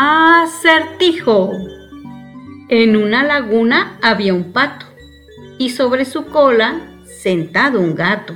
Acertijo. 0.00 1.50
En 2.68 2.94
una 2.94 3.24
laguna 3.24 3.98
había 4.00 4.32
un 4.32 4.52
pato 4.52 4.86
y 5.58 5.70
sobre 5.70 6.04
su 6.04 6.26
cola 6.26 7.02
sentado 7.20 7.80
un 7.80 7.96
gato. 7.96 8.32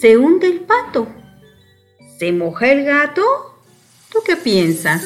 Se 0.00 0.16
hunde 0.16 0.46
el 0.46 0.60
pato. 0.60 1.06
¿Se 2.18 2.32
moja 2.32 2.68
el 2.72 2.82
gato? 2.86 3.22
¿Tú 4.10 4.20
qué 4.24 4.36
piensas? 4.36 5.04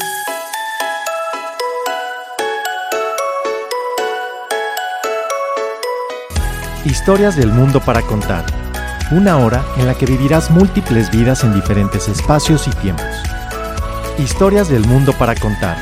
Historias 6.85 7.35
del 7.35 7.49
mundo 7.49 7.81
para 7.81 8.03
contar. 8.03 8.47
Una 9.11 9.39
hora 9.39 9.65
en 9.77 9.89
la 9.89 9.95
que 9.95 10.07
vivirás 10.07 10.53
múltiples 10.53 11.11
vidas 11.11 11.43
en 11.43 11.53
diferentes 11.53 12.07
espacios 12.07 12.69
y 12.69 12.71
tiempos. 12.71 13.38
Historias 14.19 14.69
del 14.69 14.85
mundo 14.85 15.13
para 15.17 15.37
contar. 15.37 15.79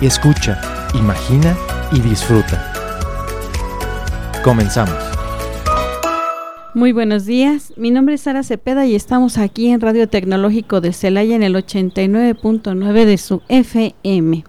Escucha, 0.00 0.60
imagina 0.92 1.56
y 1.92 2.00
disfruta. 2.00 2.72
Comenzamos. 4.42 4.96
Muy 6.74 6.90
buenos 6.90 7.24
días, 7.24 7.72
mi 7.76 7.92
nombre 7.92 8.16
es 8.16 8.22
Sara 8.22 8.42
Cepeda 8.42 8.86
y 8.86 8.96
estamos 8.96 9.38
aquí 9.38 9.68
en 9.68 9.80
Radio 9.80 10.08
Tecnológico 10.08 10.80
de 10.80 10.92
Celaya 10.92 11.36
en 11.36 11.44
el 11.44 11.54
89.9 11.54 13.04
de 13.04 13.18
su 13.18 13.40
FM. 13.48 14.42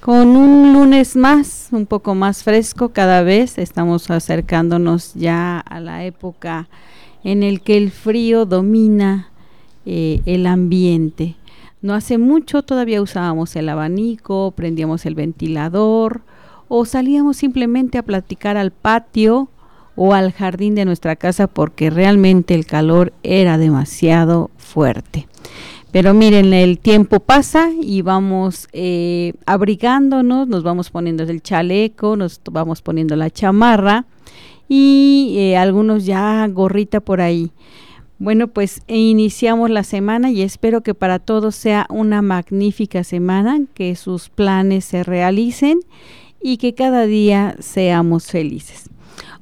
Con 0.00 0.36
un 0.36 0.74
lunes 0.74 1.16
más, 1.16 1.68
un 1.72 1.86
poco 1.86 2.14
más 2.14 2.42
fresco 2.42 2.90
cada 2.90 3.22
vez, 3.22 3.56
estamos 3.56 4.10
acercándonos 4.10 5.14
ya 5.14 5.60
a 5.60 5.80
la 5.80 6.04
época 6.04 6.68
en 7.24 7.42
el 7.42 7.62
que 7.62 7.78
el 7.78 7.90
frío 7.90 8.44
domina 8.44 9.30
eh, 9.86 10.20
el 10.26 10.46
ambiente. 10.46 11.36
No 11.82 11.94
hace 11.94 12.18
mucho 12.18 12.62
todavía 12.62 13.02
usábamos 13.02 13.54
el 13.56 13.68
abanico, 13.68 14.52
prendíamos 14.56 15.06
el 15.06 15.14
ventilador 15.14 16.22
o 16.68 16.84
salíamos 16.84 17.36
simplemente 17.36 17.98
a 17.98 18.02
platicar 18.02 18.56
al 18.56 18.70
patio 18.70 19.48
o 19.94 20.14
al 20.14 20.32
jardín 20.32 20.74
de 20.74 20.84
nuestra 20.84 21.16
casa 21.16 21.46
porque 21.46 21.90
realmente 21.90 22.54
el 22.54 22.66
calor 22.66 23.12
era 23.22 23.58
demasiado 23.58 24.50
fuerte. 24.56 25.26
Pero 25.92 26.12
miren, 26.12 26.52
el 26.52 26.78
tiempo 26.78 27.20
pasa 27.20 27.70
y 27.80 28.02
vamos 28.02 28.68
eh, 28.72 29.32
abrigándonos, 29.46 30.48
nos 30.48 30.62
vamos 30.62 30.90
poniendo 30.90 31.22
el 31.22 31.42
chaleco, 31.42 32.16
nos 32.16 32.40
vamos 32.50 32.82
poniendo 32.82 33.16
la 33.16 33.30
chamarra 33.30 34.04
y 34.68 35.36
eh, 35.38 35.56
algunos 35.56 36.04
ya 36.04 36.46
gorrita 36.48 37.00
por 37.00 37.20
ahí. 37.20 37.50
Bueno, 38.18 38.48
pues 38.48 38.80
iniciamos 38.86 39.68
la 39.68 39.84
semana 39.84 40.30
y 40.30 40.40
espero 40.40 40.80
que 40.80 40.94
para 40.94 41.18
todos 41.18 41.54
sea 41.54 41.86
una 41.90 42.22
magnífica 42.22 43.04
semana, 43.04 43.60
que 43.74 43.94
sus 43.94 44.30
planes 44.30 44.86
se 44.86 45.04
realicen 45.04 45.80
y 46.42 46.56
que 46.56 46.72
cada 46.72 47.04
día 47.04 47.56
seamos 47.60 48.28
felices. 48.28 48.88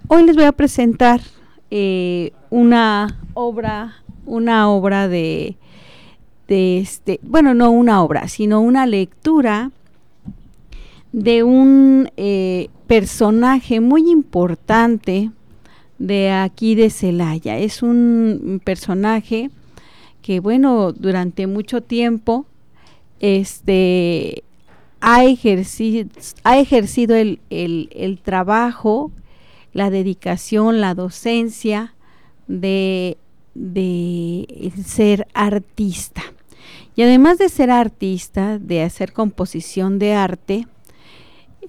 Hoy 0.09 0.25
les 0.25 0.35
voy 0.35 0.47
a 0.47 0.53
presentar 0.53 1.21
eh, 1.71 2.33
una 2.51 3.21
obra, 3.35 4.03
una 4.27 4.69
obra 4.69 5.07
de, 5.07 5.57
de 6.49 6.79
este, 6.79 7.21
bueno, 7.23 7.55
no 7.55 7.71
una 7.71 8.03
obra, 8.03 8.27
sino 8.27 8.61
una 8.61 8.87
lectura 8.87 9.71
de 11.13 11.45
un 11.45 12.11
eh, 12.17 12.71
personaje 12.89 13.79
muy 13.79 14.11
importante 14.11 15.31
de 15.99 16.31
aquí 16.31 16.75
de 16.75 16.91
Celaya. 16.91 17.59
Es 17.59 17.83
un 17.83 18.61
personaje 18.65 19.51
que, 20.23 20.41
bueno, 20.41 20.93
durante 20.93 21.47
mucho 21.47 21.83
tiempo 21.83 22.47
este, 23.21 24.45
ha, 25.01 25.25
ejercido, 25.25 26.09
ha 26.45 26.59
ejercido 26.59 27.15
el, 27.17 27.41
el 27.51 28.21
trabajo 28.23 29.13
la 29.75 29.91
dedicación, 29.91 30.81
la 30.81 30.95
docencia 30.95 31.95
de, 32.47 33.19
de 33.55 34.73
ser 34.87 35.27
artista. 35.35 36.23
Y 36.97 37.03
además 37.03 37.39
de 37.39 37.49
ser 37.49 37.71
artista, 37.71 38.59
de 38.59 38.83
hacer 38.83 39.13
composición 39.13 39.99
de 39.99 40.15
arte, 40.15 40.67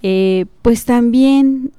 eh, 0.04 0.46
pues 0.62 0.86
también 0.86 1.72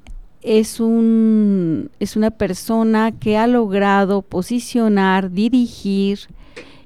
es, 0.47 0.79
un, 0.79 1.91
es 1.99 2.15
una 2.15 2.31
persona 2.31 3.11
que 3.11 3.37
ha 3.37 3.49
logrado 3.49 4.23
posicionar, 4.23 5.33
dirigir, 5.33 6.21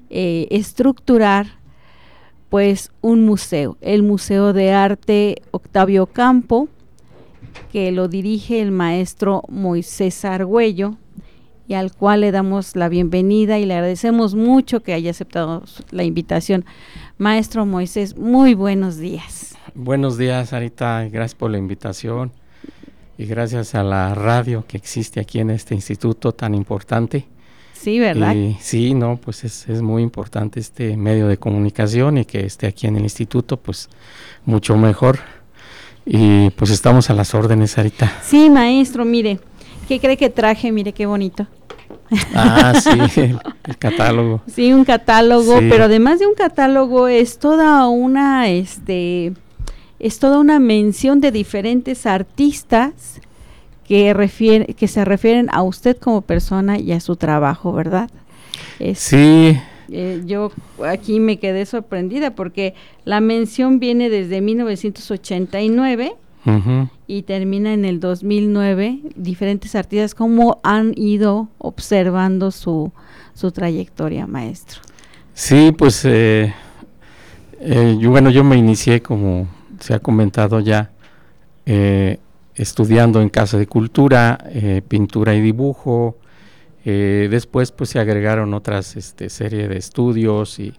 eh, 0.09 0.47
estructurar 0.49 1.59
pues 2.49 2.91
un 3.01 3.23
museo, 3.23 3.77
el 3.79 4.01
Museo 4.01 4.51
de 4.51 4.71
Arte 4.71 5.43
Octavio 5.51 6.07
Campo, 6.07 6.69
que 7.71 7.91
lo 7.91 8.07
dirige 8.07 8.61
el 8.61 8.71
maestro 8.71 9.43
Moisés 9.47 10.25
Argüello 10.25 10.97
y 11.67 11.75
al 11.75 11.93
cual 11.93 12.21
le 12.21 12.31
damos 12.31 12.75
la 12.75 12.89
bienvenida 12.89 13.59
y 13.59 13.65
le 13.65 13.75
agradecemos 13.75 14.33
mucho 14.33 14.81
que 14.81 14.93
haya 14.93 15.11
aceptado 15.11 15.63
la 15.91 16.03
invitación. 16.03 16.65
Maestro 17.19 17.67
Moisés, 17.67 18.17
muy 18.17 18.55
buenos 18.55 18.97
días. 18.97 19.55
Buenos 19.75 20.17
días, 20.17 20.51
Arita, 20.51 21.07
gracias 21.09 21.35
por 21.35 21.51
la 21.51 21.59
invitación 21.59 22.40
y 23.21 23.25
gracias 23.27 23.75
a 23.75 23.83
la 23.83 24.15
radio 24.15 24.65
que 24.67 24.77
existe 24.77 25.19
aquí 25.19 25.39
en 25.39 25.51
este 25.51 25.75
instituto 25.75 26.31
tan 26.31 26.55
importante. 26.55 27.27
Sí, 27.73 27.99
¿verdad? 27.99 28.35
sí, 28.59 28.95
no, 28.95 29.17
pues 29.17 29.43
es, 29.43 29.69
es, 29.69 29.83
muy 29.83 30.01
importante 30.01 30.59
este 30.59 30.97
medio 30.97 31.27
de 31.27 31.37
comunicación 31.37 32.17
y 32.17 32.25
que 32.25 32.45
esté 32.45 32.65
aquí 32.65 32.87
en 32.87 32.95
el 32.95 33.03
instituto, 33.03 33.57
pues 33.57 33.89
mucho 34.45 34.75
mejor. 34.75 35.19
Y 36.03 36.49
pues 36.51 36.71
estamos 36.71 37.11
a 37.11 37.13
las 37.13 37.35
órdenes, 37.35 37.71
Sarita. 37.71 38.11
Sí, 38.23 38.49
maestro, 38.49 39.05
mire, 39.05 39.39
¿qué 39.87 39.99
cree 39.99 40.17
que 40.17 40.31
traje? 40.31 40.71
Mire 40.71 40.91
qué 40.91 41.05
bonito. 41.05 41.45
Ah, 42.33 42.73
sí, 42.81 43.21
el, 43.21 43.77
catálogo. 43.77 44.41
Sí, 44.47 44.73
un 44.73 44.83
catálogo, 44.83 45.57
pero 45.69 45.83
además 45.83 46.19
de 46.19 46.25
un 46.25 46.33
catálogo 46.33 47.07
es 47.07 47.37
toda 47.37 47.87
una, 47.87 48.49
este, 48.49 49.33
es 50.01 50.17
toda 50.17 50.39
una 50.39 50.59
mención 50.59 51.21
de 51.21 51.31
diferentes 51.31 52.05
artistas 52.05 53.21
que, 53.87 54.13
refiere, 54.13 54.73
que 54.73 54.87
se 54.87 55.05
refieren 55.05 55.47
a 55.51 55.61
usted 55.61 55.97
como 55.97 56.21
persona 56.21 56.79
y 56.79 56.91
a 56.91 56.99
su 56.99 57.15
trabajo, 57.15 57.71
¿verdad? 57.71 58.09
sí, 58.95 59.55
eh, 59.91 60.21
yo 60.25 60.51
aquí 60.87 61.19
me 61.19 61.37
quedé 61.37 61.67
sorprendida 61.67 62.33
porque 62.33 62.73
la 63.05 63.21
mención 63.21 63.79
viene 63.79 64.09
desde 64.09 64.41
1989 64.41 66.15
y 67.05 67.21
termina 67.21 67.73
en 67.73 67.85
el 67.85 67.99
2009. 67.99 68.99
Diferentes 69.15 69.75
artistas, 69.75 70.15
¿cómo 70.15 70.59
han 70.63 70.93
ido 70.97 71.49
observando 71.59 72.49
su, 72.49 72.91
su 73.35 73.51
trayectoria, 73.51 74.25
maestro? 74.25 74.79
Sí, 75.35 75.71
pues 75.77 76.03
eh, 76.05 76.53
eh, 77.59 77.97
yo, 77.99 78.09
bueno, 78.09 78.31
yo 78.31 78.43
me 78.43 78.55
inicié, 78.55 79.01
como 79.01 79.47
se 79.81 79.93
ha 79.93 79.99
comentado 79.99 80.59
ya, 80.59 80.91
estudiando 82.55 83.21
en 83.21 83.29
Casa 83.29 83.57
de 83.57 83.67
Cultura, 83.67 84.37
pintura 84.87 85.35
y 85.35 85.41
dibujo, 85.41 86.17
eh, 86.83 87.27
después 87.29 87.71
pues 87.71 87.91
se 87.91 87.99
agregaron 87.99 88.53
otras 88.53 88.95
este, 88.95 89.29
serie 89.29 89.67
de 89.67 89.77
estudios 89.77 90.59
y, 90.59 90.73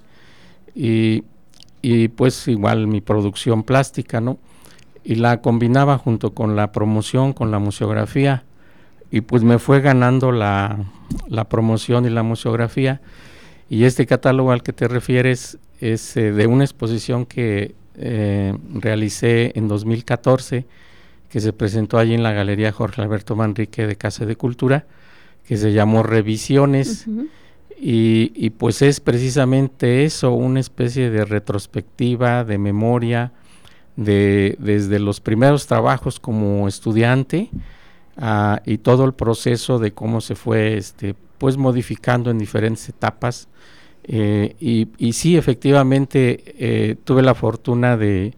y, 0.75 2.09
pues 2.09 2.49
igual 2.49 2.87
mi 2.87 3.01
producción 3.01 3.63
plástica, 3.63 4.21
¿no? 4.21 4.39
Y 5.05 5.17
la 5.17 5.41
combinaba 5.41 5.99
junto 5.99 6.33
con 6.35 6.57
la 6.57 6.73
promoción, 6.73 7.33
con 7.33 7.51
la 7.51 7.59
museografía 7.59 8.45
y 9.11 9.21
pues 9.21 9.43
me 9.43 9.59
fue 9.59 9.81
ganando 9.81 10.33
la, 10.33 10.79
la 11.29 11.49
promoción 11.49 12.07
y 12.07 12.11
la 12.11 12.23
museografía. 12.23 13.01
Y 13.69 13.85
este 13.85 14.07
catálogo 14.07 14.53
al 14.53 14.63
que 14.63 14.73
te 14.73 14.89
refieres 14.89 15.59
es 15.81 16.17
eh, 16.17 16.33
de 16.33 16.47
una 16.47 16.65
exposición 16.65 17.27
que 17.27 17.75
eh, 17.97 18.57
realicé 18.75 19.53
en 19.55 19.69
2014, 19.69 20.67
que 21.29 21.41
se 21.41 21.53
presentó 21.53 21.99
allí 21.99 22.15
en 22.15 22.23
la 22.23 22.33
Galería 22.33 22.73
Jorge 22.73 23.03
Alberto 23.03 23.37
Manrique 23.37 23.87
de 23.87 23.97
Casa 23.97 24.27
de 24.27 24.37
Cultura 24.37 24.87
que 25.47 25.57
se 25.57 25.73
llamó 25.73 26.03
Revisiones. 26.03 27.07
y, 27.85 28.51
pues 28.51 28.81
es 28.83 29.01
precisamente 29.01 30.05
eso, 30.05 30.33
una 30.33 30.61
especie 30.61 31.11
de 31.11 31.25
retrospectiva, 31.25 32.45
de 32.45 32.59
memoria, 32.59 33.33
de, 33.97 34.57
desde 34.61 34.99
los 35.01 35.21
primeros 35.21 35.67
trabajos 35.67 36.21
como 36.21 36.69
estudiante 36.69 37.51
ah, 38.17 38.63
y 38.65 38.79
todo 38.79 39.05
el 39.05 39.15
proceso 39.15 39.79
de 39.79 39.93
cómo 39.93 40.21
se 40.21 40.37
fue 40.37 40.77
este, 40.77 41.15
pues 41.39 41.57
modificando 41.57 42.31
en 42.31 42.39
diferentes 42.39 42.89
etapas. 42.89 43.49
Eh, 44.05 44.57
y, 44.59 44.89
y, 44.99 45.13
sí, 45.13 45.37
efectivamente, 45.37 46.43
eh, 46.59 46.97
tuve 47.05 47.23
la 47.23 47.35
fortuna 47.35 47.97
de, 47.97 48.35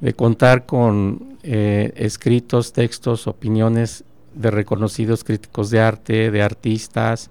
de 0.00 0.14
contar 0.14 0.66
con 0.66 1.36
eh, 1.42 1.92
escritos, 1.96 2.72
textos, 2.72 3.26
opiniones 3.26 4.04
de 4.34 4.50
reconocidos 4.50 5.24
críticos 5.24 5.70
de 5.70 5.80
arte, 5.80 6.30
de 6.30 6.42
artistas, 6.42 7.30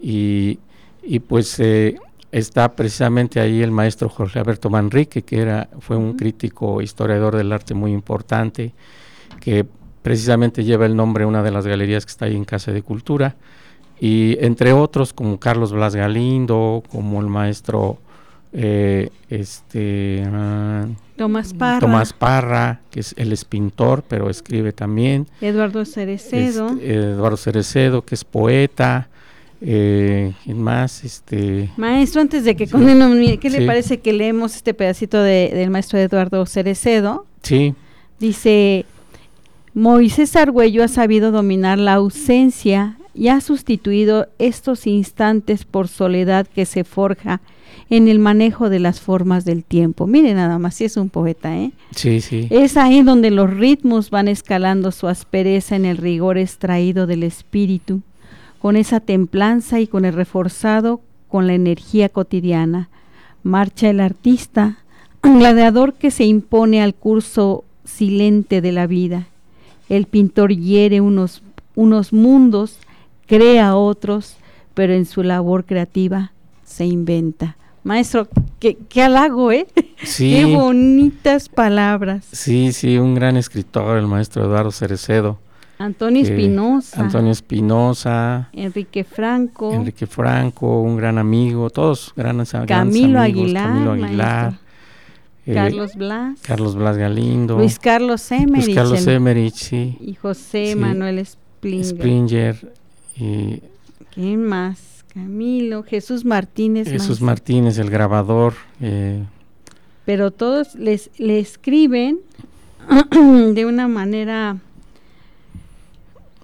y, 0.00 0.58
pues 1.28 1.60
está 2.32 2.74
precisamente 2.74 3.40
ahí 3.40 3.62
el 3.62 3.70
maestro 3.70 4.08
Jorge 4.08 4.38
Alberto 4.40 4.68
Manrique, 4.68 5.22
que 5.22 5.40
era, 5.40 5.68
fue 5.80 5.96
un 5.96 6.14
crítico 6.16 6.82
historiador 6.82 7.36
del 7.36 7.52
arte 7.52 7.74
muy 7.74 7.92
importante, 7.92 8.74
que 9.40 9.64
precisamente 10.02 10.64
lleva 10.64 10.86
el 10.86 10.96
nombre 10.96 11.22
de 11.22 11.28
una 11.28 11.42
de 11.42 11.50
las 11.50 11.66
galerías 11.66 12.04
que 12.04 12.10
está 12.10 12.26
ahí 12.26 12.36
en 12.36 12.44
Casa 12.44 12.72
de 12.72 12.82
Cultura, 12.82 13.36
y 14.00 14.36
entre 14.40 14.72
otros 14.72 15.12
como 15.12 15.38
Carlos 15.38 15.72
Blas 15.72 15.94
Galindo, 15.96 16.82
como 16.90 17.20
el 17.20 17.28
maestro 17.28 17.98
eh, 18.52 19.10
este 19.28 20.22
ah, 20.26 20.86
Tomás 21.16 21.54
Parra. 21.54 21.80
Tomás 21.80 22.12
Parra, 22.12 22.80
que 22.90 23.00
es 23.00 23.14
él 23.16 23.32
es 23.32 23.44
pintor, 23.44 24.04
pero 24.06 24.30
escribe 24.30 24.72
también. 24.72 25.26
Eduardo 25.40 25.84
Cerecedo. 25.84 26.68
Este, 26.70 26.94
Eduardo 26.94 27.36
Cerecedo, 27.36 28.02
que 28.02 28.14
es 28.14 28.24
poeta. 28.24 29.08
Eh, 29.60 30.34
¿Quién 30.44 30.62
más? 30.62 31.04
Este. 31.04 31.70
Maestro, 31.76 32.20
antes 32.20 32.44
de 32.44 32.54
que 32.56 32.66
sí. 32.66 33.38
¿qué 33.38 33.50
le 33.50 33.66
parece 33.66 34.00
que 34.00 34.12
leemos 34.12 34.54
este 34.54 34.74
pedacito 34.74 35.22
de, 35.22 35.50
del 35.54 35.70
maestro 35.70 35.98
Eduardo 35.98 36.44
Cerecedo? 36.44 37.26
Sí. 37.42 37.74
Dice, 38.20 38.84
Moisés 39.72 40.36
Argüello 40.36 40.84
ha 40.84 40.88
sabido 40.88 41.30
dominar 41.30 41.78
la 41.78 41.94
ausencia 41.94 42.98
y 43.16 43.28
ha 43.28 43.40
sustituido 43.40 44.28
estos 44.38 44.86
instantes 44.86 45.64
por 45.64 45.88
soledad 45.88 46.46
que 46.46 46.66
se 46.66 46.84
forja 46.84 47.40
en 47.88 48.08
el 48.08 48.18
manejo 48.18 48.68
de 48.68 48.78
las 48.78 49.00
formas 49.00 49.44
del 49.44 49.64
tiempo. 49.64 50.06
Mire 50.06 50.34
nada 50.34 50.58
más, 50.58 50.74
si 50.74 50.84
es 50.84 50.96
un 50.96 51.08
poeta, 51.08 51.56
¿eh? 51.56 51.72
Sí, 51.92 52.20
sí. 52.20 52.48
Es 52.50 52.76
ahí 52.76 53.02
donde 53.02 53.30
los 53.30 53.50
ritmos 53.50 54.10
van 54.10 54.28
escalando 54.28 54.90
su 54.92 55.08
aspereza 55.08 55.76
en 55.76 55.84
el 55.84 55.96
rigor 55.96 56.36
extraído 56.36 57.06
del 57.06 57.22
espíritu, 57.22 58.02
con 58.60 58.76
esa 58.76 59.00
templanza 59.00 59.80
y 59.80 59.86
con 59.86 60.04
el 60.04 60.14
reforzado 60.14 61.00
con 61.28 61.46
la 61.46 61.54
energía 61.54 62.08
cotidiana. 62.08 62.88
Marcha 63.42 63.88
el 63.88 64.00
artista, 64.00 64.78
un 65.22 65.38
gladiador 65.38 65.94
que 65.94 66.10
se 66.10 66.24
impone 66.24 66.82
al 66.82 66.94
curso 66.94 67.64
silente 67.84 68.60
de 68.60 68.72
la 68.72 68.86
vida. 68.86 69.28
El 69.88 70.06
pintor 70.06 70.52
hiere 70.52 71.00
unos, 71.00 71.42
unos 71.76 72.12
mundos, 72.12 72.78
crea 73.26 73.76
otros, 73.76 74.36
pero 74.74 74.94
en 74.94 75.04
su 75.04 75.22
labor 75.22 75.64
creativa 75.64 76.32
se 76.64 76.84
inventa. 76.84 77.56
Maestro, 77.84 78.28
qué, 78.58 78.76
qué 78.88 79.02
halago, 79.02 79.52
¿eh? 79.52 79.66
Sí. 80.02 80.32
qué 80.36 80.44
bonitas 80.44 81.48
palabras. 81.48 82.26
Sí, 82.32 82.72
sí, 82.72 82.98
un 82.98 83.14
gran 83.14 83.36
escritor, 83.36 83.98
el 83.98 84.06
maestro 84.06 84.44
Eduardo 84.44 84.72
Cerecedo. 84.72 85.38
Antonio 85.78 86.22
Espinosa. 86.22 87.00
Antonio 87.00 87.32
Espinosa. 87.32 88.48
Enrique 88.52 89.04
Franco. 89.04 89.72
Enrique 89.72 90.06
Franco, 90.06 90.80
un 90.80 90.96
gran 90.96 91.18
amigo, 91.18 91.68
todos 91.70 92.12
grandes, 92.16 92.52
Camilo 92.66 93.20
amigos. 93.20 93.20
Aguilar. 93.20 93.64
Camilo 93.64 93.92
Aguilar. 93.92 94.58
Eh, 95.44 95.54
Carlos 95.54 95.94
Blas. 95.94 96.40
Carlos 96.42 96.74
Blas 96.74 96.96
Galindo. 96.96 97.58
Luis 97.58 97.78
Carlos 97.78 98.32
Emerich. 98.32 98.66
Luis 98.66 98.76
Carlos 98.76 99.06
Emerich, 99.06 99.54
sí. 99.54 99.96
Y 100.00 100.14
José 100.14 100.72
sí. 100.72 100.74
Manuel 100.74 101.24
Springer. 101.24 101.84
Springer. 101.84 102.72
Y, 103.18 103.62
¿Quién 104.12 104.44
más? 104.44 105.04
Camilo, 105.12 105.82
Jesús 105.82 106.24
Martínez. 106.24 106.88
Jesús. 106.88 107.20
Martínez, 107.20 107.78
el 107.78 107.90
grabador. 107.90 108.54
Eh. 108.80 109.24
Pero 110.04 110.30
todos 110.30 110.74
les 110.74 111.10
le 111.18 111.38
escriben 111.38 112.20
de 113.54 113.66
una 113.66 113.88
manera, 113.88 114.58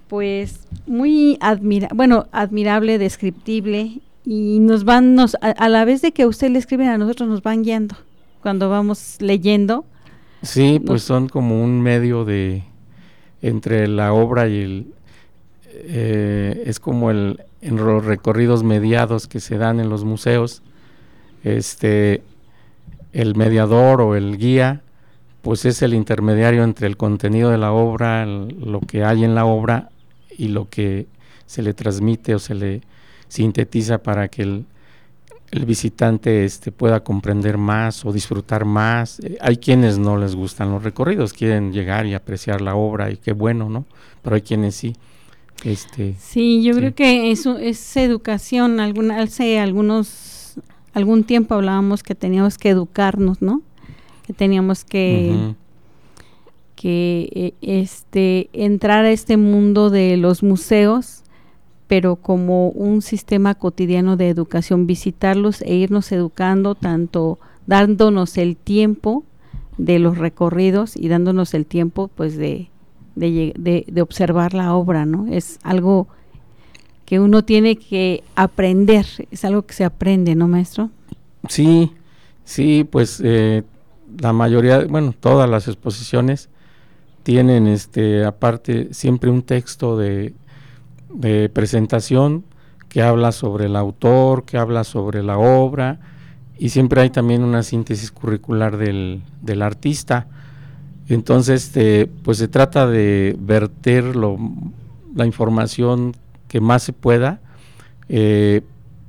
pues, 0.07 0.61
muy 0.87 1.37
admira 1.39 1.89
bueno, 1.93 2.27
admirable, 2.31 2.97
descriptible, 2.97 4.01
y 4.25 4.59
nos 4.59 4.83
van, 4.85 5.15
nos, 5.15 5.35
a, 5.35 5.49
a, 5.49 5.69
la 5.69 5.85
vez 5.85 6.01
de 6.01 6.11
que 6.11 6.25
usted 6.25 6.49
le 6.49 6.59
escriben 6.59 6.87
a 6.87 6.97
nosotros, 6.97 7.29
nos 7.29 7.43
van 7.43 7.63
guiando 7.63 7.95
cuando 8.41 8.69
vamos 8.69 9.17
leyendo. 9.19 9.85
Sí, 10.41 10.79
nos, 10.79 10.87
pues 10.87 11.03
son 11.03 11.29
como 11.29 11.63
un 11.63 11.81
medio 11.81 12.25
de, 12.25 12.63
entre 13.41 13.87
la 13.87 14.13
obra 14.13 14.47
y 14.49 14.61
el, 14.61 14.93
eh, 15.75 16.63
es 16.65 16.79
como 16.79 17.11
el, 17.11 17.41
en 17.61 17.77
los 17.77 18.05
recorridos 18.05 18.63
mediados 18.63 19.27
que 19.27 19.39
se 19.39 19.57
dan 19.57 19.79
en 19.79 19.89
los 19.89 20.03
museos, 20.03 20.61
este, 21.43 22.21
el 23.11 23.35
mediador 23.35 24.01
o 24.01 24.15
el 24.15 24.37
guía, 24.37 24.81
pues 25.41 25.65
es 25.65 25.81
el 25.81 25.93
intermediario 25.93 26.63
entre 26.63 26.87
el 26.87 26.97
contenido 26.97 27.49
de 27.49 27.57
la 27.57 27.71
obra, 27.71 28.25
lo 28.25 28.79
que 28.79 29.03
hay 29.03 29.23
en 29.23 29.35
la 29.35 29.45
obra 29.45 29.89
y 30.37 30.47
lo 30.49 30.69
que 30.69 31.07
se 31.45 31.61
le 31.61 31.73
transmite 31.73 32.35
o 32.35 32.39
se 32.39 32.55
le 32.55 32.81
sintetiza 33.27 33.97
para 33.97 34.27
que 34.29 34.43
el, 34.43 34.65
el 35.51 35.65
visitante 35.65 36.45
este, 36.45 36.71
pueda 36.71 37.03
comprender 37.03 37.57
más 37.57 38.05
o 38.05 38.13
disfrutar 38.13 38.65
más. 38.65 39.19
Eh, 39.19 39.37
hay 39.41 39.57
quienes 39.57 39.97
no 39.97 40.17
les 40.17 40.35
gustan 40.35 40.71
los 40.71 40.83
recorridos, 40.83 41.33
quieren 41.33 41.71
llegar 41.71 42.05
y 42.05 42.13
apreciar 42.13 42.61
la 42.61 42.75
obra 42.75 43.11
y 43.11 43.17
qué 43.17 43.33
bueno, 43.33 43.69
¿no? 43.69 43.85
Pero 44.21 44.35
hay 44.35 44.41
quienes 44.41 44.75
sí. 44.75 44.95
Este, 45.63 46.15
sí, 46.19 46.61
yo 46.63 46.73
sí. 46.73 46.79
creo 46.79 46.95
que 46.95 47.31
eso 47.31 47.57
es 47.57 47.95
educación. 47.97 48.79
Alguna, 48.79 49.21
hace 49.21 49.59
algunos, 49.59 50.59
algún 50.93 51.23
tiempo 51.23 51.55
hablábamos 51.55 52.03
que 52.03 52.15
teníamos 52.15 52.57
que 52.57 52.69
educarnos, 52.69 53.41
¿no? 53.41 53.61
Que 54.25 54.33
teníamos 54.33 54.83
que, 54.83 55.31
uh 55.31 55.35
-huh. 55.35 55.55
que 56.75 57.29
eh, 57.33 57.53
este, 57.61 58.49
entrar 58.53 59.05
a 59.05 59.11
este 59.11 59.37
mundo 59.37 59.89
de 59.89 60.17
los 60.17 60.43
museos, 60.43 61.23
pero 61.87 62.17
como 62.17 62.69
un 62.69 63.01
sistema 63.01 63.55
cotidiano 63.55 64.17
de 64.17 64.29
educación, 64.29 64.87
visitarlos 64.87 65.61
e 65.61 65.75
irnos 65.75 66.11
educando, 66.11 66.75
tanto 66.75 67.39
dándonos 67.67 68.37
el 68.37 68.57
tiempo 68.57 69.23
de 69.77 69.99
los 69.99 70.17
recorridos 70.17 70.95
y 70.97 71.07
dándonos 71.07 71.53
el 71.53 71.65
tiempo, 71.65 72.09
pues, 72.09 72.37
de 72.37 72.69
de, 73.15 73.53
de, 73.57 73.85
de, 73.87 74.01
observar 74.01 74.53
la 74.53 74.73
obra, 74.73 75.05
¿no? 75.05 75.27
Es 75.27 75.59
algo 75.63 76.07
que 77.05 77.19
uno 77.19 77.43
tiene 77.43 77.75
que 77.75 78.23
aprender, 78.35 79.05
es 79.31 79.45
algo 79.45 79.63
que 79.63 79.73
se 79.73 79.83
aprende, 79.83 80.35
¿no, 80.35 80.47
maestro? 80.47 80.89
Sí, 81.49 81.91
sí, 82.43 82.87
pues 82.89 83.21
eh, 83.23 83.63
la 84.19 84.33
mayoría, 84.33 84.85
bueno, 84.85 85.13
todas 85.19 85.49
las 85.49 85.67
exposiciones 85.67 86.49
tienen, 87.23 87.67
este, 87.67 88.25
aparte, 88.25 88.93
siempre 88.93 89.29
un 89.29 89.43
texto 89.43 89.97
de, 89.97 90.33
de 91.13 91.49
presentación 91.49 92.45
que 92.89 93.01
habla 93.01 93.31
sobre 93.31 93.65
el 93.65 93.75
autor, 93.75 94.43
que 94.45 94.57
habla 94.57 94.83
sobre 94.83 95.23
la 95.23 95.37
obra, 95.37 95.99
y 96.57 96.69
siempre 96.69 97.01
hay 97.01 97.09
también 97.09 97.43
una 97.43 97.63
síntesis 97.63 98.11
curricular 98.11 98.77
del, 98.77 99.23
del 99.41 99.61
artista. 99.61 100.27
Entonces, 101.13 101.65
este, 101.65 102.07
pues 102.07 102.39
se 102.39 102.47
trata 102.47 102.87
de 102.87 103.35
verter 103.39 104.15
lo, 104.15 104.37
la 105.15 105.25
información 105.25 106.15
que 106.47 106.59
más 106.59 106.83
se 106.83 106.93
pueda 106.93 107.39
eh, 108.09 108.61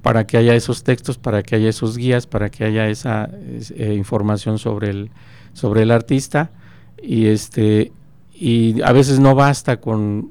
para 0.03 0.27
que 0.27 0.37
haya 0.37 0.55
esos 0.55 0.85
textos, 0.85 1.17
para 1.17 1.43
que 1.43 1.57
haya 1.57 1.69
esos 1.69 1.97
guías, 1.97 2.27
para 2.27 2.51
que 2.51 2.65
haya 2.65 2.89
esa 2.89 3.31
eh, 3.33 3.95
información 3.97 4.59
sobre 4.59 4.91
el, 4.91 5.11
sobre 5.55 5.83
el 5.83 5.91
artista. 5.91 6.51
Y 7.03 7.27
este 7.27 7.93
y 8.35 8.83
a 8.83 8.93
veces 8.93 9.21
no 9.21 9.35
basta 9.35 9.81
con 9.81 10.31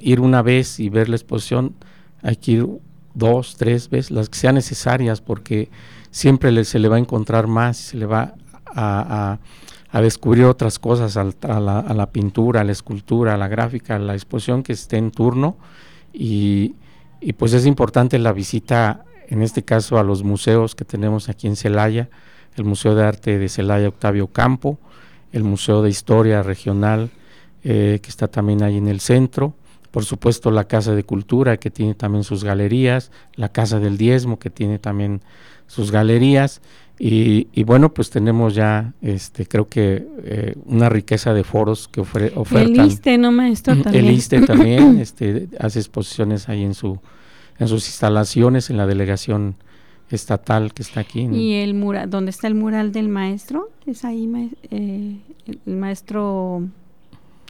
ir 0.00 0.20
una 0.20 0.42
vez 0.42 0.80
y 0.80 0.88
ver 0.88 1.08
la 1.08 1.16
exposición, 1.16 1.74
hay 2.22 2.36
que 2.36 2.52
ir 2.52 2.66
dos, 3.14 3.56
tres 3.56 3.90
veces, 3.90 4.10
las 4.10 4.28
que 4.28 4.38
sean 4.38 4.54
necesarias, 4.54 5.20
porque 5.20 5.68
siempre 6.10 6.64
se 6.64 6.78
le 6.78 6.88
va 6.88 6.96
a 6.96 6.98
encontrar 6.98 7.46
más, 7.46 7.76
se 7.76 7.98
le 7.98 8.06
va 8.06 8.34
a 8.74 9.38
a 9.92 10.00
descubrir 10.00 10.44
otras 10.44 10.78
cosas 10.78 11.16
a, 11.16 11.24
la, 11.24 11.80
a, 11.80 11.94
la, 11.94 12.10
pintura, 12.10 12.60
a 12.60 12.64
la 12.64 12.72
escultura, 12.72 13.34
a 13.34 13.36
la 13.36 13.48
gráfica, 13.48 13.96
a 13.96 13.98
la 13.98 14.14
exposición 14.14 14.62
que 14.62 14.72
esté 14.72 14.96
en 14.96 15.10
turno. 15.10 15.56
Y, 16.12 16.74
y, 17.20 17.32
pues 17.32 17.52
es 17.52 17.66
importante 17.66 18.18
la 18.18 18.32
visita, 18.32 19.04
en 19.28 19.42
este 19.42 19.64
caso 19.64 19.98
a 19.98 20.04
los 20.04 20.22
museos 20.22 20.74
que 20.74 20.84
tenemos 20.84 21.28
aquí 21.28 21.46
en 21.46 21.56
Celaya, 21.56 22.08
el 22.56 22.64
Museo 22.64 22.94
de 22.94 23.04
Arte 23.04 23.38
de 23.38 23.48
Celaya 23.48 23.88
Octavio 23.88 24.28
Campo, 24.28 24.78
el 25.32 25.44
Museo 25.44 25.82
de 25.82 25.90
Historia 25.90 26.42
Regional 26.42 27.10
eh, 27.62 27.98
que 28.02 28.08
está 28.08 28.26
también 28.26 28.62
ahí 28.62 28.78
en 28.78 28.88
el 28.88 29.00
centro, 29.00 29.52
por 29.90 30.06
supuesto 30.06 30.50
la 30.50 30.64
Casa 30.64 30.94
de 30.94 31.04
Cultura 31.04 31.58
que 31.58 31.70
tiene 31.70 31.94
también 31.94 32.24
sus 32.24 32.42
galerías, 32.42 33.10
la 33.34 33.50
Casa 33.50 33.78
del 33.78 33.98
Diezmo 33.98 34.38
que 34.38 34.48
tiene 34.48 34.78
también 34.78 35.20
sus 35.66 35.90
galerías 35.90 36.62
y, 37.02 37.48
y, 37.54 37.64
bueno, 37.64 37.94
pues 37.94 38.10
tenemos 38.10 38.54
ya, 38.54 38.92
este, 39.00 39.46
creo 39.46 39.70
que 39.70 40.06
eh, 40.22 40.54
una 40.66 40.90
riqueza 40.90 41.32
de 41.32 41.44
foros 41.44 41.88
que 41.88 42.02
ofre, 42.02 42.30
ofertan. 42.36 42.78
El 42.78 42.86
ISTE, 42.88 43.16
¿no, 43.16 43.32
maestro? 43.32 43.74
También. 43.74 44.04
El 44.04 44.10
ISTE 44.10 44.42
también 44.42 44.98
este, 45.00 45.48
hace 45.58 45.78
exposiciones 45.78 46.50
ahí 46.50 46.62
en, 46.62 46.74
su, 46.74 46.98
en 47.58 47.68
sus 47.68 47.86
instalaciones, 47.86 48.68
en 48.68 48.76
la 48.76 48.86
delegación 48.86 49.54
estatal 50.10 50.74
que 50.74 50.82
está 50.82 51.00
aquí. 51.00 51.26
¿no? 51.26 51.36
¿Y 51.36 51.54
el 51.54 51.72
mural, 51.72 52.10
dónde 52.10 52.32
está 52.32 52.48
el 52.48 52.54
mural 52.54 52.92
del 52.92 53.08
maestro? 53.08 53.70
Es 53.86 54.04
ahí, 54.04 54.30
eh, 54.70 55.16
el 55.66 55.76
maestro... 55.76 56.68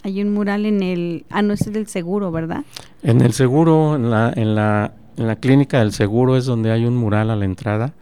Hay 0.04 0.22
un 0.22 0.32
mural 0.32 0.64
en 0.64 0.80
el... 0.80 1.24
Ah, 1.28 1.42
no, 1.42 1.54
es 1.54 1.66
el 1.66 1.72
del 1.72 1.88
seguro, 1.88 2.30
¿verdad? 2.30 2.64
En 3.02 3.20
el 3.20 3.32
seguro, 3.32 3.96
en 3.96 4.10
la, 4.10 4.32
en 4.34 4.54
la, 4.54 4.94
en 5.16 5.26
la 5.26 5.34
clínica 5.34 5.80
del 5.80 5.90
seguro 5.90 6.36
es 6.36 6.44
donde 6.44 6.70
hay 6.70 6.84
un 6.84 6.96
mural 6.96 7.30
a 7.30 7.36
la 7.36 7.44
entrada 7.44 7.94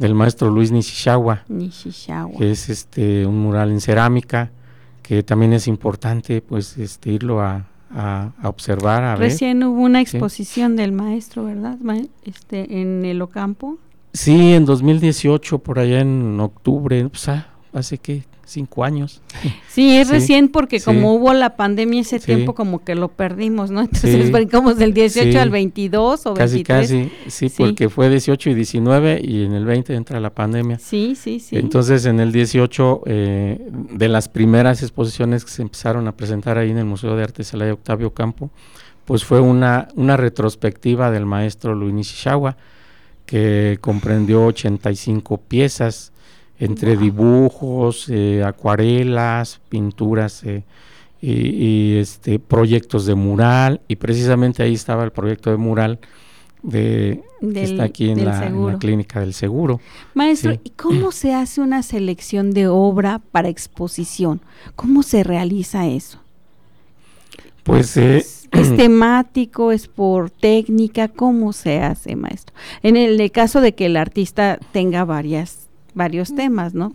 del 0.00 0.14
maestro 0.14 0.48
Luis 0.50 0.72
Nishizawa, 0.72 1.44
Nishizawa. 1.48 2.32
que 2.38 2.50
es 2.50 2.70
este 2.70 3.26
un 3.26 3.38
mural 3.38 3.70
en 3.70 3.80
cerámica 3.80 4.50
que 5.02 5.22
también 5.22 5.52
es 5.52 5.68
importante 5.68 6.40
pues 6.40 6.78
este 6.78 7.10
irlo 7.10 7.42
a, 7.42 7.66
a, 7.90 8.32
a 8.40 8.48
observar 8.48 9.02
a 9.02 9.14
Recién 9.16 9.62
hubo 9.62 9.82
una 9.82 10.00
exposición 10.00 10.74
del 10.74 10.92
maestro, 10.92 11.44
¿verdad? 11.44 11.76
Este 12.24 12.80
en 12.80 13.04
el 13.04 13.20
Ocampo. 13.20 13.78
Sí, 14.14 14.54
en 14.54 14.64
2018 14.64 15.58
por 15.58 15.78
allá 15.78 16.00
en 16.00 16.40
octubre, 16.40 17.08
pues, 17.08 17.28
ah, 17.28 17.48
hace 17.74 17.98
que 17.98 18.24
cinco 18.50 18.84
años. 18.84 19.22
Sí, 19.70 19.96
es 19.96 20.08
recién 20.08 20.48
porque 20.48 20.80
como 20.80 21.14
hubo 21.14 21.32
la 21.32 21.54
pandemia 21.54 22.00
ese 22.00 22.18
tiempo 22.18 22.56
como 22.56 22.82
que 22.84 22.96
lo 22.96 23.06
perdimos, 23.08 23.70
¿no? 23.70 23.80
Entonces 23.82 24.32
brincamos 24.32 24.78
del 24.78 24.92
18 24.92 25.38
al 25.38 25.50
22 25.50 26.26
o 26.26 26.34
casi, 26.34 26.64
23. 26.64 27.10
Casi, 27.24 27.48
sí, 27.48 27.54
porque 27.56 27.88
fue 27.88 28.10
18 28.10 28.50
y 28.50 28.54
19 28.54 29.20
y 29.22 29.44
en 29.44 29.52
el 29.52 29.64
20 29.64 29.94
entra 29.94 30.18
la 30.18 30.30
pandemia. 30.30 30.80
Sí, 30.80 31.14
sí, 31.14 31.38
sí. 31.38 31.56
Entonces 31.56 32.04
en 32.06 32.18
el 32.18 32.32
18, 32.32 33.02
eh, 33.06 33.70
de 33.70 34.08
las 34.08 34.28
primeras 34.28 34.82
exposiciones 34.82 35.44
que 35.44 35.52
se 35.52 35.62
empezaron 35.62 36.08
a 36.08 36.16
presentar 36.16 36.58
ahí 36.58 36.70
en 36.70 36.78
el 36.78 36.84
Museo 36.84 37.14
de 37.14 37.22
Arte 37.22 37.44
Celaya 37.44 37.72
Octavio 37.72 38.12
Campo, 38.12 38.50
pues 39.04 39.24
fue 39.24 39.40
una, 39.40 39.88
una 39.94 40.16
retrospectiva 40.16 41.10
del 41.10 41.26
maestro 41.26 41.74
Luis 41.74 41.94
Nishizawa, 41.94 42.56
que 43.26 43.78
comprendió 43.80 44.44
85 44.46 45.38
piezas, 45.38 46.09
entre 46.60 46.96
dibujos, 46.96 48.08
eh, 48.10 48.44
acuarelas, 48.44 49.60
pinturas 49.70 50.44
eh, 50.44 50.62
y, 51.22 51.96
este, 51.96 52.38
proyectos 52.38 53.06
de 53.06 53.14
mural, 53.14 53.80
y 53.88 53.96
precisamente 53.96 54.62
ahí 54.62 54.74
estaba 54.74 55.02
el 55.02 55.10
proyecto 55.10 55.50
de 55.50 55.56
mural 55.56 55.98
de, 56.62 57.22
que 57.40 57.62
está 57.62 57.84
aquí 57.84 58.10
en 58.10 58.26
la, 58.26 58.76
clínica 58.78 59.20
del 59.20 59.32
seguro. 59.32 59.80
Maestro, 60.12 60.52
¿y 60.62 60.70
cómo 60.70 61.12
se 61.12 61.32
hace 61.32 61.62
una 61.62 61.82
selección 61.82 62.52
de 62.52 62.68
obra 62.68 63.22
para 63.32 63.48
exposición? 63.48 64.42
¿Cómo 64.76 65.02
se 65.02 65.24
realiza 65.24 65.86
eso? 65.86 66.20
Pues 67.62 67.96
eh, 67.96 68.18
¿Es, 68.18 68.48
temático, 68.76 69.72
es 69.72 69.88
por 69.88 70.30
técnica, 70.30 71.08
¿cómo 71.08 71.54
se 71.54 71.80
hace, 71.80 72.16
maestro? 72.16 72.54
En 72.82 72.98
el 72.98 73.30
caso 73.30 73.62
de 73.62 73.74
que 73.74 73.86
el 73.86 73.96
artista 73.96 74.58
tenga 74.72 75.06
varias 75.06 75.59
varios 75.94 76.34
temas, 76.34 76.74
¿no? 76.74 76.92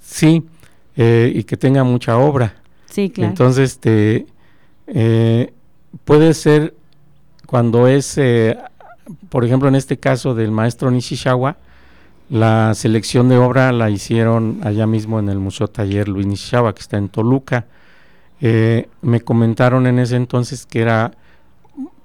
Sí, 0.00 0.44
eh, 0.96 1.32
y 1.34 1.44
que 1.44 1.56
tenga 1.56 1.84
mucha 1.84 2.18
obra. 2.18 2.54
Sí, 2.86 3.10
claro. 3.10 3.30
Entonces, 3.30 3.72
este, 3.72 4.26
eh, 4.86 5.52
puede 6.04 6.34
ser 6.34 6.74
cuando 7.46 7.86
es, 7.86 8.18
eh, 8.18 8.58
por 9.28 9.44
ejemplo, 9.44 9.68
en 9.68 9.74
este 9.74 9.98
caso 9.98 10.34
del 10.34 10.50
maestro 10.50 10.90
Nishizawa, 10.90 11.56
la 12.28 12.74
selección 12.74 13.28
de 13.28 13.36
obra 13.38 13.72
la 13.72 13.90
hicieron 13.90 14.60
allá 14.62 14.86
mismo 14.86 15.18
en 15.18 15.28
el 15.28 15.38
Museo 15.38 15.68
Taller 15.68 16.08
Luis 16.08 16.26
Nishizawa, 16.26 16.74
que 16.74 16.80
está 16.80 16.96
en 16.96 17.08
Toluca. 17.08 17.66
me 18.40 19.20
comentaron 19.20 19.86
en 19.86 19.98
ese 19.98 20.16
entonces 20.16 20.64
que 20.64 20.80
era 20.80 21.12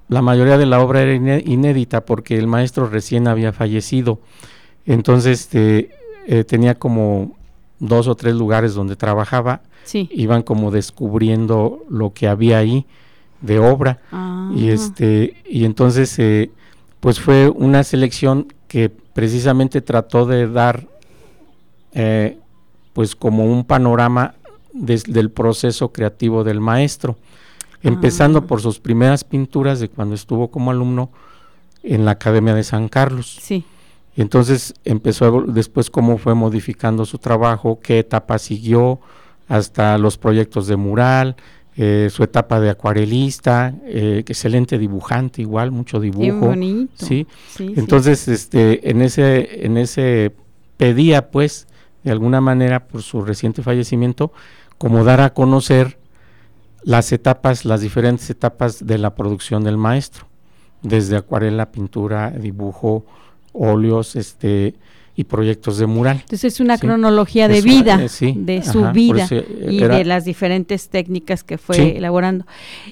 la 0.08 0.22
mayoría 0.22 0.58
de 0.58 0.66
la 0.66 0.80
obra 0.82 1.02
era 1.02 1.14
inédita 1.14 2.06
porque 2.06 2.38
el 2.38 2.48
maestro 2.48 2.88
recién 2.88 3.28
había 3.28 3.54
fallecido. 3.54 4.20
Entonces, 4.86 5.42
este, 5.42 5.90
eh, 6.28 6.44
tenía 6.44 6.76
como 6.76 7.36
dos 7.80 8.08
o 8.08 8.16
tres 8.16 8.36
lugares 8.36 8.74
donde 8.74 8.96
trabajaba, 8.96 9.62
iban 9.94 10.42
como 10.42 10.72
descubriendo 10.72 11.84
lo 11.90 12.14
que 12.14 12.28
había 12.28 12.58
ahí 12.58 12.86
de 13.42 13.60
obra. 13.60 14.00
Y 14.56 14.70
este 14.70 15.42
y 15.48 15.66
entonces 15.66 16.18
eh, 16.20 16.52
pues 17.00 17.20
fue 17.20 17.50
una 17.50 17.84
selección 17.84 18.48
que 18.68 18.90
precisamente 18.90 19.82
trató 19.82 20.26
de 20.26 20.48
dar 20.48 20.88
eh, 21.94 22.40
pues 22.94 23.16
como 23.16 23.46
un 23.46 23.64
panorama 23.64 24.36
del 24.74 25.32
proceso 25.32 25.92
creativo 25.92 26.44
del 26.44 26.60
maestro. 26.60 27.18
Empezando 27.84 28.40
ah. 28.40 28.48
por 28.48 28.62
sus 28.62 28.80
primeras 28.80 29.24
pinturas 29.24 29.80
de 29.80 29.90
cuando 29.90 30.16
estuvo 30.16 30.50
como 30.50 30.72
alumno 30.72 31.12
en 31.84 32.04
la 32.04 32.12
Academia 32.12 32.56
de 32.56 32.64
San 32.64 32.90
Carlos. 32.90 33.38
Sí 33.40 33.64
y 34.16 34.22
entonces 34.22 34.74
empezó 34.86 35.42
después 35.42 35.90
cómo 35.90 36.18
fue 36.18 36.36
modificando 36.36 37.06
su 37.06 37.18
trabajo, 37.18 37.80
qué 37.82 38.00
etapa 38.00 38.40
siguió, 38.40 39.00
hasta 39.48 39.98
los 39.98 40.18
proyectos 40.18 40.68
de 40.68 40.78
mural, 40.78 41.36
eh, 41.78 42.08
su 42.10 42.24
etapa 42.24 42.62
de 42.62 42.70
acuarelista, 42.70 43.76
eh, 43.84 44.24
excelente 44.26 44.78
dibujante 44.78 45.42
igual, 45.42 45.72
mucho 45.72 46.00
dibujo. 46.00 46.54
¿sí? 46.96 47.28
Entonces, 47.60 48.30
este, 48.30 48.90
en 48.90 49.02
ese, 49.02 49.66
en 49.66 49.78
ese 49.78 50.34
pedía, 50.78 51.30
pues, 51.32 51.68
de 52.06 52.12
alguna 52.12 52.40
manera, 52.40 52.88
por 52.88 53.02
su 53.02 53.22
reciente 53.22 53.62
fallecimiento, 53.62 54.32
como 54.78 55.04
dar 55.04 55.20
a 55.20 55.34
conocer 55.34 55.98
las 56.84 57.12
etapas, 57.12 57.66
las 57.66 57.82
diferentes 57.82 58.30
etapas 58.30 58.86
de 58.86 58.98
la 58.98 59.16
producción 59.16 59.64
del 59.66 59.78
maestro, 59.78 60.28
desde 60.82 61.18
acuarela, 61.18 61.72
pintura, 61.72 62.32
dibujo, 62.32 63.06
óleos, 63.58 64.16
este 64.16 64.76
y 65.16 65.24
proyectos 65.24 65.78
de 65.78 65.86
mural. 65.86 66.18
Entonces 66.18 66.56
es 66.56 66.60
una 66.60 66.78
cronología 66.78 67.48
de 67.48 67.62
vida, 67.62 68.00
eh, 68.04 68.34
de 68.36 68.64
su 68.64 68.92
vida 68.92 69.28
y 69.30 69.80
de 69.80 70.04
las 70.04 70.26
diferentes 70.26 70.90
técnicas 70.90 71.44
que 71.44 71.58
fue 71.58 71.98
elaborando. 71.98 72.46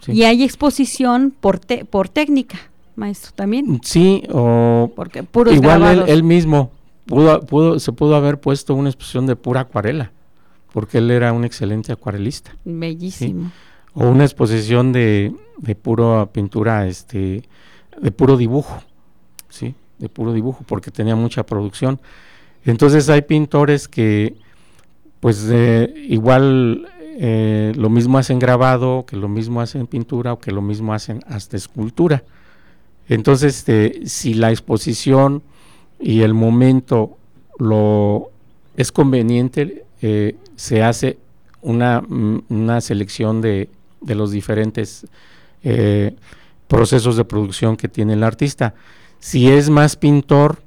Y 0.07 0.23
hay 0.23 0.43
exposición 0.43 1.33
por 1.37 1.59
por 1.89 2.07
técnica, 2.07 2.57
maestro, 2.95 3.33
también. 3.35 3.81
Sí, 3.83 4.23
o 4.31 4.91
porque 4.95 5.23
puros 5.23 5.53
igual 5.53 6.05
él, 6.07 6.23
mismo 6.23 6.71
pudo, 7.05 7.41
pudo, 7.41 7.79
se 7.79 7.91
pudo 7.91 8.15
haber 8.15 8.39
puesto 8.39 8.73
una 8.73 8.89
exposición 8.89 9.25
de 9.25 9.35
pura 9.35 9.61
acuarela, 9.61 10.11
porque 10.71 10.99
él 10.99 11.11
era 11.11 11.33
un 11.33 11.43
excelente 11.43 11.91
acuarelista. 11.91 12.55
Bellísimo. 12.63 13.51
O 13.95 14.07
una 14.07 14.23
exposición 14.23 14.93
de, 14.93 15.33
de 15.57 15.75
pura 15.75 16.25
pintura, 16.27 16.87
este, 16.87 17.43
de 18.01 18.11
puro 18.11 18.37
dibujo, 18.37 18.81
sí 19.49 19.75
de 19.99 20.09
puro 20.09 20.33
dibujo 20.33 20.63
porque 20.67 20.91
tenía 20.91 21.15
mucha 21.15 21.45
producción. 21.45 21.99
Entonces 22.65 23.09
hay 23.09 23.23
pintores 23.23 23.87
que 23.87 24.35
pues 25.23 25.47
eh, 25.49 25.93
igual 26.09 26.89
eh, 27.17 27.71
lo 27.77 27.89
mismo 27.89 28.17
hacen 28.17 28.39
grabado, 28.39 29.05
que 29.05 29.15
lo 29.15 29.29
mismo 29.29 29.61
hacen 29.61 29.87
pintura 29.87 30.33
o 30.33 30.39
que 30.39 30.51
lo 30.51 30.61
mismo 30.61 30.93
hacen 30.93 31.21
hasta 31.27 31.55
escultura. 31.55 32.25
Entonces, 33.07 33.59
este, 33.59 34.01
si 34.05 34.33
la 34.33 34.51
exposición 34.51 35.41
y 35.97 36.23
el 36.23 36.33
momento 36.33 37.17
lo 37.57 38.31
es 38.75 38.91
conveniente, 38.91 39.85
eh, 40.01 40.35
se 40.57 40.83
hace 40.83 41.19
una, 41.61 42.01
mm, 42.01 42.43
una 42.49 42.81
selección 42.81 43.39
de, 43.39 43.69
de, 44.01 44.15
los 44.15 44.31
diferentes 44.31 45.07
procesos 46.67 47.15
de 47.15 47.23
producción 47.23 47.77
que 47.77 47.87
tiene 47.87 48.11
el 48.11 48.23
artista. 48.23 48.73
Si 49.23 49.49
es 49.49 49.69
más 49.69 49.95
pintor, 49.95 50.57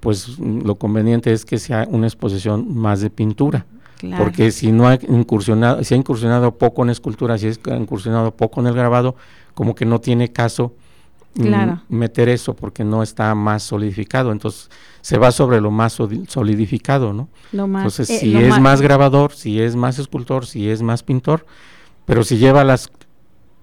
pues 0.00 0.36
lo 0.40 0.74
conveniente 0.74 1.32
es 1.32 1.44
que 1.44 1.60
sea 1.60 1.86
una 1.88 2.08
exposición 2.08 2.76
más 2.76 3.00
de 3.00 3.08
pintura. 3.08 3.66
Porque 4.18 4.50
si 4.50 4.72
no 4.72 4.88
ha 4.88 4.94
incursionado, 4.96 5.84
si 5.84 5.94
ha 5.94 5.96
incursionado 5.96 6.58
poco 6.58 6.82
en 6.82 6.90
escultura, 6.90 7.38
si 7.38 7.46
ha 7.46 7.76
incursionado 7.76 8.32
poco 8.34 8.60
en 8.60 8.66
el 8.66 8.74
grabado, 8.74 9.14
como 9.54 9.76
que 9.76 9.84
no 9.84 10.00
tiene 10.00 10.32
caso 10.32 10.74
mm, 11.36 11.72
meter 11.88 12.28
eso 12.28 12.56
porque 12.56 12.82
no 12.82 13.04
está 13.04 13.32
más 13.36 13.62
solidificado. 13.62 14.32
Entonces 14.32 14.70
se 15.02 15.16
va 15.16 15.30
sobre 15.30 15.60
lo 15.60 15.70
más 15.70 15.92
solidificado, 15.92 17.12
¿no? 17.12 17.28
Entonces, 17.52 18.10
eh, 18.10 18.18
si 18.18 18.36
es 18.36 18.58
más 18.58 18.80
grabador, 18.80 19.34
si 19.34 19.60
es 19.60 19.76
más 19.76 20.00
escultor, 20.00 20.46
si 20.46 20.68
es 20.68 20.82
más 20.82 21.04
pintor, 21.04 21.46
pero 22.06 22.24
si 22.24 22.38
lleva 22.38 22.64
las 22.64 22.90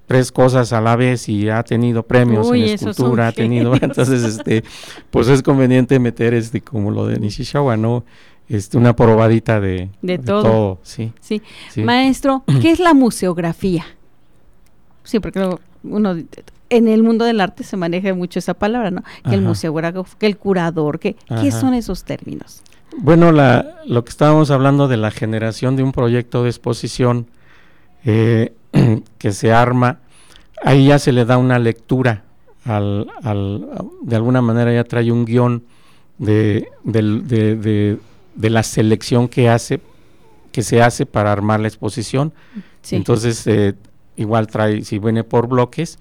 tres 0.07 0.31
cosas 0.31 0.73
a 0.73 0.81
la 0.81 0.95
vez 0.95 1.29
y 1.29 1.49
ha 1.49 1.61
tenido 1.63 2.01
premios 2.03 2.47
en 2.47 2.63
escultura, 2.63 3.27
ha 3.27 3.31
tenido, 3.33 3.75
entonces 3.81 4.23
este, 4.23 4.63
pues 5.11 5.27
es 5.27 5.43
conveniente 5.43 5.99
meter 5.99 6.33
este 6.33 6.61
como 6.61 6.89
lo 6.89 7.05
de 7.05 7.19
Nishizawa, 7.19 7.77
¿no? 7.77 8.03
Este, 8.49 8.77
una 8.77 8.95
probadita 8.95 9.59
de, 9.59 9.89
de, 10.01 10.17
todo. 10.17 10.79
sí. 10.81 11.11
sí. 11.19 11.41
Maestro, 11.75 12.43
¿qué 12.61 12.71
es 12.71 12.79
la 12.79 12.93
museografía? 12.93 13.85
Sí, 15.03 15.19
porque 15.19 15.57
uno 15.83 16.15
en 16.69 16.87
el 16.87 17.03
mundo 17.03 17.25
del 17.25 17.41
arte 17.41 17.63
se 17.63 17.77
maneja 17.77 18.13
mucho 18.13 18.39
esa 18.39 18.53
palabra, 18.53 18.91
¿no? 18.91 19.03
Que 19.27 19.35
el 19.35 19.41
museógrafo, 19.41 20.05
que 20.17 20.25
el 20.25 20.37
curador, 20.37 20.99
que 20.99 21.15
¿qué 21.41 21.51
son 21.51 21.73
esos 21.73 22.03
términos? 22.03 22.61
Bueno, 22.97 23.31
la, 23.31 23.81
lo 23.85 24.03
que 24.03 24.09
estábamos 24.09 24.51
hablando 24.51 24.87
de 24.87 24.97
la 24.97 25.11
generación 25.11 25.75
de 25.75 25.83
un 25.83 25.91
proyecto 25.91 26.43
de 26.43 26.49
exposición 26.49 27.27
eh, 28.09 28.53
que 29.17 29.33
se 29.33 29.51
arma, 29.51 29.99
ahí 30.63 30.87
ya 30.87 30.97
se 30.97 31.11
le 31.11 31.25
da 31.25 31.37
una 31.37 31.59
lectura, 31.59 32.23
al, 32.63 33.11
al, 33.21 33.67
de 34.01 34.15
alguna 34.15 34.41
manera 34.41 34.73
ya 34.73 34.85
trae 34.85 35.11
un 35.11 35.25
guion 35.25 35.63
de, 36.17 36.69
de, 36.85 37.99
la 38.35 38.63
selección 38.63 39.27
que 39.27 39.49
hace 39.49 39.81
que 40.53 40.63
se 40.63 40.81
hace 40.81 41.05
para 41.05 41.31
armar 41.31 41.59
la 41.59 41.67
exposición. 41.67 42.33
Entonces, 42.89 43.45
eh, 43.45 43.75
igual 44.15 44.47
trae, 44.47 44.83
si 44.83 44.97
viene 44.99 45.23
por 45.23 45.47
bloques, 45.47 45.99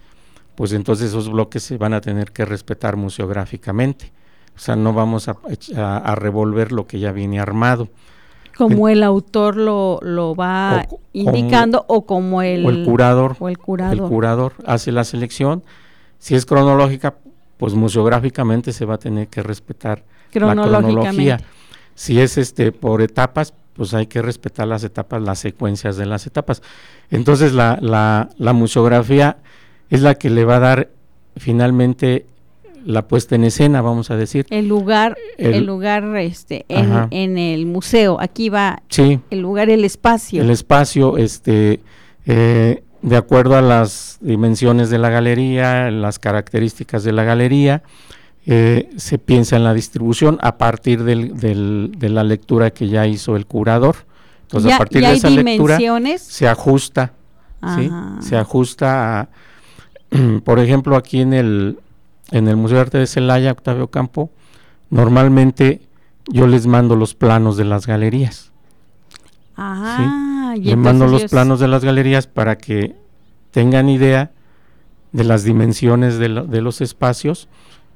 pues 0.54 0.72
entonces 0.72 1.08
esos 1.08 1.28
bloques 1.28 1.62
se 1.64 1.76
van 1.76 1.92
a 1.92 2.00
tener 2.00 2.32
que 2.32 2.44
respetar 2.44 2.96
museográficamente. 2.96 4.12
O 4.54 4.58
sea, 4.58 4.76
no 4.76 4.92
vamos 4.92 5.28
a, 5.28 5.36
a, 5.76 6.14
revolver 6.14 6.72
lo 6.72 6.86
que 6.86 7.00
ya 7.00 7.12
viene 7.12 7.38
armado. 7.40 7.88
Como 8.56 8.88
el, 8.88 9.02
autor 9.02 9.56
lo, 9.56 9.98
lo 10.02 10.34
va 10.34 10.86
indicando 11.12 11.84
o 11.88 12.06
como 12.06 12.42
el, 12.42 12.64
el 12.64 12.84
curador. 12.84 13.36
O 13.38 13.48
el 13.48 13.58
curador. 13.58 13.94
El 13.94 14.02
curador 14.02 14.52
hace 14.64 14.92
la 14.92 15.04
selección. 15.04 15.62
Si 16.18 16.34
es 16.34 16.46
cronológica, 16.46 17.16
pues 17.58 17.75
museográficamente 17.75 18.72
se 18.72 18.84
va 18.84 18.94
a 18.94 18.98
tener 18.98 19.28
que 19.28 19.42
respetar 19.42 20.04
la 20.32 20.52
cronología. 20.52 21.40
Si 21.94 22.20
es 22.20 22.38
este 22.38 22.72
por 22.72 23.02
etapas, 23.02 23.54
pues 23.75 23.94
hay 23.94 24.06
que 24.06 24.22
respetar 24.22 24.66
las 24.66 24.84
etapas, 24.84 25.22
las 25.22 25.38
secuencias 25.38 25.96
de 25.96 26.06
las 26.06 26.26
etapas. 26.26 26.62
Entonces 27.10 27.52
la, 27.52 27.78
la, 27.80 28.30
la 28.36 28.52
museografía 28.52 29.38
es 29.90 30.02
la 30.02 30.14
que 30.14 30.30
le 30.30 30.44
va 30.44 30.56
a 30.56 30.60
dar 30.60 30.88
finalmente 31.36 32.26
la 32.87 33.09
puesta 33.09 33.35
en 33.35 33.45
escena, 33.45 33.83
vamos 33.83 34.11
a 34.11 34.16
decir. 34.16 34.47
El 34.49 34.69
lugar, 34.69 35.16
el, 35.38 35.66
lugar 35.66 36.05
este, 36.16 36.64
en, 36.69 37.37
el 37.37 37.66
museo, 37.66 38.19
aquí 38.21 38.49
va 38.49 38.83
sí, 38.88 39.21
el 39.31 39.40
lugar, 39.40 39.69
el 39.71 39.85
espacio. 39.85 40.40
El 40.40 40.50
espacio, 40.50 41.19
este, 41.19 41.81
eh, 42.26 42.85
de 43.02 43.16
acuerdo 43.16 43.57
a 43.57 43.61
las 43.61 44.19
dimensiones 44.21 44.88
de 44.88 44.99
la 44.99 45.11
galería, 45.11 45.90
las 45.90 46.21
características 46.21 47.02
de 47.02 47.12
la 47.12 47.25
galería, 47.25 47.83
eh, 48.47 48.88
se 48.97 49.19
piensa 49.19 49.57
en 49.57 49.64
la 49.64 49.75
distribución 49.75 50.38
a 50.40 50.57
partir 50.57 51.02
del, 51.02 51.37
de 51.90 52.09
la 52.09 52.23
lectura 52.23 52.71
que 52.71 52.88
ya 52.88 53.05
hizo 53.07 53.35
el 53.35 53.47
curador. 53.47 53.97
Entonces, 54.43 54.73
a 54.73 54.78
partir 54.78 55.02
de 55.02 55.12
esa 55.12 55.28
lectura 55.28 55.78
se 56.19 56.47
ajusta, 56.47 57.14
¿sí? 57.76 57.90
se 58.21 58.37
ajusta 58.37 59.21
a, 59.21 59.28
por 60.45 60.61
ejemplo, 60.61 60.95
aquí 60.95 61.21
en 61.21 61.33
el, 61.33 61.78
en 62.30 62.49
el 62.49 62.56
Museo 62.56 62.76
de 62.76 62.83
Arte 62.83 62.99
de 62.99 63.06
Celaya, 63.06 63.52
Octavio 63.52 63.88
Campo, 63.88 64.30
normalmente 64.90 65.83
yo 66.28 66.47
les 66.47 66.66
mando 66.66 66.97
los 66.97 67.14
planos 67.14 67.56
de 67.56 67.64
las 67.64 67.87
galerías. 67.87 68.52
Ah, 69.56 70.54
Les 70.61 70.76
mando 70.76 71.06
los 71.06 71.25
planos 71.25 71.61
de 71.61 71.68
las 71.68 71.85
galerías 71.85 72.26
para 72.26 72.59
que 72.59 72.95
tengan 73.52 73.88
idea 73.88 74.33
de 75.12 75.25
las 75.25 75.45
dimensiones 75.45 76.18
de, 76.18 76.28
de 76.28 76.61
los 76.61 76.80
espacios 76.80 77.49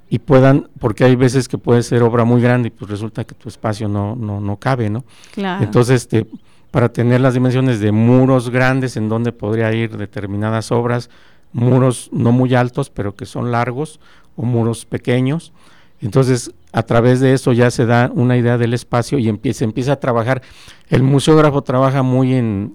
y 0.09 0.19
puedan, 0.21 0.69
porque 0.79 1.05
hay 1.05 1.17
veces 1.17 1.49
que 1.49 1.59
puede 1.59 1.83
ser 1.83 2.03
obra 2.03 2.25
muy 2.25 2.41
grande 2.41 2.69
y 2.69 2.71
pues 2.71 2.91
resulta 2.91 3.25
que 3.25 3.35
tu 3.35 3.49
espacio 3.49 3.89
no, 3.89 4.17
no, 4.17 4.41
no 4.41 4.57
cabe, 4.57 4.91
¿no? 4.91 5.05
Claro. 5.33 5.63
Entonces, 5.63 6.03
este, 6.03 6.27
para 6.71 6.93
tener 6.93 7.21
las 7.21 7.35
dimensiones 7.35 7.79
de 7.81 7.93
muros 7.93 8.51
grandes 8.51 8.97
en 8.97 9.09
donde 9.09 9.33
podría 9.33 9.73
ir 9.73 9.97
determinadas 9.97 10.73
obras, 10.73 11.11
muros 11.53 12.11
no 12.13 12.33
muy 12.33 12.55
altos, 12.55 12.91
pero 12.91 13.15
que 13.15 13.27
son 13.27 13.53
largos, 13.53 14.01
o 14.41 14.45
muros 14.47 14.87
pequeños. 14.87 15.53
Entonces, 16.01 16.53
a 16.73 16.83
través 16.83 17.21
de 17.21 17.35
eso 17.35 17.53
ya 17.53 17.71
se 17.71 17.85
da 17.85 18.11
una 18.15 18.37
idea 18.37 18.57
del 18.57 18.73
espacio 18.73 19.19
y 19.19 19.29
empieza, 19.29 19.65
empieza 19.65 19.93
a 19.93 20.01
trabajar. 20.01 20.41
El 20.89 21.03
museógrafo 21.03 21.63
trabaja 21.63 22.03
muy 22.03 22.35
en, 22.35 22.75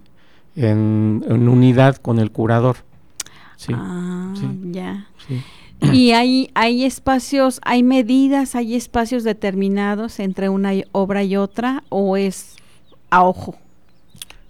en, 0.56 1.24
unidad 1.50 1.96
con 1.96 2.20
el 2.20 2.32
curador. 2.32 2.78
Sí, 3.58 3.74
ah, 3.76 4.34
ya. 4.72 5.08
Sí. 5.28 5.42
Y 5.92 6.12
hay, 6.12 6.52
hay 6.54 6.86
espacios, 6.86 7.60
hay 7.64 7.84
medidas, 7.84 8.56
hay 8.56 8.76
espacios 8.76 9.24
determinados 9.24 10.20
entre 10.20 10.50
una 10.50 10.72
obra 10.92 11.24
y 11.24 11.36
otra, 11.36 11.84
o 11.90 12.18
es 12.18 12.56
a 13.10 13.24
ojo. 13.24 13.56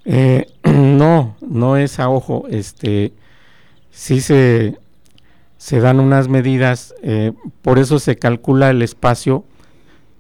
Eh, 0.04 0.48
no, 0.64 1.38
no 1.42 1.78
es 1.78 2.00
a 2.00 2.10
ojo. 2.10 2.46
Este, 2.50 3.14
sí 3.92 4.20
se, 4.20 4.78
se 5.66 5.80
dan 5.80 6.00
unas 6.00 6.28
medidas, 6.28 6.94
eh, 7.02 7.32
por 7.64 7.80
eso 7.80 7.98
se 7.98 8.18
calcula 8.18 8.70
el 8.70 8.84
espacio 8.84 9.46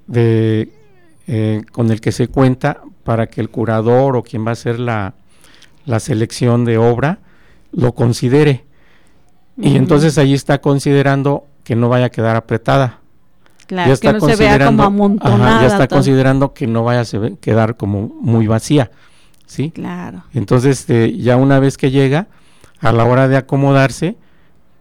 de, 0.07 0.73
eh, 1.27 1.61
con 1.71 1.91
el 1.91 2.01
que 2.01 2.11
se 2.11 2.29
cuenta 2.29 2.81
para 3.03 3.27
que 3.27 3.41
el 3.41 3.51
curador 3.51 4.15
o 4.15 4.23
quien 4.23 4.43
va 4.43 4.49
a 4.49 4.53
hacer 4.53 4.79
la, 4.79 5.13
la 5.85 5.99
selección 5.99 6.65
de 6.65 6.79
obra 6.79 7.19
lo 7.71 7.93
considere. 7.93 8.65
Y 9.55 9.75
entonces 9.75 10.17
ahí 10.17 10.33
está 10.33 10.61
considerando 10.61 11.45
que 11.63 11.75
no 11.75 11.89
vaya 11.89 12.05
a 12.05 12.09
quedar 12.09 12.35
apretada. 12.35 13.01
Claro, 13.67 13.89
ya 13.89 13.93
está 13.93 14.13
que 14.13 14.19
no 14.19 14.25
se 14.25 14.35
vea 14.37 14.65
como 14.65 14.81
amontonada. 14.81 15.61
ya 15.61 15.67
está 15.67 15.87
considerando 15.87 16.55
que 16.55 16.65
no 16.65 16.83
vaya 16.83 17.01
a 17.01 17.35
quedar 17.39 17.77
como 17.77 18.07
muy 18.19 18.47
vacía. 18.47 18.89
¿Sí? 19.45 19.69
Claro. 19.69 20.23
Entonces, 20.33 20.79
este, 20.79 21.15
ya 21.15 21.37
una 21.37 21.59
vez 21.59 21.77
que 21.77 21.91
llega, 21.91 22.29
a 22.79 22.91
la 22.91 23.05
hora 23.05 23.27
de 23.27 23.37
acomodarse, 23.37 24.17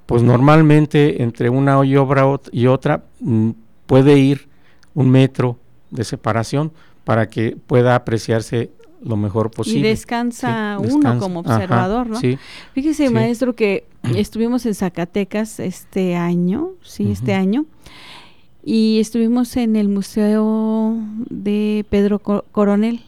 pues 0.06 0.22
normalmente 0.22 1.22
entre 1.22 1.48
una 1.50 1.78
obra 1.78 2.40
y 2.52 2.66
otra 2.66 3.04
mm, 3.20 3.50
puede 3.86 4.18
ir 4.18 4.48
un 4.94 5.10
metro 5.10 5.58
de 5.90 6.04
separación 6.04 6.72
para 7.04 7.28
que 7.28 7.56
pueda 7.66 7.94
apreciarse 7.94 8.70
lo 9.02 9.16
mejor 9.16 9.50
posible. 9.50 9.80
Y 9.80 9.82
descansa 9.82 10.78
uno 10.78 11.18
como 11.18 11.40
observador, 11.40 12.08
¿no? 12.08 12.18
Sí, 12.18 12.38
Fíjese, 12.72 13.10
maestro, 13.10 13.54
que 13.54 13.84
estuvimos 14.14 14.64
en 14.66 14.74
Zacatecas 14.74 15.60
este 15.60 16.16
año, 16.16 16.70
sí, 16.82 17.10
este 17.10 17.34
año, 17.34 17.66
y 18.64 18.98
estuvimos 19.00 19.56
en 19.58 19.76
el 19.76 19.88
Museo 19.88 20.96
de 21.28 21.84
Pedro 21.90 22.18
Coronel, 22.18 23.02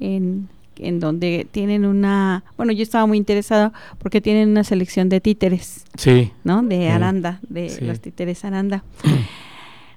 en, 0.00 0.48
en 0.78 1.00
donde 1.00 1.46
tienen 1.50 1.84
una, 1.84 2.44
bueno, 2.56 2.72
yo 2.72 2.82
estaba 2.82 3.06
muy 3.06 3.18
interesada 3.18 3.72
porque 3.98 4.20
tienen 4.20 4.50
una 4.50 4.64
selección 4.64 5.08
de 5.08 5.20
títeres, 5.20 5.84
sí, 5.96 6.32
¿no? 6.44 6.62
De 6.62 6.88
Aranda, 6.88 7.40
de 7.48 7.78
los 7.82 8.00
títeres 8.00 8.44
Aranda. 8.44 8.84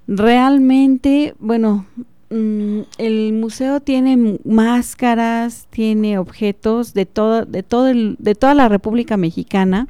Realmente, 0.08 1.36
bueno, 1.39 1.86
Mm, 2.32 2.82
el 3.00 3.34
museo 3.34 3.80
tiene 3.80 4.38
máscaras, 4.46 5.65
tiene 5.72 6.20
objetos 6.20 6.94
de 6.94 7.08
todo, 7.08 7.46
de 7.46 7.63
todo 7.63 7.88
el, 7.88 8.18
de 8.20 8.36
toda 8.36 8.54
la 8.54 8.70
República 8.70 9.18
Mexicana, 9.18 9.88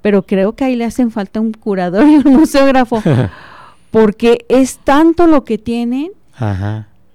pero 0.00 0.22
creo 0.22 0.54
que 0.54 0.64
ahí 0.64 0.76
le 0.76 0.86
hacen 0.86 1.10
falta 1.10 1.40
un 1.40 1.52
curador 1.52 2.06
y 2.08 2.16
un 2.16 2.24
museógrafo, 2.38 3.02
porque 3.90 4.46
es 4.48 4.78
tanto 4.78 5.26
lo 5.26 5.44
que 5.44 5.58
tienen 5.58 6.12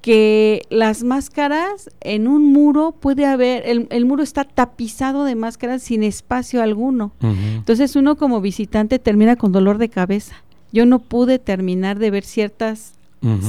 que 0.07 0.61
las 0.69 1.03
máscaras 1.03 1.89
en 1.99 2.29
un 2.29 2.53
muro 2.53 2.93
puede 2.97 3.25
haber, 3.25 3.63
el, 3.65 3.87
el, 3.89 4.05
muro 4.05 4.23
está 4.23 4.45
tapizado 4.45 5.25
de 5.25 5.35
máscaras 5.35 5.83
sin 5.83 6.01
espacio 6.01 6.63
alguno. 6.63 7.11
Entonces 7.19 7.93
uno 7.97 8.15
como 8.15 8.39
visitante 8.39 8.99
termina 8.99 9.35
con 9.35 9.51
dolor 9.51 9.79
de 9.79 9.89
cabeza. 9.89 10.45
Yo 10.71 10.85
no 10.85 10.99
pude 10.99 11.39
terminar 11.39 11.99
de 11.99 12.09
ver 12.09 12.23
ciertas 12.23 12.93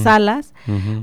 salas, 0.03 0.53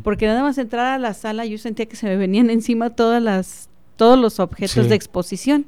porque 0.03 0.27
nada 0.27 0.43
más 0.43 0.57
entrar 0.57 0.87
a 0.87 0.99
la 0.99 1.13
sala 1.13 1.45
yo 1.45 1.57
sentía 1.57 1.85
que 1.85 1.95
se 1.95 2.05
me 2.05 2.17
venían 2.17 2.49
encima 2.49 2.89
todas 2.89 3.23
las 3.23 3.69
todos 3.95 4.19
los 4.19 4.39
objetos 4.39 4.89
de 4.89 4.95
exposición. 4.95 5.65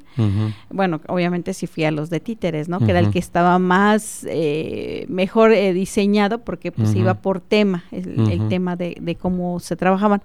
Bueno, 0.70 1.00
obviamente 1.08 1.54
sí 1.54 1.66
fui 1.66 1.84
a 1.84 1.90
los 1.90 2.10
de 2.10 2.20
títeres, 2.20 2.68
¿no? 2.68 2.78
Que 2.78 2.90
era 2.90 3.00
el 3.00 3.10
que 3.10 3.18
estaba 3.18 3.58
más 3.58 4.26
eh, 4.28 5.06
mejor 5.08 5.52
eh, 5.52 5.72
diseñado 5.72 6.38
porque 6.44 6.72
pues 6.72 6.94
iba 6.94 7.14
por 7.14 7.40
tema, 7.40 7.84
el, 7.90 8.48
tema 8.48 8.76
de, 8.76 9.16
cómo 9.20 9.60
se 9.60 9.76
trabajaban. 9.76 10.22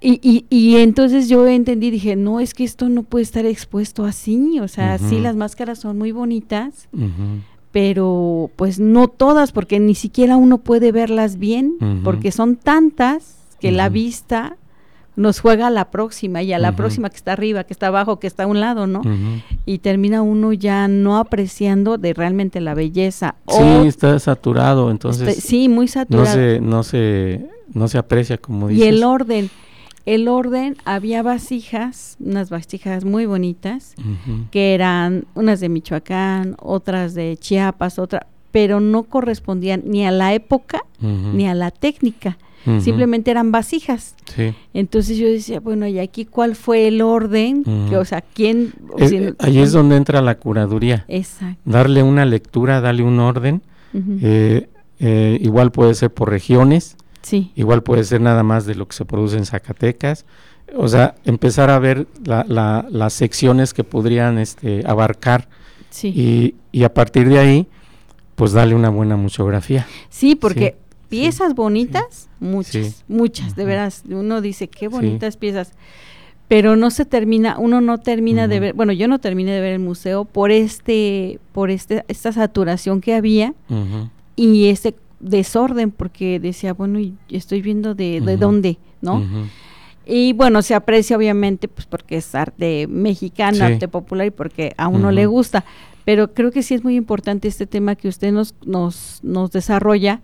Y, 0.00 0.20
y, 0.22 0.44
y, 0.50 0.76
entonces 0.76 1.30
yo 1.30 1.46
entendí, 1.46 1.90
dije, 1.90 2.14
no, 2.14 2.40
es 2.40 2.52
que 2.52 2.64
esto 2.64 2.90
no 2.90 3.04
puede 3.04 3.22
estar 3.22 3.46
expuesto 3.46 4.04
así, 4.04 4.60
o 4.60 4.68
sea, 4.68 4.98
sí 4.98 5.18
las 5.18 5.34
máscaras 5.34 5.78
son 5.78 5.96
muy 5.96 6.12
bonitas, 6.12 6.88
pero 7.72 8.50
pues 8.56 8.78
no 8.78 9.08
todas, 9.08 9.52
porque 9.52 9.80
ni 9.80 9.94
siquiera 9.94 10.36
uno 10.36 10.58
puede 10.58 10.92
verlas 10.92 11.38
bien, 11.38 12.02
porque 12.04 12.32
son 12.32 12.56
tantas 12.56 13.38
que 13.60 13.72
la 13.72 13.88
vista 13.88 14.58
nos 15.16 15.40
juega 15.40 15.68
a 15.68 15.70
la 15.70 15.90
próxima 15.90 16.42
y 16.42 16.52
a 16.52 16.58
la 16.58 16.72
próxima 16.72 17.10
que 17.10 17.16
está 17.16 17.32
arriba, 17.32 17.64
que 17.64 17.72
está 17.72 17.88
abajo, 17.88 18.18
que 18.18 18.26
está 18.26 18.44
a 18.44 18.46
un 18.46 18.60
lado, 18.60 18.86
¿no? 18.86 19.02
Y 19.64 19.78
termina 19.78 20.22
uno 20.22 20.52
ya 20.52 20.88
no 20.88 21.18
apreciando 21.18 21.98
de 21.98 22.14
realmente 22.14 22.60
la 22.60 22.74
belleza. 22.74 23.36
Sí, 23.48 23.86
está 23.86 24.18
saturado, 24.18 24.90
entonces. 24.90 25.36
sí, 25.36 25.68
muy 25.68 25.88
saturado. 25.88 26.26
No 26.26 26.32
se, 26.32 26.60
no 26.60 26.82
se, 26.82 27.46
no 27.72 27.88
se 27.88 27.98
aprecia 27.98 28.38
como 28.38 28.68
dices. 28.68 28.84
Y 28.84 28.88
el 28.88 29.04
orden 29.04 29.50
el 30.06 30.28
orden 30.28 30.76
había 30.84 31.22
vasijas, 31.22 32.16
unas 32.20 32.50
vasijas 32.50 33.04
muy 33.04 33.24
bonitas, 33.24 33.94
que 34.50 34.74
eran 34.74 35.24
unas 35.34 35.60
de 35.60 35.70
Michoacán, 35.70 36.56
otras 36.58 37.14
de 37.14 37.38
Chiapas, 37.38 37.98
otra, 37.98 38.26
pero 38.52 38.80
no 38.80 39.04
correspondían 39.04 39.82
ni 39.86 40.06
a 40.06 40.10
la 40.10 40.34
época 40.34 40.84
ni 41.00 41.48
a 41.48 41.54
la 41.54 41.70
técnica. 41.70 42.38
Simplemente 42.80 43.30
eran 43.30 43.52
vasijas. 43.52 44.14
Entonces 44.72 45.18
yo 45.18 45.26
decía, 45.26 45.60
bueno, 45.60 45.86
¿y 45.86 45.98
aquí 45.98 46.24
cuál 46.24 46.56
fue 46.56 46.88
el 46.88 47.02
orden? 47.02 47.64
que, 47.88 47.96
o 47.96 48.04
sea, 48.04 48.22
¿quién? 48.22 48.72
ahí 49.38 49.58
es 49.58 49.72
donde 49.72 49.96
entra 49.96 50.22
la 50.22 50.36
curaduría. 50.36 51.04
Exacto. 51.08 51.60
Darle 51.64 52.02
una 52.02 52.24
lectura, 52.24 52.80
darle 52.80 53.02
un 53.02 53.20
orden. 53.20 53.62
Eh, 54.22 54.68
eh, 54.98 55.38
igual 55.40 55.72
puede 55.72 55.94
ser 55.94 56.12
por 56.12 56.30
regiones. 56.30 56.96
Igual 57.54 57.82
puede 57.82 58.04
ser 58.04 58.20
nada 58.20 58.42
más 58.42 58.66
de 58.66 58.74
lo 58.74 58.86
que 58.86 58.96
se 58.96 59.04
produce 59.04 59.36
en 59.36 59.46
Zacatecas. 59.46 60.24
O 60.76 60.88
sea, 60.88 61.14
empezar 61.24 61.70
a 61.70 61.78
ver 61.78 62.06
las 62.24 63.12
secciones 63.12 63.74
que 63.74 63.84
podrían 63.84 64.38
este, 64.38 64.82
abarcar 64.86 65.48
y, 66.02 66.54
a 66.84 66.92
partir 66.92 67.28
de 67.28 67.38
ahí, 67.38 67.66
pues 68.34 68.52
darle 68.52 68.74
una 68.74 68.88
buena 68.88 69.16
museografía. 69.16 69.86
Sí, 70.08 70.34
porque 70.34 70.76
piezas 71.20 71.54
bonitas, 71.54 72.28
muchas, 72.40 73.04
muchas, 73.08 73.56
de 73.56 73.64
veras. 73.64 74.02
Uno 74.08 74.40
dice, 74.40 74.68
qué 74.68 74.88
bonitas 74.88 75.36
piezas. 75.36 75.72
Pero 76.48 76.76
no 76.76 76.90
se 76.90 77.04
termina, 77.04 77.56
uno 77.58 77.80
no 77.80 77.98
termina 77.98 78.48
de 78.48 78.60
ver, 78.60 78.74
bueno, 78.74 78.92
yo 78.92 79.08
no 79.08 79.18
terminé 79.18 79.52
de 79.52 79.60
ver 79.60 79.72
el 79.72 79.78
museo 79.78 80.24
por 80.24 80.50
este, 80.50 81.38
por 81.52 81.70
este, 81.70 82.04
esta 82.08 82.32
saturación 82.32 83.00
que 83.00 83.14
había 83.14 83.54
y 84.36 84.66
ese 84.66 84.94
desorden, 85.20 85.90
porque 85.90 86.38
decía, 86.38 86.74
bueno, 86.74 86.98
estoy 87.30 87.62
viendo 87.62 87.94
de, 87.94 88.20
de 88.20 88.36
dónde, 88.36 88.78
¿no? 89.00 89.22
Y 90.06 90.34
bueno, 90.34 90.60
se 90.60 90.74
aprecia 90.74 91.16
obviamente 91.16 91.66
pues 91.66 91.86
porque 91.86 92.16
es 92.16 92.34
arte 92.34 92.86
mexicano, 92.88 93.64
arte 93.64 93.88
popular 93.88 94.26
y 94.26 94.30
porque 94.30 94.74
a 94.76 94.88
uno 94.88 95.10
le 95.10 95.26
gusta. 95.26 95.64
Pero 96.04 96.34
creo 96.34 96.50
que 96.50 96.62
sí 96.62 96.74
es 96.74 96.84
muy 96.84 96.96
importante 96.96 97.48
este 97.48 97.66
tema 97.66 97.96
que 97.96 98.08
usted 98.08 98.30
nos, 98.30 98.54
nos, 98.66 99.20
nos 99.22 99.50
desarrolla 99.50 100.20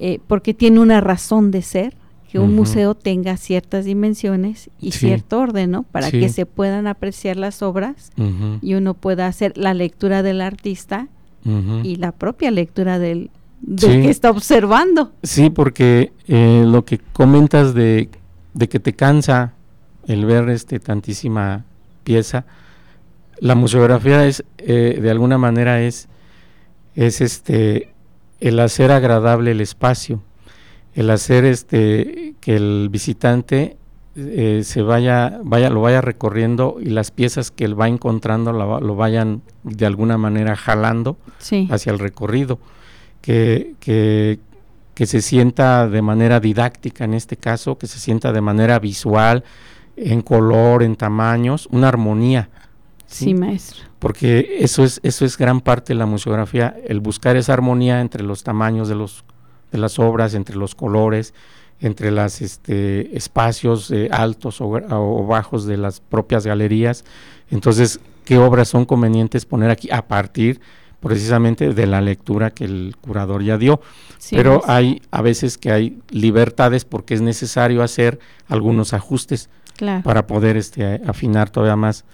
eh, 0.00 0.20
porque 0.26 0.54
tiene 0.54 0.80
una 0.80 1.00
razón 1.00 1.50
de 1.50 1.62
ser 1.62 1.96
que 2.30 2.38
un 2.38 2.54
museo 2.54 2.94
tenga 2.94 3.38
ciertas 3.38 3.86
dimensiones 3.86 4.68
y 4.78 4.92
cierto 4.92 5.38
orden, 5.38 5.70
¿no? 5.70 5.84
Para 5.84 6.10
que 6.10 6.28
se 6.28 6.44
puedan 6.44 6.86
apreciar 6.86 7.38
las 7.38 7.62
obras 7.62 8.12
y 8.60 8.74
uno 8.74 8.92
pueda 8.92 9.26
hacer 9.26 9.56
la 9.56 9.72
lectura 9.72 10.22
del 10.22 10.42
artista 10.42 11.08
y 11.82 11.96
la 11.96 12.12
propia 12.12 12.50
lectura 12.50 12.98
del, 12.98 13.30
que 13.80 14.10
está 14.10 14.30
observando. 14.30 15.12
Sí, 15.22 15.48
porque 15.48 16.12
eh, 16.26 16.64
lo 16.66 16.84
que 16.84 16.98
comentas 16.98 17.72
de 17.72 18.10
de 18.58 18.68
que 18.68 18.80
te 18.80 18.92
cansa 18.92 19.52
el 20.06 20.24
ver 20.26 20.48
este 20.48 20.80
tantísima 20.80 21.64
pieza. 22.02 22.44
La 23.38 23.54
museografía 23.54 24.26
es, 24.26 24.44
eh, 24.58 24.98
de 25.00 25.10
alguna 25.10 25.38
manera, 25.38 25.80
es, 25.80 26.08
es 26.96 27.20
este 27.20 27.94
el 28.40 28.60
hacer 28.60 28.90
agradable 28.90 29.52
el 29.52 29.60
espacio, 29.60 30.22
el 30.94 31.10
hacer 31.10 31.44
este 31.44 32.34
que 32.40 32.56
el 32.56 32.88
visitante 32.90 33.76
eh, 34.16 34.62
se 34.64 34.82
vaya, 34.82 35.38
vaya, 35.44 35.70
lo 35.70 35.80
vaya 35.80 36.00
recorriendo 36.00 36.78
y 36.80 36.86
las 36.86 37.10
piezas 37.10 37.50
que 37.50 37.64
él 37.64 37.80
va 37.80 37.88
encontrando 37.88 38.52
lo, 38.52 38.96
vayan 38.96 39.42
de 39.62 39.86
alguna 39.86 40.18
manera 40.18 40.56
jalando 40.56 41.16
hacia 41.70 41.92
el 41.92 41.98
recorrido. 41.98 42.58
Que, 43.20 43.74
que, 43.80 44.38
que 44.94 45.06
se 45.06 45.22
sienta 45.22 45.88
de 45.88 46.02
manera 46.02 46.40
didáctica 46.40 47.04
en 47.04 47.14
este 47.14 47.36
caso, 47.36 47.78
que 47.78 47.86
se 47.86 48.00
sienta 48.00 48.32
de 48.32 48.40
manera 48.40 48.80
visual, 48.80 49.44
en 49.96 50.22
color, 50.22 50.82
en 50.82 50.96
tamaños, 50.96 51.68
una 51.70 51.86
armonía. 51.86 52.50
Sí, 53.08 53.34
maestro. 53.34 53.84
Porque 53.98 54.58
eso 54.60 54.84
es, 54.84 55.00
eso 55.02 55.24
es 55.24 55.36
gran 55.36 55.60
parte 55.60 55.92
de 55.92 55.98
la 55.98 56.06
museografía, 56.06 56.76
el 56.86 57.00
buscar 57.00 57.36
esa 57.36 57.54
armonía 57.54 58.00
entre 58.00 58.22
los 58.22 58.44
tamaños 58.44 58.88
de, 58.88 58.94
los, 58.94 59.24
de 59.72 59.78
las 59.78 59.98
obras, 59.98 60.34
entre 60.34 60.54
los 60.54 60.74
colores, 60.74 61.34
entre 61.80 62.10
los 62.12 62.40
este, 62.40 63.16
espacios 63.16 63.90
eh, 63.90 64.08
altos 64.12 64.60
o, 64.60 64.66
o, 64.68 65.26
bajos 65.26 65.66
de 65.66 65.78
las 65.78 66.00
propias 66.00 66.46
galerías. 66.46 67.04
Entonces, 67.50 67.98
¿qué 68.24 68.38
obras 68.38 68.68
son 68.68 68.84
convenientes 68.84 69.46
poner 69.46 69.70
aquí 69.70 69.88
a 69.90 70.06
partir 70.06 70.60
precisamente 71.00 71.72
de 71.72 71.86
la 71.86 72.00
lectura 72.00 72.50
que 72.50 72.64
el 72.64 72.96
curador 73.00 73.42
ya 73.42 73.56
dio. 73.56 73.80
Pero 74.30 74.62
hay 74.66 75.00
a 75.10 75.22
veces 75.22 75.58
que 75.58 75.70
hay 75.70 75.98
libertades 76.10 76.84
porque 76.84 77.14
es 77.14 77.20
necesario 77.20 77.82
hacer 77.82 78.18
algunos 78.48 78.92
ajustes 78.92 79.48
para 80.02 80.26
poder 80.26 80.56
este, 80.56 81.00
afinar 81.06 81.50
todavía 81.50 81.76
más, 81.76 82.04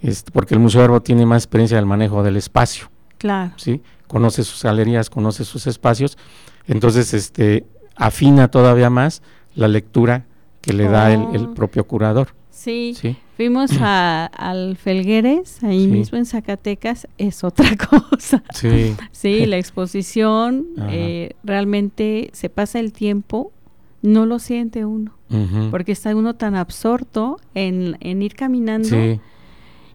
este, 0.00 0.30
porque 0.30 0.54
el 0.54 0.60
Museo 0.60 0.82
Arbo 0.82 1.00
tiene 1.00 1.26
más 1.26 1.44
experiencia 1.44 1.76
del 1.76 1.86
manejo 1.86 2.22
del 2.22 2.36
espacio. 2.36 2.90
Claro. 3.18 3.52
¿sí? 3.56 3.82
Conoce 4.06 4.44
sus 4.44 4.62
galerías, 4.62 5.08
conoce 5.08 5.44
sus 5.44 5.66
espacios, 5.66 6.18
entonces 6.66 7.14
este, 7.14 7.64
afina 7.96 8.48
todavía 8.48 8.90
más 8.90 9.22
la 9.54 9.68
lectura 9.68 10.26
que 10.60 10.72
le 10.72 10.88
da 10.88 11.12
el, 11.12 11.46
oh. 11.46 11.54
propio 11.54 11.86
curador. 11.86 12.28
Sí, 12.50 12.96
fuimos 13.36 13.70
a, 13.80 14.26
al 14.26 14.76
Felgueres, 14.76 15.62
ahí 15.62 15.86
mismo 15.86 16.16
en 16.16 16.24
Zacatecas, 16.24 17.06
es 17.18 17.44
otra 17.44 17.68
cosa. 17.90 18.42
Sí, 18.54 18.94
sí 19.12 19.44
la 19.46 19.58
exposición, 19.58 20.66
eh, 20.88 21.34
realmente 21.42 22.30
se 22.32 22.48
pasa 22.48 22.80
el 22.80 22.92
tiempo, 22.92 23.52
no 24.02 24.24
lo 24.24 24.38
siente 24.38 24.84
uno, 24.84 25.14
porque 25.70 25.92
está 25.92 26.14
uno 26.14 26.34
tan 26.34 26.54
absorto 26.54 27.38
en, 27.54 27.96
en 28.00 28.22
ir 28.22 28.34
caminando 28.34 28.96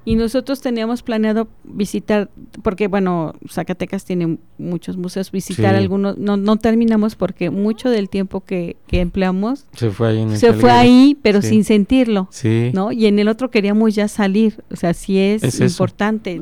y 0.10 0.16
nosotros 0.16 0.60
teníamos 0.60 1.04
planeado 1.04 1.48
visitar, 1.64 2.32
porque 2.64 2.88
bueno, 2.88 3.36
Zacatecas 3.48 4.06
tiene 4.06 4.40
muchos 4.58 4.98
museos, 4.98 5.32
visitar 5.32 5.76
algunos, 5.76 6.18
no, 6.18 6.36
no 6.36 6.58
terminamos 6.58 7.16
porque 7.16 7.52
mucho 7.52 7.92
del 7.92 8.10
tiempo 8.10 8.42
que, 8.42 8.76
empleamos 8.90 9.68
se 9.74 9.92
fue 9.92 10.08
ahí, 10.08 10.36
se 10.36 10.54
fue 10.54 10.72
ahí 10.72 11.16
pero 11.22 11.44
sin 11.44 11.64
sentirlo, 11.64 12.28
sí. 12.32 12.72
¿no? 12.74 12.92
Y 12.92 13.06
en 13.06 13.20
el 13.20 13.28
otro 13.28 13.52
queríamos 13.52 13.94
ya 13.94 14.08
salir, 14.08 14.64
o 14.72 14.76
sea, 14.76 14.96
sí 14.96 15.20
es, 15.20 15.60
importante, 15.60 16.42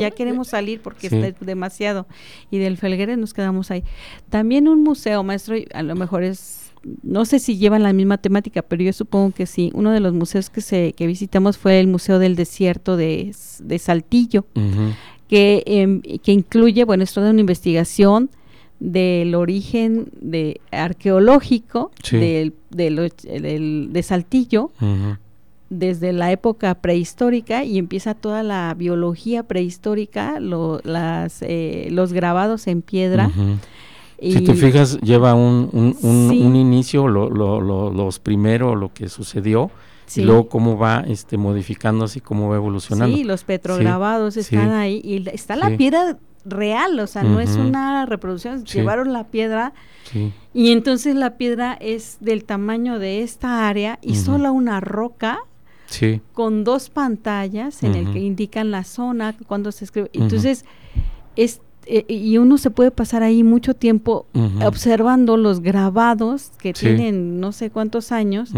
ya, 0.00 0.10
queremos 0.10 0.48
salir 0.48 0.80
porque 0.80 1.06
está 1.06 1.44
demasiado. 1.44 2.08
Y 2.50 2.58
del 2.58 2.76
Felgueres 2.78 3.16
nos 3.16 3.32
quedamos 3.32 3.70
ahí. 3.70 3.84
También 4.28 4.66
un 4.66 4.82
museo, 4.82 5.22
maestro, 5.22 5.54
a 5.72 5.84
lo 5.84 5.94
mejor 5.94 6.24
es 6.24 6.63
no 7.02 7.24
sé 7.24 7.38
si 7.38 7.56
llevan 7.56 7.82
la 7.82 7.92
misma 7.92 8.18
temática, 8.18 8.62
pero 8.62 8.82
yo 8.82 8.92
supongo 8.92 9.32
que 9.32 9.46
sí. 9.46 9.70
Uno 9.74 9.90
de 9.90 10.00
los 10.00 10.12
museos 10.12 10.50
que, 10.50 10.60
se, 10.60 10.92
que 10.92 11.06
visitamos 11.06 11.58
fue 11.58 11.80
el 11.80 11.86
Museo 11.86 12.18
del 12.18 12.36
Desierto 12.36 12.96
de, 12.96 13.34
Saltillo, 13.78 14.46
que, 15.28 15.62
em, 15.66 16.00
que 16.00 16.32
incluye, 16.32 16.84
bueno, 16.84 17.04
es 17.04 17.12
toda 17.12 17.30
una 17.30 17.40
investigación 17.40 18.30
del 18.80 19.34
origen 19.34 20.08
de 20.20 20.60
arqueológico 20.70 21.90
del, 22.10 22.52
de 22.70 24.02
Saltillo 24.02 24.70
desde 25.70 26.12
la 26.12 26.30
época 26.30 26.74
prehistórica 26.74 27.64
y 27.64 27.78
empieza 27.78 28.14
toda 28.14 28.42
la 28.42 28.74
biología 28.76 29.42
prehistórica, 29.42 30.38
las, 30.40 31.42
eh, 31.42 31.88
los 31.90 32.12
grabados 32.12 32.66
en 32.66 32.82
piedra 32.82 33.30
si 34.20 34.40
te 34.42 34.54
fijas, 34.54 35.00
lleva 35.00 35.34
un, 35.34 35.96
un, 36.02 36.56
inicio, 36.56 37.08
lo, 37.08 37.28
lo, 37.30 37.90
los 37.90 38.18
primero, 38.18 38.76
lo 38.76 38.92
que 38.92 39.08
sucedió, 39.08 39.70
y 40.14 40.22
luego 40.22 40.48
cómo 40.48 40.78
va 40.78 41.04
este, 41.06 41.36
modificándose 41.36 42.18
y 42.18 42.22
cómo 42.22 42.48
va 42.48 42.56
evolucionando. 42.56 43.16
Sí, 43.16 43.24
los 43.24 43.44
petrograbados 43.44 44.36
están 44.36 44.72
ahí 44.72 45.00
y 45.02 45.28
está 45.30 45.56
la 45.56 45.76
piedra 45.76 46.18
real, 46.44 47.00
o 47.00 47.06
sea, 47.06 47.22
no 47.22 47.40
es 47.40 47.56
una 47.56 48.06
reproducción, 48.06 48.64
llevaron 48.64 49.12
la 49.12 49.24
piedra 49.24 49.72
y 50.52 50.70
entonces 50.70 51.14
la 51.14 51.36
piedra 51.36 51.76
es 51.80 52.18
del 52.20 52.44
tamaño 52.44 52.98
de 52.98 53.22
esta 53.22 53.68
área 53.68 53.98
y 54.02 54.16
solo 54.16 54.52
una 54.52 54.80
roca 54.80 55.40
con 56.32 56.64
dos 56.64 56.90
pantallas 56.90 57.82
en 57.82 57.94
el 57.94 58.12
que 58.12 58.18
indican 58.18 58.70
la 58.70 58.84
zona, 58.84 59.34
cuando 59.46 59.72
se 59.72 59.84
escribe. 59.84 60.10
Entonces, 60.12 60.64
es 61.36 61.60
eh, 61.86 62.04
y 62.08 62.38
uno 62.38 62.58
se 62.58 62.70
puede 62.70 62.90
pasar 62.90 63.22
ahí 63.22 63.42
mucho 63.42 63.74
tiempo 63.74 64.26
observando 64.64 65.36
los 65.36 65.60
grabados 65.60 66.50
que 66.58 66.72
tienen 66.72 67.40
no 67.40 67.52
sé 67.52 67.70
cuántos 67.70 68.12
años. 68.12 68.50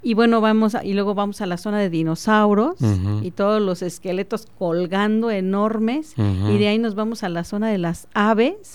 Y 0.00 0.14
bueno, 0.14 0.40
vamos 0.40 0.76
y 0.84 0.94
luego 0.94 1.14
vamos 1.14 1.40
a 1.40 1.46
la 1.46 1.56
zona 1.56 1.78
de 1.78 1.90
dinosaurios 1.90 2.76
y 3.22 3.30
todos 3.32 3.60
los 3.60 3.82
esqueletos 3.82 4.46
colgando 4.58 5.30
enormes. 5.30 6.14
Y 6.16 6.58
de 6.58 6.68
ahí 6.68 6.78
nos 6.78 6.94
vamos 6.94 7.22
a 7.22 7.28
la 7.28 7.44
zona 7.44 7.68
de 7.68 7.78
las 7.78 8.08
aves, 8.14 8.72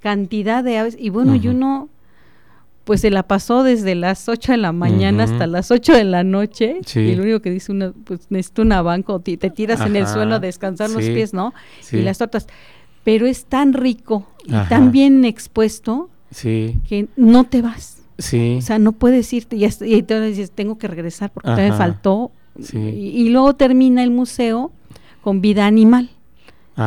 cantidad 0.00 0.64
de 0.64 0.78
aves. 0.78 0.96
Y 0.98 1.10
bueno, 1.10 1.34
y 1.34 1.48
uno 1.48 1.88
pues 2.84 3.00
se 3.00 3.10
la 3.10 3.22
pasó 3.22 3.62
desde 3.62 3.94
las 3.94 4.28
8 4.28 4.52
de 4.52 4.58
la 4.58 4.72
mañana 4.72 5.24
hasta 5.24 5.46
las 5.46 5.70
8 5.70 5.94
de 5.94 6.04
la 6.04 6.22
noche. 6.22 6.80
Y 6.94 7.14
lo 7.14 7.22
único 7.22 7.40
que 7.40 7.50
dice 7.50 7.72
uno 7.72 7.94
pues 8.04 8.26
necesito 8.28 8.62
una 8.62 8.82
banco, 8.82 9.20
te, 9.20 9.36
te 9.38 9.50
tiras 9.50 9.80
en 9.80 9.96
el 9.96 10.06
suelo 10.06 10.34
a 10.34 10.38
descansar 10.38 10.90
los 10.90 11.04
pies, 11.04 11.32
¿no? 11.32 11.54
Y 11.92 12.02
las 12.02 12.18
tortas 12.18 12.46
pero 13.04 13.26
es 13.26 13.44
tan 13.44 13.74
rico 13.74 14.26
y 14.44 14.52
tan 14.68 14.90
bien 14.90 15.24
expuesto 15.24 16.10
que 16.40 17.08
no 17.16 17.44
te 17.44 17.62
vas. 17.62 18.02
Sí. 18.18 18.56
O 18.58 18.62
sea, 18.62 18.78
no 18.78 18.92
puedes 18.92 19.32
irte 19.32 19.56
y, 19.56 19.64
y 19.64 19.94
entonces 19.94 20.36
dices, 20.36 20.50
tengo 20.50 20.78
que 20.78 20.88
regresar 20.88 21.30
porque 21.30 21.50
me 21.50 21.72
faltó. 21.72 22.32
Y, 22.72 23.28
luego 23.30 23.54
termina 23.54 24.02
el 24.02 24.10
museo 24.10 24.72
con 25.22 25.40
vida 25.40 25.66
animal. 25.66 26.10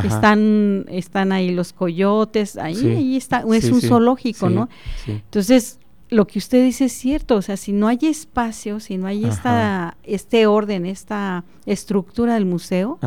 Están, 0.03 0.85
están 0.89 1.31
ahí 1.31 1.51
los 1.51 1.71
coyotes, 1.71 2.57
ahí, 2.57 3.15
está, 3.15 3.45
es 3.53 3.71
un 3.71 3.81
zoológico, 3.81 4.49
¿no? 4.49 4.69
Entonces, 5.05 5.79
lo 6.09 6.27
que 6.27 6.39
usted 6.39 6.63
dice 6.63 6.85
es 6.85 6.93
cierto, 6.93 7.35
o 7.35 7.41
sea, 7.41 7.57
si 7.57 7.71
no 7.71 7.87
hay 7.87 7.99
espacio, 8.01 8.79
si 8.79 8.97
no 8.97 9.07
hay 9.07 9.25
esta, 9.25 9.97
este 10.03 10.45
orden, 10.47 10.85
esta 10.85 11.43
estructura 11.65 12.33
del 12.33 12.45
museo, 12.45 12.99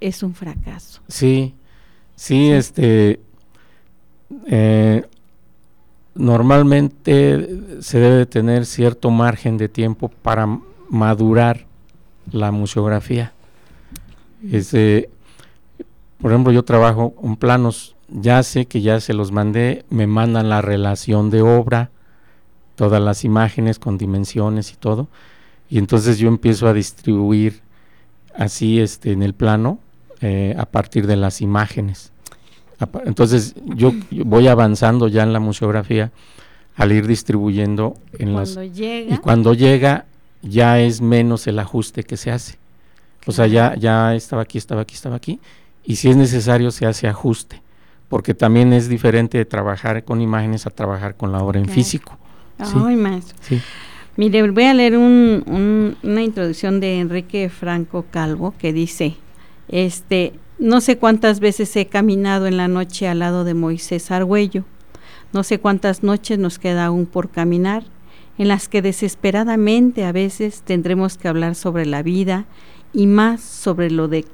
es 0.00 0.22
un 0.22 0.34
fracaso. 0.34 1.00
Sí, 1.08 1.54
Sí, 2.16 2.50
este, 2.50 3.20
eh, 4.46 5.04
normalmente 6.14 7.80
se 7.80 7.98
debe 7.98 8.26
tener 8.26 8.66
cierto 8.66 9.10
margen 9.10 9.58
de 9.58 9.68
tiempo 9.68 10.08
para 10.08 10.46
madurar 10.88 11.66
la 12.30 12.52
museografía. 12.52 13.32
Este, 14.50 15.10
por 16.18 16.30
ejemplo, 16.30 16.52
yo 16.52 16.64
trabajo 16.64 17.14
con 17.14 17.36
planos 17.36 17.94
ya 18.08 18.42
sé 18.42 18.66
que 18.66 18.80
ya 18.80 19.00
se 19.00 19.14
los 19.14 19.32
mandé, 19.32 19.84
me 19.90 20.06
mandan 20.06 20.48
la 20.48 20.62
relación 20.62 21.30
de 21.30 21.42
obra, 21.42 21.90
todas 22.76 23.02
las 23.02 23.24
imágenes 23.24 23.78
con 23.78 23.98
dimensiones 23.98 24.72
y 24.72 24.76
todo, 24.76 25.08
y 25.68 25.78
entonces 25.78 26.18
yo 26.18 26.28
empiezo 26.28 26.68
a 26.68 26.74
distribuir 26.74 27.62
así 28.36 28.80
este 28.80 29.12
en 29.12 29.22
el 29.22 29.34
plano 29.34 29.78
eh, 30.26 30.54
a 30.56 30.64
partir 30.64 31.06
de 31.06 31.16
las 31.16 31.42
imágenes. 31.42 32.10
Entonces 33.04 33.54
yo, 33.66 33.92
voy 34.24 34.48
avanzando 34.48 35.08
ya 35.08 35.22
en 35.22 35.34
la 35.34 35.38
museografía 35.38 36.12
al 36.76 36.92
ir 36.92 37.06
distribuyendo 37.06 37.98
en 38.18 38.32
las 38.34 38.56
y 38.56 39.18
cuando 39.20 39.52
llega 39.52 40.06
ya 40.40 40.80
es 40.80 41.02
menos 41.02 41.46
el 41.46 41.58
ajuste 41.58 42.04
que 42.04 42.16
se 42.16 42.30
hace. 42.30 42.56
O 43.26 43.32
sea, 43.32 43.46
ya, 43.48 43.74
ya 43.76 44.14
estaba 44.14 44.40
aquí, 44.40 44.56
estaba 44.56 44.80
aquí, 44.80 44.94
estaba 44.94 45.16
aquí. 45.16 45.40
Y 45.84 45.96
si 45.96 46.08
es 46.08 46.16
necesario 46.16 46.70
se 46.70 46.86
hace 46.86 47.06
ajuste, 47.06 47.60
porque 48.08 48.32
también 48.32 48.72
es 48.72 48.88
diferente 48.88 49.36
de 49.36 49.44
trabajar 49.44 50.04
con 50.04 50.22
imágenes 50.22 50.66
a 50.66 50.70
trabajar 50.70 51.16
con 51.16 51.32
la 51.32 51.42
obra 51.42 51.60
en 51.60 51.68
físico. 51.68 52.16
Ay, 52.58 52.96
maestro. 52.96 53.36
Mire, 54.16 54.50
voy 54.50 54.64
a 54.64 54.72
leer 54.72 54.96
una 54.96 56.22
introducción 56.22 56.80
de 56.80 57.00
Enrique 57.00 57.50
Franco 57.50 58.06
Calvo 58.10 58.54
que 58.58 58.72
dice, 58.72 59.18
este, 59.68 60.32
no 60.58 60.80
sé 60.80 60.98
cuántas 60.98 61.40
veces 61.40 61.74
he 61.76 61.86
caminado 61.86 62.46
en 62.46 62.56
la 62.56 62.68
noche 62.68 63.08
al 63.08 63.20
lado 63.20 63.44
de 63.44 63.54
Moisés 63.54 64.10
Argüello, 64.10 64.64
no 65.32 65.42
sé 65.42 65.58
cuántas 65.58 66.02
noches 66.02 66.38
nos 66.38 66.58
queda 66.58 66.86
aún 66.86 67.06
por 67.06 67.30
caminar, 67.30 67.84
en 68.38 68.48
las 68.48 68.68
que 68.68 68.82
desesperadamente 68.82 70.04
a 70.04 70.12
veces 70.12 70.62
tendremos 70.62 71.18
que 71.18 71.28
hablar 71.28 71.54
sobre 71.54 71.86
la 71.86 72.02
vida 72.02 72.46
y 72.92 73.06
más 73.06 73.40
sobre 73.40 73.90
lo 73.90 74.08
de 74.08 74.24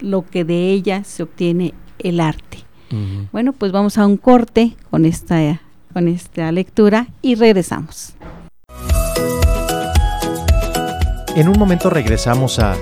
lo 0.00 0.24
que 0.24 0.44
de 0.44 0.70
ella 0.70 1.04
se 1.04 1.22
obtiene 1.22 1.74
el 1.98 2.20
arte. 2.20 2.58
Bueno, 3.32 3.52
pues 3.52 3.70
vamos 3.70 3.98
a 3.98 4.06
un 4.06 4.16
corte 4.16 4.74
con 4.90 5.04
esta 5.04 5.60
con 5.92 6.08
esta 6.08 6.50
lectura 6.52 7.08
y 7.22 7.34
regresamos. 7.34 8.14
En 11.34 11.48
un 11.48 11.58
momento 11.58 11.90
regresamos 11.90 12.58
a 12.58 12.76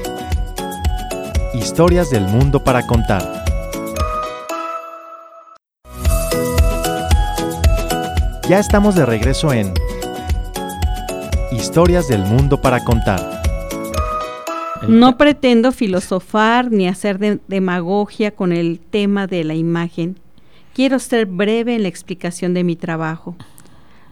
Historias 1.59 2.11
del 2.11 2.25
mundo 2.25 2.62
para 2.62 2.87
contar. 2.87 3.23
Ya 8.47 8.59
estamos 8.59 8.95
de 8.95 9.07
regreso 9.07 9.55
en 9.55 9.73
Historias 11.51 12.09
del 12.09 12.21
mundo 12.21 12.61
para 12.61 12.85
contar. 12.85 13.42
No 14.87 15.16
pretendo 15.16 15.73
filosofar 15.73 16.71
ni 16.71 16.88
hacer 16.88 17.40
demagogia 17.49 18.33
con 18.33 18.53
el 18.53 18.79
tema 18.79 19.27
de 19.27 19.42
la 19.42 19.55
imagen. 19.55 20.19
Quiero 20.75 20.99
ser 20.99 21.25
breve 21.25 21.75
en 21.75 21.83
la 21.83 21.88
explicación 21.88 22.53
de 22.53 22.64
mi 22.64 22.77
trabajo. 22.77 23.35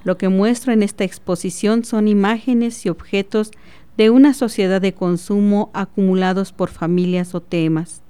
Lo 0.03 0.17
que 0.17 0.31
muestro 0.31 0.73
en 0.73 0.83
esta 0.83 1.05
exposición 1.05 1.85
son 1.85 2.09
imágenes 2.09 2.87
y 2.87 2.89
objetos 2.89 3.51
de 3.97 4.11
una 4.11 4.35
sociedad 4.35 4.81
de 4.81 4.93
consumo 4.93 5.71
acumulados 5.73 6.53
por 6.53 6.69
familias 6.69 7.35
o 7.35 7.41
temas, 7.41 8.03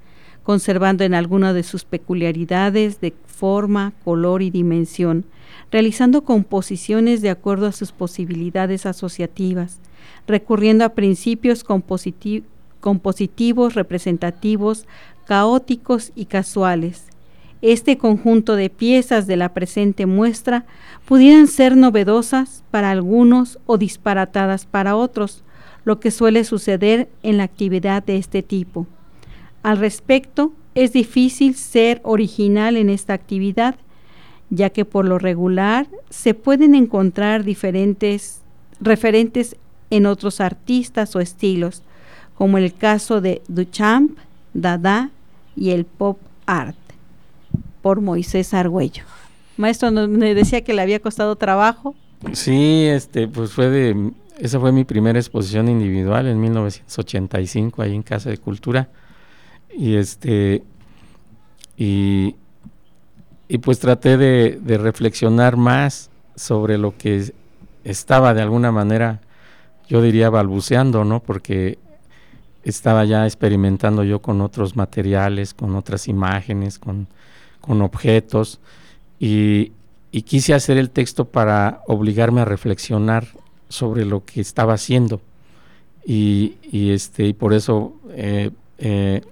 conservando 0.42 1.04
en 1.04 1.14
alguna 1.14 1.52
de 1.52 1.62
sus 1.62 1.84
peculiaridades 1.84 3.00
de 3.00 3.14
forma, 3.26 3.92
color 4.04 4.42
y 4.42 4.50
dimensión, 4.50 5.24
realizando 5.70 6.24
composiciones 6.24 7.22
de 7.22 7.30
acuerdo 7.30 7.66
a 7.66 7.72
sus 7.72 7.92
posibilidades 7.92 8.86
asociativas, 8.86 9.78
recurriendo 10.26 10.84
a 10.84 10.90
principios 10.90 11.64
compositivos, 11.64 13.74
representativos, 13.74 14.86
caóticos 15.26 16.12
y 16.14 16.26
casuales. 16.26 17.06
Este 17.62 17.96
conjunto 17.96 18.56
de 18.56 18.68
piezas 18.68 19.26
de 19.26 19.38
la 19.38 19.54
presente 19.54 20.04
muestra 20.04 20.66
pudieran 21.06 21.46
ser 21.46 21.78
novedosas 21.78 22.62
para 22.70 22.90
algunos 22.90 23.58
o 23.64 23.78
disparatadas 23.78 24.66
para 24.66 24.96
otros, 24.96 25.44
lo 25.84 26.00
que 26.00 26.10
suele 26.10 26.44
suceder 26.44 27.08
en 27.22 27.36
la 27.36 27.44
actividad 27.44 28.02
de 28.02 28.16
este 28.16 28.42
tipo. 28.42 28.86
Al 29.62 29.78
respecto, 29.78 30.52
es 30.74 30.92
difícil 30.92 31.54
ser 31.54 32.00
original 32.04 32.76
en 32.76 32.90
esta 32.90 33.12
actividad, 33.12 33.76
ya 34.50 34.70
que 34.70 34.84
por 34.84 35.04
lo 35.04 35.18
regular 35.18 35.86
se 36.10 36.34
pueden 36.34 36.74
encontrar 36.74 37.44
diferentes 37.44 38.40
referentes 38.80 39.56
en 39.90 40.06
otros 40.06 40.40
artistas 40.40 41.14
o 41.14 41.20
estilos, 41.20 41.82
como 42.34 42.58
el 42.58 42.74
caso 42.74 43.20
de 43.20 43.42
Duchamp, 43.48 44.18
Dada 44.52 45.10
y 45.56 45.70
el 45.70 45.84
pop 45.84 46.18
art, 46.46 46.76
por 47.82 48.00
Moisés 48.00 48.54
Argüello. 48.54 49.04
Maestro, 49.56 49.90
me 49.90 50.34
decía 50.34 50.62
que 50.62 50.74
le 50.74 50.82
había 50.82 51.00
costado 51.00 51.36
trabajo. 51.36 51.94
Sí, 52.32 52.86
este, 52.86 53.28
pues 53.28 53.52
fue 53.52 53.70
de, 53.70 54.12
esa 54.38 54.60
fue 54.60 54.72
mi 54.72 54.84
primera 54.84 55.18
exposición 55.18 55.68
individual 55.68 56.26
en 56.26 56.40
1985 56.40 57.82
ahí 57.82 57.94
en 57.94 58.02
Casa 58.02 58.30
de 58.30 58.38
Cultura 58.38 58.88
y 59.76 59.96
este 59.96 60.62
y 61.76 62.36
y 63.48 63.58
pues 63.58 63.78
traté 63.78 64.16
de, 64.16 64.78
reflexionar 64.78 65.56
más 65.56 66.10
sobre 66.34 66.78
lo 66.78 66.96
que 66.96 67.32
estaba 67.84 68.34
de 68.34 68.42
alguna 68.42 68.72
manera, 68.72 69.20
yo 69.88 70.00
diría, 70.02 70.30
balbuceando, 70.30 71.04
¿no? 71.04 71.20
Porque 71.20 71.78
estaba 72.62 73.04
ya 73.04 73.26
experimentando 73.26 74.02
yo 74.02 74.22
con 74.22 74.40
otros 74.40 74.76
materiales, 74.76 75.52
con 75.52 75.76
otras 75.76 76.08
imágenes, 76.08 76.78
con, 76.78 77.06
objetos, 77.80 78.60
y, 79.18 79.72
quise 80.24 80.54
hacer 80.54 80.78
el 80.78 80.90
texto 80.90 81.26
para 81.26 81.82
obligarme 81.86 82.40
a 82.40 82.44
reflexionar 82.44 83.26
sobre 83.74 84.04
lo 84.04 84.24
que 84.24 84.40
estaba 84.40 84.74
haciendo. 84.74 85.20
Y, 86.06 86.56
este, 86.72 87.26
y 87.26 87.32
por 87.32 87.54
eso, 87.54 87.94
eh, 88.10 88.50
eh, 88.78 89.22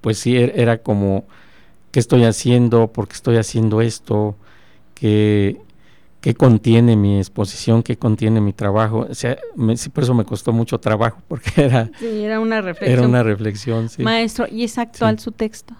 pues 0.00 0.18
sí, 0.18 0.36
er, 0.36 0.52
era 0.56 0.78
como 0.78 1.24
qué 1.90 2.00
estoy 2.00 2.24
haciendo, 2.24 2.88
por 2.88 3.08
qué 3.08 3.14
estoy 3.14 3.36
haciendo 3.36 3.80
esto, 3.80 4.34
qué, 4.94 5.60
qué 6.20 6.34
contiene 6.34 6.96
mi 6.96 7.18
exposición, 7.18 7.82
qué 7.82 7.96
contiene 7.96 8.40
mi 8.40 8.52
trabajo. 8.52 9.06
O 9.08 9.14
sea, 9.14 9.38
por 9.92 10.02
eso 10.04 10.14
me 10.14 10.24
costó 10.24 10.52
mucho 10.52 10.78
trabajo, 10.78 11.18
porque 11.28 11.52
era, 11.56 11.90
era 12.02 12.40
una 12.40 12.60
reflexión. 12.60 12.98
Era 12.98 13.08
una 13.08 13.22
reflexión, 13.22 13.88
sí. 13.88 14.02
Maestro, 14.02 14.46
¿y 14.50 14.64
es 14.64 14.76
actual 14.78 15.18
su 15.20 15.30
texto? 15.30 15.74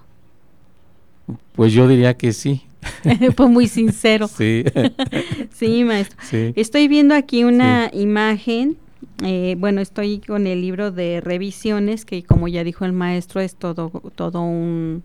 Pues 1.55 1.73
yo 1.73 1.88
diría 1.88 2.14
que 2.14 2.33
sí. 2.33 2.62
Fue 3.37 3.49
muy 3.49 3.68
sincero. 3.68 4.29
Sí. 4.29 4.64
sí, 5.53 5.85
maestro. 5.85 6.18
Estoy 6.57 6.88
viendo 6.88 7.14
aquí 7.14 7.44
una 7.44 7.90
imagen. 7.92 8.77
Eh, 9.23 9.57
bueno, 9.59 9.81
estoy 9.81 10.18
con 10.18 10.47
el 10.47 10.61
libro 10.61 10.90
de 10.90 11.20
revisiones, 11.20 12.05
que 12.05 12.25
como 12.25 12.49
ya 12.49 12.64
dijo 12.64 12.85
el 12.85 12.92
maestro, 12.92 13.40
es 13.40 13.55
todo, 13.55 13.90
todo 14.16 14.42
un 14.42 15.03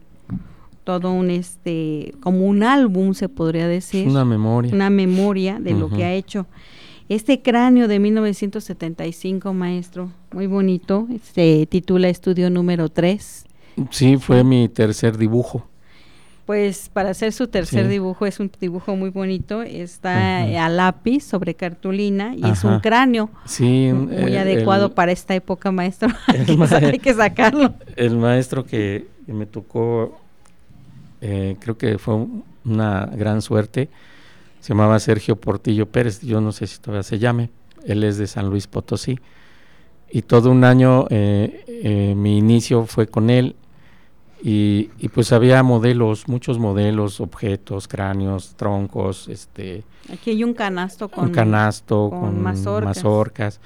todo 0.89 1.11
un 1.11 1.29
este 1.29 2.15
como 2.19 2.47
un 2.47 2.63
álbum 2.63 3.13
se 3.13 3.29
podría 3.29 3.67
decir 3.67 4.07
una 4.07 4.25
memoria 4.25 4.73
una 4.73 4.89
memoria 4.89 5.59
de 5.59 5.75
lo 5.75 5.87
que 5.87 6.03
ha 6.03 6.13
hecho 6.13 6.47
este 7.09 7.43
cráneo 7.43 7.87
de 7.87 7.99
1975 7.99 9.53
maestro 9.53 10.09
muy 10.33 10.47
bonito 10.47 11.07
se 11.33 11.67
titula 11.69 12.09
estudio 12.09 12.49
número 12.49 12.89
3 12.89 13.45
sí 13.91 14.17
fue 14.17 14.43
mi 14.43 14.67
tercer 14.67 15.19
dibujo 15.19 15.68
pues 16.49 16.89
para 16.91 17.11
hacer 17.11 17.31
su 17.31 17.47
tercer 17.47 17.87
dibujo 17.87 18.25
es 18.25 18.39
un 18.39 18.49
dibujo 18.59 18.95
muy 18.95 19.11
bonito 19.11 19.61
está 19.61 20.41
a 20.65 20.69
lápiz 20.69 21.21
sobre 21.21 21.53
cartulina 21.53 22.33
y 22.35 22.49
es 22.49 22.63
un 22.63 22.79
cráneo 22.79 23.29
sí 23.45 23.91
muy 23.93 24.35
adecuado 24.35 24.89
para 24.95 25.11
esta 25.11 25.35
época 25.35 25.71
maestro 25.71 26.09
hay 26.27 26.97
que 26.97 27.13
sacarlo 27.13 27.75
el 27.95 28.17
maestro 28.17 28.65
que 28.65 29.05
me 29.27 29.45
tocó 29.45 30.17
eh, 31.21 31.57
creo 31.59 31.77
que 31.77 31.97
fue 31.97 32.25
una 32.65 33.05
gran 33.07 33.41
suerte. 33.41 33.89
Se 34.61 34.69
llamaba 34.69 34.99
Sergio 34.99 35.35
Portillo 35.35 35.85
Pérez, 35.87 36.21
yo 36.21 36.41
no 36.41 36.51
sé 36.51 36.67
si 36.67 36.79
todavía 36.79 37.03
se 37.03 37.19
llame, 37.19 37.49
él 37.85 38.03
es 38.03 38.17
de 38.17 38.27
San 38.27 38.49
Luis 38.49 38.67
Potosí. 38.67 39.19
Y 40.11 40.23
todo 40.23 40.51
un 40.51 40.63
año 40.63 41.05
eh, 41.09 41.63
eh, 41.67 42.13
mi 42.15 42.37
inicio 42.37 42.85
fue 42.85 43.07
con 43.07 43.29
él 43.29 43.55
y, 44.41 44.85
pues 45.13 45.31
había 45.33 45.61
modelos, 45.63 46.27
muchos 46.27 46.59
modelos, 46.59 47.19
objetos, 47.19 47.87
cráneos, 47.87 48.55
troncos, 48.55 49.27
este... 49.27 49.83
Aquí 50.11 50.31
hay 50.31 50.43
un 50.43 50.53
canasto 50.53 51.09
con... 51.09 51.25
Un 51.25 51.31
canasto 51.31 52.09
con, 52.09 52.41
mazorcas. 52.41 53.59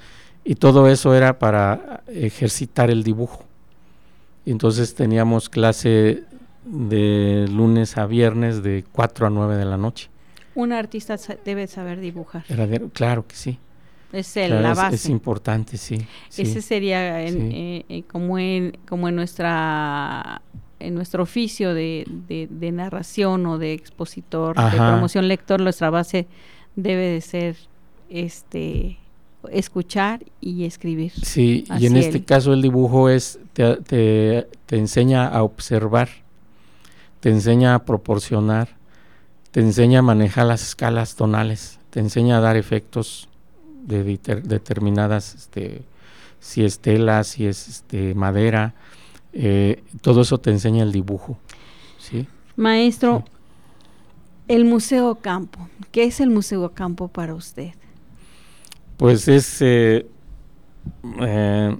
Y 0.44 0.56
todo 0.56 0.88
eso 0.88 1.14
era 1.14 1.38
para 1.38 2.02
ejercitar 2.08 2.90
el 2.90 3.04
dibujo. 3.04 3.44
Y 4.44 4.50
entonces 4.50 4.94
teníamos 4.94 5.48
clase 5.48 6.24
de 6.64 7.46
lunes 7.50 7.96
a 7.96 8.06
viernes 8.06 8.62
de 8.62 8.84
4 8.92 9.26
a 9.26 9.30
9 9.30 9.56
de 9.56 9.64
la 9.64 9.76
noche. 9.76 10.10
Un 10.54 10.72
artista 10.72 11.16
debe 11.44 11.66
saber 11.66 12.00
dibujar. 12.00 12.44
claro 12.92 13.26
que 13.26 13.36
sí. 13.36 13.58
Es 14.12 14.36
la 14.36 14.74
base. 14.74 14.94
Es, 14.94 15.08
importante, 15.08 15.76
sí. 15.76 16.06
Ese 16.36 16.62
sería 16.62 17.20
eh, 17.22 17.84
eh, 17.88 18.04
como, 18.04 18.38
en, 18.38 18.78
como 18.88 19.08
en 19.08 19.16
nuestra 19.16 20.40
en 20.86 20.94
nuestro 20.94 21.22
oficio 21.22 21.74
de, 21.74 22.06
de, 22.28 22.72
narración 22.72 23.46
o 23.46 23.58
de 23.58 23.72
expositor, 23.72 24.56
de 24.56 24.76
promoción 24.76 25.28
lector, 25.28 25.60
nuestra 25.60 25.90
base 25.90 26.26
debe 26.76 27.08
de 27.08 27.20
ser 27.20 27.56
este 28.08 28.98
escuchar 29.50 30.24
y 30.40 30.64
escribir. 30.64 31.12
Sí, 31.12 31.64
y 31.78 31.86
en 31.86 31.96
este 31.96 32.24
caso 32.24 32.52
el 32.52 32.62
dibujo 32.62 33.08
es 33.08 33.38
te, 33.52 33.76
te, 33.76 34.48
te, 34.66 34.76
enseña 34.76 35.26
a 35.26 35.42
observar, 35.42 36.08
te 37.20 37.30
enseña 37.30 37.74
a 37.74 37.84
proporcionar, 37.84 38.68
te 39.50 39.60
enseña 39.60 39.98
a 39.98 40.02
manejar 40.02 40.46
las 40.46 40.62
escalas 40.62 41.14
tonales, 41.14 41.78
te 41.90 42.00
enseña 42.00 42.38
a 42.38 42.40
dar 42.40 42.56
efectos 42.56 43.28
de 43.82 44.18
determinadas, 44.42 45.34
este, 45.34 45.82
si 46.40 46.64
es 46.64 46.78
tela, 46.78 47.22
si 47.24 47.46
es 47.46 47.68
este, 47.68 48.14
madera, 48.14 48.74
eh, 49.34 49.82
todo 50.00 50.20
eso 50.20 50.38
te 50.38 50.50
enseña 50.50 50.84
el 50.84 50.92
dibujo. 50.92 51.36
¿sí? 51.98 52.26
Maestro, 52.54 53.24
el 54.46 54.64
Museo 54.64 55.16
Campo, 55.16 55.68
¿qué 55.90 56.04
es 56.04 56.20
el 56.20 56.30
Museo 56.30 56.70
Campo 56.72 57.08
para 57.08 57.34
usted? 57.34 57.72
Pues 58.96 59.26
es, 59.26 59.60
eh, 59.60 60.06
eh, 61.20 61.76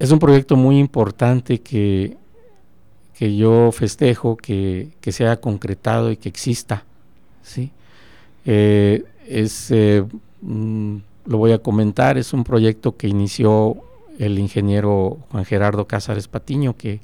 es 0.00 0.10
un 0.10 0.18
proyecto 0.18 0.56
muy 0.56 0.78
importante 0.80 1.60
que, 1.60 2.16
que 3.14 3.36
yo 3.36 3.70
festejo, 3.70 4.36
que, 4.36 4.88
que 5.00 5.12
se 5.12 5.24
haya 5.24 5.40
concretado 5.40 6.10
y 6.10 6.16
que 6.16 6.28
exista. 6.28 6.84
¿sí? 7.42 7.70
Es, 8.44 9.72
mm, 10.40 10.96
lo 11.26 11.38
voy 11.38 11.52
a 11.52 11.58
comentar, 11.58 12.18
es 12.18 12.32
un 12.32 12.42
proyecto 12.42 12.96
que 12.96 13.06
inició 13.06 13.84
el 14.18 14.38
ingeniero 14.38 15.18
Juan 15.30 15.44
Gerardo 15.44 15.86
Cázares 15.86 16.28
Patiño, 16.28 16.76
que 16.76 17.00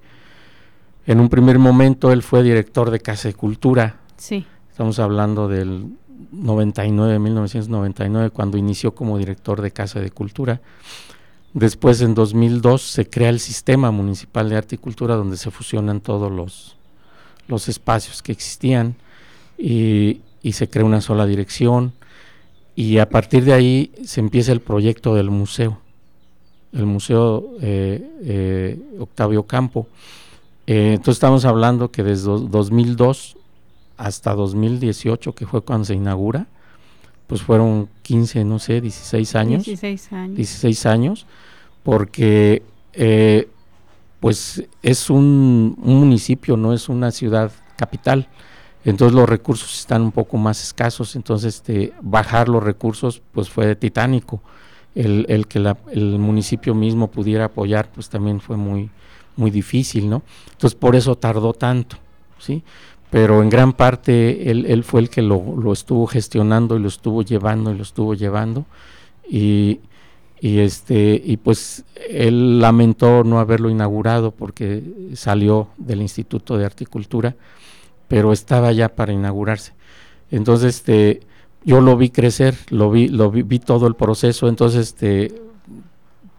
en 1.07 1.21
un 1.21 1.29
primer 1.29 1.59
momento 1.59 2.13
él 2.13 2.23
fue 2.23 2.43
director 2.43 2.91
de 2.91 3.01
Casa 3.01 3.29
de 3.29 3.35
Cultura. 3.35 4.01
Sí. 4.17 4.47
Estamos 4.71 4.99
hablando 4.99 5.49
del 5.49 5.87
99, 6.33 7.19
1999, 7.19 8.31
cuando 8.31 8.59
inició 8.59 8.95
como 8.95 9.19
director 9.19 9.63
de 9.63 9.71
Casa 9.71 10.01
de 10.01 10.11
Cultura. 10.11 10.61
Después, 11.55 12.01
en 12.03 12.15
2002, 12.15 12.83
se 12.83 13.09
crea 13.09 13.31
el 13.31 13.41
Sistema 13.41 13.91
Municipal 13.91 14.49
de 14.49 14.57
Arte 14.57 14.75
y 14.75 14.79
Cultura, 14.79 15.15
donde 15.15 15.37
se 15.37 15.51
fusionan 15.51 16.01
todos 16.01 16.31
los, 16.31 16.77
los 17.49 17.69
espacios 17.69 18.23
que 18.23 18.33
existían 18.33 18.97
y, 19.57 20.21
se 20.53 20.69
crea 20.69 20.85
una 20.85 21.01
sola 21.01 21.27
dirección. 21.27 21.93
Y 22.75 22.99
a 22.99 23.09
partir 23.09 23.45
de 23.45 23.53
ahí 23.53 23.93
se 24.05 24.21
empieza 24.21 24.53
el 24.53 24.61
proyecto 24.61 25.15
del 25.15 25.31
museo, 25.31 25.81
el 26.73 26.87
Museo 26.87 27.53
eh, 27.61 28.11
eh, 28.23 28.79
Octavio 28.99 29.45
Campo. 29.45 29.89
Eh, 30.67 30.93
entonces 30.95 31.17
estamos 31.17 31.45
hablando 31.45 31.91
que 31.91 32.03
desde 32.03 32.29
2002 32.29 33.37
hasta 33.97 34.35
2018, 34.35 35.35
que 35.35 35.47
fue 35.47 35.63
cuando 35.63 35.87
se 35.87 35.95
inaugura, 35.95 36.47
pues 37.27 37.43
fueron 37.43 37.89
15, 38.03 38.45
no 38.45 38.59
sé, 38.59 38.81
16 38.81 39.35
años. 39.35 39.65
16 39.65 40.13
años. 40.13 40.37
16 40.37 40.87
años, 40.87 41.27
porque 41.83 42.63
eh, 42.95 43.49
pues 44.21 44.65
es 44.83 45.11
un, 45.11 45.77
municipio, 45.79 46.57
no 46.57 46.73
es 46.73 46.89
una 46.89 47.11
ciudad 47.13 47.53
capital. 47.77 48.29
Entonces 48.85 49.15
los 49.15 49.29
recursos 49.29 49.79
están 49.79 50.03
un 50.03 50.13
poco 50.13 50.39
más 50.39 50.63
escasos, 50.63 51.17
entonces 51.17 51.57
este, 51.57 51.93
bajar 52.01 52.49
los 52.49 52.63
recursos 52.63 53.23
pues 53.33 53.51
fue 53.51 53.77
titánico. 53.77 54.41
El, 54.99 55.27
el 55.29 55.47
que 55.47 55.59
el 55.93 56.19
municipio 56.19 56.75
mismo 56.75 57.09
pudiera 57.09 57.45
apoyar 57.45 57.89
pues 57.93 58.09
también 58.09 58.41
fue 58.41 58.57
muy, 58.57 58.91
muy 59.37 59.51
difícil, 59.51 60.11
¿no? 60.11 60.23
Entonces 60.51 60.75
por 60.75 60.97
eso 60.97 61.15
tardó 61.15 61.53
tanto, 61.53 61.97
¿sí? 62.39 62.65
pero 63.11 63.43
en 63.43 63.49
gran 63.49 63.73
parte 63.73 64.51
él, 64.51 64.67
él 64.67 64.85
fue 64.85 65.01
el 65.01 65.11
que 65.11 65.23
lo, 65.23 65.57
lo, 65.57 65.73
estuvo 65.73 66.07
gestionando 66.07 66.77
y 66.77 66.81
lo 66.81 66.89
estuvo 66.89 67.23
llevando 67.23 67.73
y 67.73 67.77
lo 67.77 67.83
estuvo 67.83 68.15
llevando 68.15 68.67
y, 69.29 69.81
y 70.41 70.59
este 70.59 71.21
y 71.25 71.39
pues 71.39 71.85
él 72.09 72.61
lamentó 72.61 73.25
no 73.25 73.41
haberlo 73.41 73.71
inaugurado 73.71 74.31
porque 74.31 74.83
salió 75.15 75.69
del 75.79 76.03
Instituto 76.03 76.59
de 76.59 76.67
Articultura 76.67 77.35
pero 78.09 78.33
estaba 78.33 78.73
ya 78.73 78.91
para 78.91 79.13
inaugurarse 79.13 79.73
entonces 80.31 80.77
este 80.77 81.21
yo 81.69 81.81
lo 81.81 81.97
vi 81.97 82.11
crecer 82.11 82.57
lo 82.71 82.91
vi 82.91 83.09
lo 83.09 83.31
vi, 83.31 83.43
vi 83.43 83.59
todo 83.59 83.87
el 83.87 83.95
proceso 83.95 84.49
entonces 84.49 84.89
este 84.89 85.35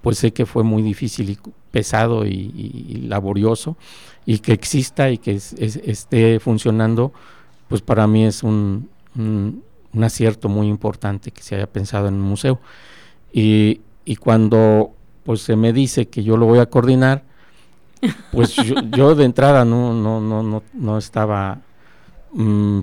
pues 0.02 0.18
sé 0.18 0.32
que 0.32 0.46
fue 0.46 0.64
muy 0.64 0.82
difícil 0.82 1.30
y 1.30 1.38
pesado 1.72 2.26
y, 2.26 3.06
laborioso 3.08 3.78
y 4.26 4.40
que 4.40 4.54
exista 4.54 5.10
y 5.10 5.18
que 5.18 5.32
esté 5.32 6.40
funcionando, 6.40 7.12
pues 7.68 7.82
para 7.82 8.08
mí 8.08 8.26
es 8.26 8.44
un, 8.44 8.90
un, 9.16 9.64
acierto 10.04 10.50
muy 10.50 10.68
importante 10.68 11.32
que 11.32 11.42
se 11.42 11.56
haya 11.56 11.68
pensado 11.68 12.08
en 12.08 12.16
un 12.16 12.22
museo. 12.22 12.60
Y, 13.34 13.82
y, 14.06 14.16
cuando 14.16 14.92
pues 15.24 15.42
se 15.42 15.56
me 15.56 15.74
dice 15.74 16.08
que 16.08 16.24
yo 16.24 16.38
lo 16.38 16.46
voy 16.46 16.60
a 16.60 16.68
coordinar, 16.68 17.24
pues 18.32 18.56
yo, 18.96 19.16
de 19.16 19.26
entrada 19.26 19.66
no, 19.66 19.94
no, 19.94 20.22
no, 20.22 20.42
no, 20.42 20.64
no 20.74 20.98
estaba 20.98 21.60
mm, 22.32 22.80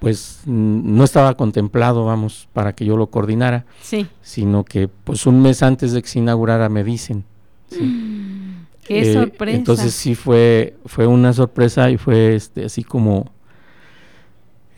pues 0.00 0.40
no 0.46 1.04
estaba 1.04 1.36
contemplado, 1.36 2.06
vamos, 2.06 2.48
para 2.54 2.74
que 2.74 2.86
yo 2.86 2.96
lo 2.96 3.08
coordinara, 3.08 3.66
sí. 3.82 4.06
sino 4.22 4.64
que 4.64 4.88
pues 4.88 5.26
un 5.26 5.42
mes 5.42 5.62
antes 5.62 5.92
de 5.92 6.00
que 6.00 6.08
se 6.08 6.18
inaugurara 6.18 6.70
me 6.70 6.82
dicen. 6.82 7.24
Qué 7.68 9.02
eh, 9.02 9.12
sorpresa. 9.12 9.56
Entonces 9.56 9.94
sí 9.94 10.14
fue, 10.14 10.74
fue 10.86 11.06
una 11.06 11.34
sorpresa 11.34 11.90
y 11.90 11.98
fue 11.98 12.34
este, 12.34 12.64
así 12.64 12.82
como, 12.82 13.30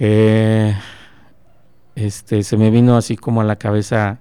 eh, 0.01 0.77
este, 1.95 2.43
se 2.43 2.57
me 2.57 2.71
vino 2.71 2.97
así 2.97 3.17
como 3.17 3.41
a 3.41 3.45
la 3.45 3.57
cabeza, 3.57 4.19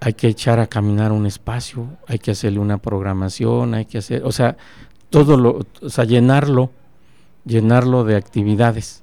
hay 0.00 0.14
que 0.14 0.28
echar 0.28 0.60
a 0.60 0.66
caminar 0.66 1.12
un 1.12 1.26
espacio, 1.26 1.88
hay 2.06 2.18
que 2.18 2.30
hacerle 2.30 2.58
una 2.58 2.78
programación, 2.78 3.74
hay 3.74 3.84
que 3.84 3.98
hacer, 3.98 4.22
o 4.24 4.32
sea, 4.32 4.56
todo 5.10 5.36
lo, 5.36 5.66
o 5.82 5.90
sea, 5.90 6.04
llenarlo, 6.04 6.70
llenarlo 7.44 8.04
de 8.04 8.16
actividades 8.16 9.01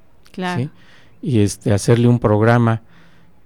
y 1.21 1.39
este, 1.41 1.73
hacerle 1.73 2.07
un 2.07 2.19
programa. 2.19 2.81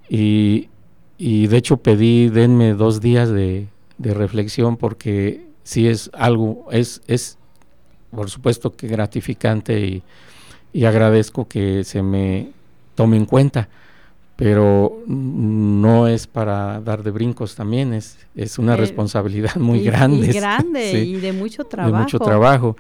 Y, 0.10 0.69
y, 1.17 1.47
de 1.47 1.58
hecho 1.58 1.77
pedí, 1.77 2.29
denme 2.29 2.73
dos 2.73 3.01
días 3.01 3.29
de, 3.29 3.67
de 3.97 4.13
reflexión 4.13 4.77
porque 4.77 5.47
si 5.63 5.88
es 5.88 6.12
algo, 6.13 6.67
es, 6.71 7.01
es 7.08 7.38
por 8.12 8.29
supuesto 8.29 8.75
que 8.75 8.88
gratificante 8.88 9.79
y, 9.79 10.03
y 10.73 10.86
agradezco 10.86 11.47
que 11.47 11.84
se 11.84 12.01
me 12.01 12.51
tome 12.95 13.17
en 13.17 13.25
cuenta 13.25 13.69
pero 14.36 14.97
no 15.06 16.08
es 16.08 16.27
para 16.27 16.82
dar 16.82 17.03
de 17.03 17.12
brincos 17.12 17.56
también, 17.56 17.93
es, 17.93 18.17
es 18.36 18.58
una 18.58 18.75
responsabilidad 18.75 19.56
muy 19.58 19.84
grande. 19.84 20.27
Y 20.27 20.32
grande 20.32 20.93
y 21.06 21.15
de 21.15 21.34
mucho 21.34 21.63
trabajo. 21.65 21.95
De 21.95 22.01
mucho 22.01 22.19
trabajo. 22.19 22.77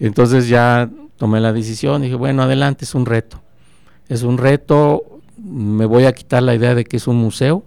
Entonces 0.00 0.48
ya 0.48 0.90
tomé 1.16 1.40
la 1.40 1.52
decisión 1.52 2.02
y 2.02 2.06
dije, 2.06 2.16
bueno, 2.16 2.42
adelante, 2.42 2.84
es 2.84 2.94
un 2.94 3.06
reto 3.06 3.40
es 4.08 4.22
un 4.22 4.38
reto, 4.38 5.20
me 5.36 5.86
voy 5.86 6.04
a 6.04 6.12
quitar 6.12 6.42
la 6.42 6.54
idea 6.54 6.74
de 6.74 6.84
que 6.84 6.96
es 6.96 7.06
un 7.06 7.16
museo. 7.16 7.64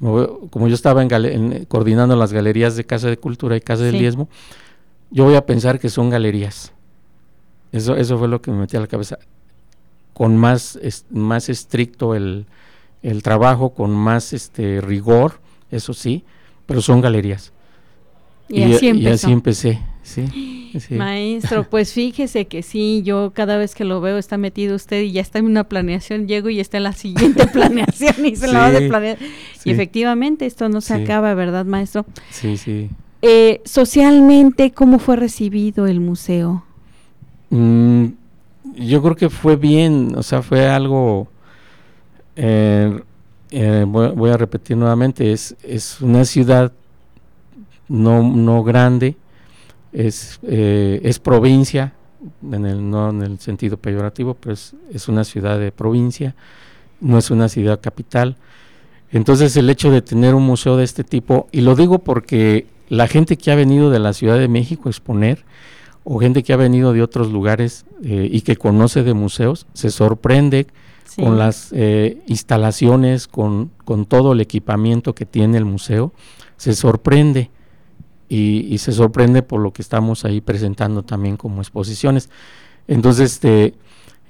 como 0.00 0.68
yo 0.68 0.74
estaba 0.74 1.02
en, 1.02 1.64
coordinando 1.66 2.16
las 2.16 2.32
galerías 2.32 2.76
de 2.76 2.84
Casa 2.84 3.08
de 3.08 3.16
Cultura 3.16 3.56
y 3.56 3.60
Casa 3.60 3.84
del 3.84 3.98
Diezmo, 3.98 4.28
yo 5.10 5.24
voy 5.24 5.34
a 5.34 5.46
pensar 5.46 5.78
que 5.78 5.88
son 5.88 6.10
galerías. 6.10 6.72
Eso, 7.70 7.96
eso 7.96 8.18
fue 8.18 8.28
lo 8.28 8.42
que 8.42 8.50
me 8.50 8.58
metí 8.58 8.76
a 8.76 8.80
la 8.80 8.86
cabeza. 8.86 9.18
Con 10.12 10.36
más, 10.36 10.78
más 11.10 11.48
estricto 11.48 12.14
el, 12.14 12.46
el 13.02 13.22
trabajo, 13.22 13.70
con 13.70 13.90
más 13.92 14.32
este 14.32 14.80
rigor, 14.80 15.40
eso 15.70 15.94
sí, 15.94 16.24
pero 16.66 16.80
son 16.82 17.00
galerías. 17.00 17.52
Y, 18.48 18.74
así, 18.74 18.90
y 18.90 19.06
así 19.06 19.32
empecé, 19.32 19.80
sí. 20.02 20.24
Maestro, 20.90 21.68
pues 21.68 21.92
fíjese 21.92 22.46
que 22.46 22.62
sí, 22.62 23.02
yo 23.04 23.32
cada 23.34 23.56
vez 23.56 23.74
que 23.74 23.84
lo 23.84 24.00
veo 24.00 24.18
está 24.18 24.36
metido 24.36 24.76
usted 24.76 25.02
y 25.02 25.12
ya 25.12 25.20
está 25.20 25.38
en 25.38 25.46
una 25.46 25.64
planeación, 25.64 26.26
llego 26.26 26.48
y 26.48 26.60
está 26.60 26.78
en 26.78 26.84
la 26.84 26.92
siguiente 26.92 27.46
planeación 27.46 28.26
y 28.26 28.36
se 28.36 28.48
la 28.48 28.60
va 28.60 28.70
de 28.70 28.88
planear. 28.88 29.18
Y 29.64 29.70
efectivamente 29.70 30.46
esto 30.46 30.68
no 30.68 30.80
se 30.80 30.94
acaba, 30.94 31.34
¿verdad, 31.34 31.64
maestro? 31.64 32.04
Sí, 32.30 32.56
sí. 32.56 32.90
Eh, 33.22 33.60
socialmente, 33.64 34.72
¿cómo 34.72 34.98
fue 34.98 35.16
recibido 35.16 35.86
el 35.86 36.00
museo? 36.00 36.64
Mm, 37.50 38.06
yo 38.76 39.02
creo 39.02 39.14
que 39.14 39.30
fue 39.30 39.56
bien, 39.56 40.14
o 40.16 40.22
sea, 40.22 40.42
fue 40.42 40.68
algo... 40.68 41.28
Eh, 42.34 43.00
eh, 43.50 43.84
voy, 43.86 44.30
a 44.30 44.38
repetir 44.38 44.78
nuevamente, 44.78 45.30
es, 45.30 45.54
es 45.62 46.00
una 46.00 46.24
ciudad 46.24 46.72
no, 47.86 48.22
no 48.22 48.64
grande, 48.64 49.14
es, 49.92 50.40
eh, 50.42 51.00
es 51.04 51.18
provincia, 51.18 51.94
en 52.50 52.66
el, 52.66 52.90
no 52.90 53.10
en 53.10 53.22
el 53.22 53.38
sentido 53.38 53.76
peyorativo, 53.76 54.34
pero 54.34 54.54
es, 54.54 55.08
una 55.08 55.24
ciudad 55.24 55.58
de 55.58 55.72
provincia, 55.72 56.34
no 57.00 57.18
es 57.18 57.30
una 57.30 57.48
ciudad 57.48 57.80
capital. 57.80 58.36
Entonces 59.10 59.56
el 59.56 59.68
hecho 59.68 59.90
de 59.90 60.02
tener 60.02 60.34
un 60.34 60.44
museo 60.44 60.76
de 60.76 60.84
este 60.84 61.04
tipo, 61.04 61.48
y 61.52 61.60
lo 61.60 61.74
digo 61.74 61.98
porque 61.98 62.66
la 62.88 63.08
gente 63.08 63.36
que 63.36 63.50
ha 63.50 63.54
venido 63.54 63.90
de 63.90 63.98
la 63.98 64.12
Ciudad 64.12 64.38
de 64.38 64.48
México 64.48 64.88
a 64.88 64.90
exponer, 64.90 65.44
o 66.04 66.18
gente 66.18 66.42
que 66.42 66.52
ha 66.52 66.56
venido 66.56 66.92
de 66.92 67.02
otros 67.02 67.30
lugares 67.30 67.84
eh, 68.02 68.28
y 68.30 68.40
que 68.40 68.56
conoce 68.56 69.02
de 69.02 69.14
museos, 69.14 69.66
se 69.72 69.90
sorprende 69.90 70.66
con 71.16 71.38
las 71.38 71.68
eh, 71.72 72.22
instalaciones, 72.26 73.28
con, 73.28 73.70
con, 73.84 74.06
todo 74.06 74.32
el 74.32 74.40
equipamiento 74.40 75.14
que 75.14 75.26
tiene 75.26 75.58
el 75.58 75.64
museo, 75.64 76.12
se 76.56 76.74
sorprende 76.74 77.50
y, 78.34 78.78
se 78.78 78.92
sorprende 78.92 79.42
por 79.42 79.60
lo 79.60 79.74
que 79.74 79.82
estamos 79.82 80.24
ahí 80.24 80.40
presentando 80.40 81.02
también 81.02 81.36
como 81.36 81.60
exposiciones. 81.60 82.30
Entonces, 82.88 83.32
este, 83.32 83.74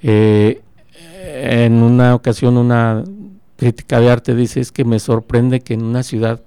eh, 0.03 0.61
en 0.97 1.75
una 1.75 2.17
ocasión 2.17 2.57
una 2.57 3.05
crítica 3.57 4.01
de 4.01 4.11
arte 4.11 4.35
dice 4.35 4.59
es 4.59 4.73
que 4.73 4.85
me 4.85 4.99
sorprende 4.99 5.61
que 5.61 5.75
en 5.75 5.85
una 5.85 6.03
ciudad 6.03 6.43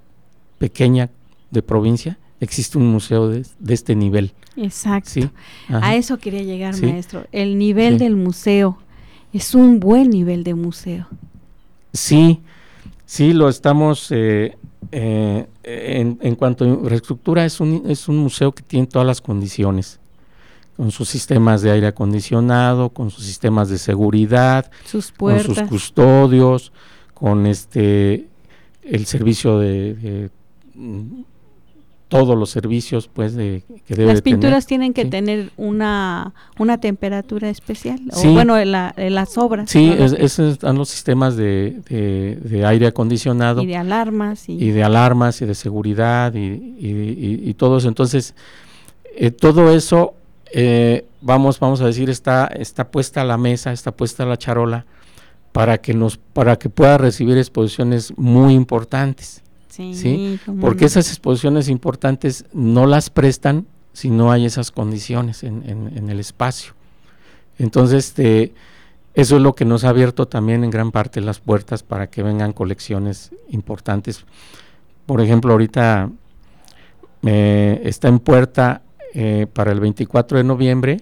pequeña 0.58 1.08
de 1.50 1.62
provincia 1.62 2.18
existe 2.40 2.76
un 2.76 2.88
museo 2.88 3.28
de, 3.30 3.46
este 3.68 3.96
nivel. 3.96 4.32
Exacto. 4.58 5.30
A 5.70 5.94
eso 5.94 6.18
quería 6.18 6.42
llegar, 6.42 6.78
maestro. 6.82 7.26
El 7.32 7.56
nivel 7.56 7.96
del 7.96 8.16
museo 8.16 8.76
es 9.32 9.54
un 9.54 9.80
buen 9.80 10.10
nivel 10.10 10.44
de 10.44 10.52
museo. 10.52 11.08
Sí, 11.94 12.40
sí, 13.06 13.32
lo 13.32 13.48
estamos, 13.48 14.08
eh, 14.10 14.58
eh, 14.92 15.46
en, 15.62 16.34
cuanto 16.36 16.64
a 16.64 16.68
infraestructura, 16.68 17.44
es 17.44 17.60
un, 17.60 17.84
es 17.88 18.08
un 18.08 18.18
museo 18.18 18.52
que 18.52 18.62
tiene 18.62 18.86
todas 18.86 19.06
las 19.06 19.20
condiciones, 19.20 20.00
con 20.76 20.90
sus 20.90 21.08
sistemas 21.08 21.62
de 21.62 21.70
aire 21.70 21.86
acondicionado, 21.86 22.90
con 22.90 23.10
sus 23.10 23.24
sistemas 23.24 23.68
de 23.68 23.78
seguridad, 23.78 24.70
sus 24.84 25.12
con 25.12 25.40
sus 25.40 25.60
custodios, 25.62 26.72
con 27.14 27.46
este 27.46 28.28
el 28.82 29.06
servicio 29.06 29.58
de 29.58 30.30
todos 32.16 32.38
los 32.38 32.50
servicios 32.50 33.08
pues 33.12 33.34
de, 33.34 33.62
que 33.86 33.94
debe 33.94 34.12
las 34.12 34.22
pinturas 34.22 34.66
tienen 34.66 34.92
que 34.92 35.04
tener 35.04 35.50
una 35.56 36.32
una 36.58 36.78
temperatura 36.78 37.48
especial 37.48 38.00
sí. 38.12 38.28
o 38.28 38.32
bueno 38.32 38.58
en, 38.58 38.72
la, 38.72 38.94
las 38.96 39.36
obras 39.38 39.70
sí 39.70 39.94
esos 39.98 40.52
están 40.52 40.76
los 40.76 40.88
sistemas 40.88 41.36
de, 41.36 41.76
de, 41.88 42.66
aire 42.66 42.86
acondicionado 42.86 43.62
y 43.62 43.66
de 43.66 43.76
alarmas 43.76 44.48
y, 44.48 44.70
de 44.70 44.82
alarmas 44.82 45.40
y 45.42 45.46
de 45.46 45.54
seguridad 45.54 46.34
y, 46.34 46.76
y, 46.78 47.54
todo 47.54 47.78
eso. 47.78 47.88
Entonces 47.88 48.34
eh, 49.14 49.30
todo 49.30 49.72
eso 49.72 50.14
eh, 50.52 51.06
vamos 51.20 51.58
vamos 51.58 51.80
a 51.80 51.86
decir 51.86 52.10
está 52.10 52.46
está 52.46 52.88
puesta 52.90 53.22
a 53.22 53.24
la 53.24 53.36
mesa 53.36 53.72
está 53.72 53.92
puesta 53.92 54.22
a 54.22 54.26
la 54.26 54.36
charola 54.36 54.86
para 55.52 55.78
que 55.78 55.94
nos 55.94 56.18
para 56.18 56.56
que 56.56 56.68
pueda 56.68 56.98
recibir 56.98 57.38
exposiciones 57.38 58.12
muy 58.16 58.54
importantes 58.54 59.42
Sí, 59.76 60.40
porque 60.60 60.86
esas 60.86 61.08
exposiciones 61.08 61.68
importantes 61.68 62.46
no 62.54 62.86
las 62.86 63.10
prestan 63.10 63.66
si 63.92 64.10
no 64.10 64.32
hay 64.32 64.46
esas 64.46 64.70
condiciones 64.70 65.42
en, 65.42 66.08
el 66.08 66.18
espacio. 66.18 66.72
Entonces, 67.58 68.06
este, 68.08 68.54
eso 69.14 69.36
es 69.36 69.42
lo 69.42 69.54
que 69.54 69.64
nos 69.64 69.84
ha 69.84 69.90
abierto 69.90 70.28
también 70.28 70.64
en 70.64 70.70
gran 70.70 70.92
parte 70.92 71.20
las 71.20 71.40
puertas 71.40 71.82
para 71.82 72.08
que 72.08 72.22
vengan 72.22 72.52
colecciones 72.52 73.32
importantes. 73.48 74.24
Por 75.04 75.20
ejemplo, 75.20 75.52
ahorita 75.52 76.10
eh, 77.22 77.82
está 77.84 78.08
en 78.08 78.18
puerta 78.18 78.82
eh, 79.14 79.46
para 79.52 79.72
el 79.72 79.80
24 79.80 80.38
de 80.38 80.44
noviembre, 80.44 81.00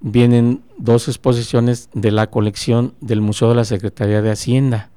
vienen 0.00 0.62
dos 0.78 1.08
exposiciones 1.08 1.88
de 1.92 2.10
la 2.10 2.28
colección 2.28 2.94
del 3.00 3.20
Museo 3.20 3.48
de 3.48 3.54
la 3.54 3.64
Secretaría 3.64 4.22
de 4.22 4.30
Hacienda, 4.30 4.90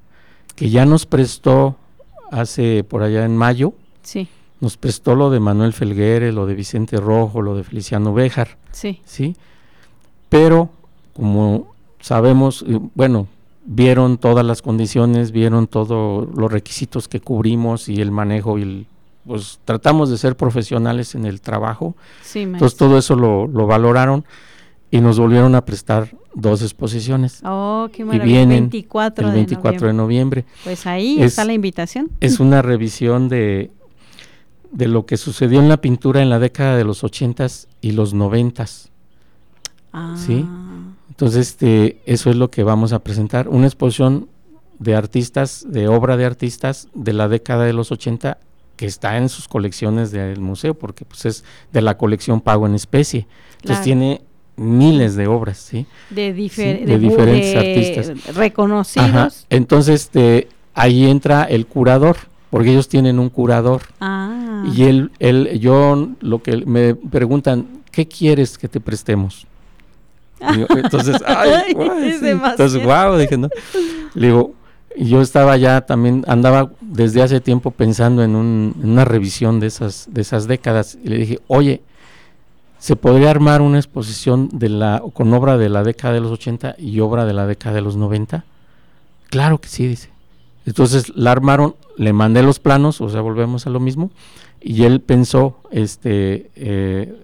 que 0.56 0.70
ya 0.70 0.86
nos 0.86 1.06
prestó 1.06 1.76
hace 2.32 2.82
por 2.82 3.02
allá 3.02 3.24
en 3.24 3.36
mayo. 3.36 3.74
Sí. 4.02 4.26
Nos 4.60 4.76
prestó 4.76 5.14
lo 5.14 5.30
de 5.30 5.38
Manuel 5.38 5.72
Felguere, 5.72 6.32
lo 6.32 6.46
de 6.46 6.54
Vicente 6.54 6.96
Rojo, 6.96 7.42
lo 7.42 7.54
de 7.54 7.62
Feliciano 7.62 8.14
Béjar. 8.14 8.56
Sí. 8.72 9.00
Sí. 9.04 9.36
Pero, 10.28 10.70
como 11.14 11.74
sabemos, 12.00 12.64
eh, 12.66 12.80
bueno, 12.94 13.28
vieron 13.64 14.18
todas 14.18 14.44
las 14.44 14.62
condiciones, 14.62 15.30
vieron 15.30 15.66
todos 15.66 16.28
los 16.34 16.50
requisitos 16.50 17.06
que 17.06 17.20
cubrimos 17.20 17.88
y 17.88 18.00
el 18.00 18.10
manejo 18.10 18.58
y 18.58 18.62
el, 18.62 18.86
pues 19.26 19.60
tratamos 19.64 20.10
de 20.10 20.18
ser 20.18 20.36
profesionales 20.36 21.14
en 21.14 21.26
el 21.26 21.40
trabajo. 21.40 21.94
Sí, 22.22 22.40
Entonces 22.40 22.76
todo 22.76 22.98
eso 22.98 23.14
lo, 23.14 23.46
lo 23.46 23.66
valoraron 23.66 24.24
y 24.92 25.00
nos 25.00 25.18
volvieron 25.18 25.54
a 25.54 25.64
prestar 25.64 26.14
dos 26.34 26.60
exposiciones. 26.60 27.40
Oh, 27.44 27.88
qué 27.90 28.04
maravilla. 28.04 28.26
Y 28.26 28.36
vienen 28.36 28.64
24 28.68 29.26
el 29.26 29.34
24 29.34 29.86
de 29.86 29.92
noviembre. 29.94 30.44
Pues 30.64 30.86
ahí 30.86 31.20
está 31.22 31.46
la 31.46 31.54
invitación. 31.54 32.10
Es 32.20 32.40
una 32.40 32.60
revisión 32.60 33.30
de, 33.30 33.70
de 34.70 34.88
lo 34.88 35.06
que 35.06 35.16
sucedió 35.16 35.60
en 35.60 35.70
la 35.70 35.78
pintura 35.78 36.20
en 36.20 36.28
la 36.28 36.38
década 36.38 36.76
de 36.76 36.84
los 36.84 37.02
80s 37.02 37.68
y 37.80 37.92
los 37.92 38.14
90s. 38.14 38.90
Ah. 39.94 40.14
¿Sí? 40.18 40.44
Entonces, 41.08 41.48
este, 41.48 42.02
eso 42.04 42.28
es 42.28 42.36
lo 42.36 42.50
que 42.50 42.62
vamos 42.62 42.92
a 42.92 42.98
presentar. 42.98 43.48
Una 43.48 43.66
exposición 43.66 44.28
de 44.78 44.94
artistas, 44.94 45.64
de 45.66 45.88
obra 45.88 46.18
de 46.18 46.26
artistas 46.26 46.88
de 46.92 47.14
la 47.14 47.28
década 47.28 47.64
de 47.64 47.72
los 47.72 47.90
80 47.92 48.36
que 48.76 48.84
está 48.84 49.16
en 49.16 49.30
sus 49.30 49.48
colecciones 49.48 50.10
del 50.10 50.40
museo, 50.40 50.74
porque 50.74 51.06
pues 51.06 51.24
es 51.24 51.44
de 51.72 51.80
la 51.80 51.96
colección 51.96 52.42
Pago 52.42 52.66
en 52.66 52.74
Especie. 52.74 53.26
Entonces 53.62 53.84
tiene 53.84 54.22
miles 54.56 55.16
de 55.16 55.26
obras, 55.26 55.58
¿sí? 55.58 55.86
De, 56.10 56.32
diferentes 56.32 57.56
artistas. 57.56 58.34
Reconocidos. 58.34 59.46
Entonces, 59.50 60.02
este, 60.02 60.48
ahí 60.74 61.08
entra 61.08 61.44
el 61.44 61.66
curador, 61.66 62.16
porque 62.50 62.70
ellos 62.70 62.88
tienen 62.88 63.18
un 63.18 63.30
curador. 63.30 63.82
Ah. 64.00 64.64
Y 64.74 64.84
él, 64.84 65.10
él, 65.18 65.58
yo, 65.60 66.10
lo 66.20 66.42
que 66.42 66.64
me 66.66 66.94
preguntan, 66.94 67.66
¿qué 67.90 68.06
quieres 68.06 68.58
que 68.58 68.68
te 68.68 68.80
prestemos? 68.80 69.46
entonces, 70.76 71.16
ay, 71.24 71.74
entonces, 72.22 72.82
wow, 72.82 73.16
dije, 73.16 73.36
¿no? 73.36 73.48
Le 74.14 74.26
digo, 74.26 74.54
yo 74.96 75.22
estaba 75.22 75.56
ya 75.56 75.82
también, 75.82 76.24
andaba 76.26 76.72
desde 76.80 77.22
hace 77.22 77.40
tiempo 77.40 77.70
pensando 77.70 78.22
en, 78.22 78.34
un, 78.34 78.74
en 78.82 78.90
una 78.90 79.04
revisión 79.04 79.60
de 79.60 79.68
esas, 79.68 80.08
de 80.10 80.20
esas 80.20 80.46
décadas. 80.46 80.98
Y 81.02 81.08
le 81.08 81.18
dije, 81.18 81.38
oye, 81.46 81.82
se 82.82 82.96
podría 82.96 83.30
armar 83.30 83.62
una 83.62 83.78
exposición 83.78 84.48
de 84.52 84.68
la, 84.68 85.00
con 85.14 85.32
obra 85.32 85.56
de 85.56 85.68
la 85.68 85.84
década 85.84 86.14
de 86.14 86.20
los 86.20 86.32
80 86.32 86.74
y 86.78 86.98
obra 86.98 87.24
de 87.24 87.32
la 87.32 87.46
década 87.46 87.76
de 87.76 87.80
los 87.80 87.94
90? 87.94 88.44
Claro 89.30 89.58
que 89.58 89.68
sí, 89.68 89.86
dice. 89.86 90.10
Entonces 90.66 91.12
la 91.14 91.30
armaron, 91.30 91.76
le 91.96 92.12
mandé 92.12 92.42
los 92.42 92.58
planos, 92.58 93.00
o 93.00 93.08
sea, 93.08 93.20
volvemos 93.20 93.68
a 93.68 93.70
lo 93.70 93.78
mismo, 93.78 94.10
y 94.60 94.82
él 94.82 95.00
pensó 95.00 95.60
este, 95.70 96.50
eh, 96.56 97.22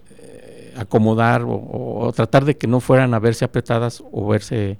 acomodar 0.77 1.43
o, 1.45 2.09
tratar 2.15 2.45
de 2.45 2.55
que 2.55 2.67
no 2.67 2.79
fueran 2.79 3.13
a 3.13 3.19
verse 3.19 3.43
apretadas 3.43 4.01
o 4.13 4.29
verse 4.29 4.77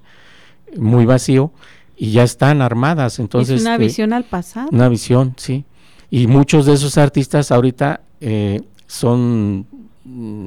muy 0.77 1.05
vacío, 1.05 1.51
y 1.97 2.11
ya 2.11 2.23
están 2.23 2.61
armadas. 2.61 3.19
Entonces, 3.19 3.55
es 3.55 3.61
una 3.63 3.73
este, 3.73 3.84
visión 3.84 4.13
al 4.13 4.23
pasado. 4.23 4.69
Una 4.71 4.88
visión, 4.88 5.34
sí. 5.36 5.65
Y 6.09 6.27
muchos 6.27 6.65
de 6.65 6.71
esos 6.71 6.97
artistas 6.97 7.51
ahorita 7.51 7.99
eh, 8.21 8.61
son 8.88 9.67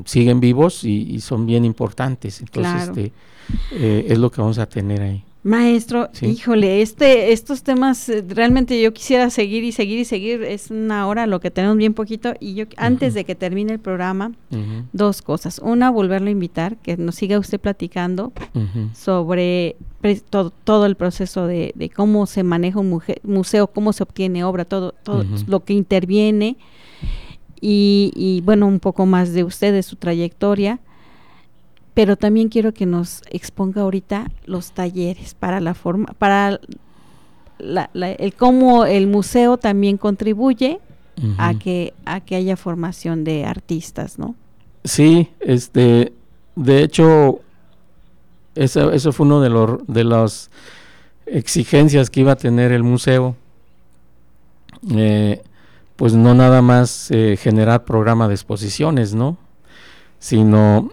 siguen 0.05 0.41
vivos 0.41 0.85
y, 0.85 1.21
son 1.21 1.47
bien 1.47 1.65
importantes. 1.65 2.41
Entonces, 2.41 2.89
este, 2.89 3.13
eh, 3.73 4.07
es 4.09 4.19
lo 4.19 4.31
que 4.31 4.41
vamos 4.41 4.59
a 4.59 4.67
tener 4.67 5.03
ahí. 5.03 5.25
Maestro, 5.45 6.09
híjole, 6.21 6.83
este, 6.83 7.33
estos 7.33 7.65
temas 7.65 8.09
eh, 8.09 8.25
realmente 8.29 8.81
yo 8.81 8.93
quisiera 8.93 9.29
seguir 9.29 9.65
y 9.65 9.73
seguir 9.73 9.99
y 9.99 10.05
seguir. 10.05 10.45
Es 10.45 10.71
una 10.71 11.09
hora 11.09 11.27
lo 11.27 11.41
que 11.41 11.51
tenemos 11.51 11.77
bien 11.77 11.95
poquito. 11.95 12.35
Y 12.39 12.55
yo, 12.55 12.67
antes 12.77 13.15
de 13.15 13.25
que 13.25 13.35
termine 13.35 13.73
el 13.73 13.81
programa, 13.81 14.33
dos 14.93 15.21
cosas. 15.21 15.59
Una, 15.59 15.91
volverlo 15.91 16.29
a 16.29 16.31
invitar, 16.31 16.77
que 16.77 16.97
nos 16.97 17.17
siga 17.17 17.41
usted 17.41 17.59
platicando 17.59 18.33
sobre 18.95 19.77
todo, 20.31 20.51
todo, 20.51 20.87
el 20.87 20.95
proceso 20.95 21.47
de, 21.49 21.91
cómo 21.95 22.27
se 22.27 22.45
maneja 22.45 22.79
un 22.79 23.01
museo, 23.25 23.67
cómo 23.67 23.93
se 23.93 24.05
obtiene 24.05 24.45
obra, 24.45 24.65
todo, 24.65 24.95
todo 25.03 25.25
lo 25.49 25.65
que 25.65 25.73
interviene 25.73 26.57
y, 27.65 28.43
bueno, 28.45 28.67
un 28.67 28.81
poco 28.81 29.07
más 29.07 29.33
de 29.33 29.45
usted, 29.45 29.73
de 29.73 29.85
su 29.85 29.95
trayectoria, 29.97 30.81
pero 31.95 32.17
también 32.17 32.49
quiero 32.49 32.75
que 32.75 32.87
nos 32.87 33.23
exponga 33.31 33.83
ahorita 33.83 34.31
los 34.47 34.73
talleres 34.73 35.35
para 35.35 35.61
la 35.61 35.75
forma, 35.75 36.07
para 36.19 36.59
el 37.59 38.35
cómo 38.35 38.85
el 38.85 39.07
museo 39.07 39.59
también 39.59 39.97
contribuye 39.97 40.81
a 41.39 41.55
que 41.55 41.93
a 42.05 42.21
que 42.21 42.35
haya 42.35 42.57
formación 42.57 43.23
de 43.23 43.45
artistas, 43.45 44.19
¿no? 44.19 44.35
Sí, 44.83 45.29
este, 45.39 46.13
de 46.57 46.83
hecho, 46.83 47.41
eso, 48.57 48.91
eso 48.91 49.13
fue 49.13 49.27
uno 49.27 49.41
de 49.41 49.51
los 49.51 49.87
de 49.87 50.03
las 50.03 50.51
exigencias 51.27 52.11
que 52.11 52.21
iba 52.21 52.33
a 52.33 52.37
tener 52.37 52.73
el 52.73 52.83
museo. 52.83 53.37
Eh, 54.91 55.43
pues 55.97 56.15
no 56.15 56.35
nada 56.35 56.63
más 56.63 57.11
eh, 57.11 57.37
generar 57.41 57.85
programa 57.85 58.29
de 58.29 58.35
exposiciones, 58.35 59.15
¿no? 59.15 59.37
Sino 60.19 60.91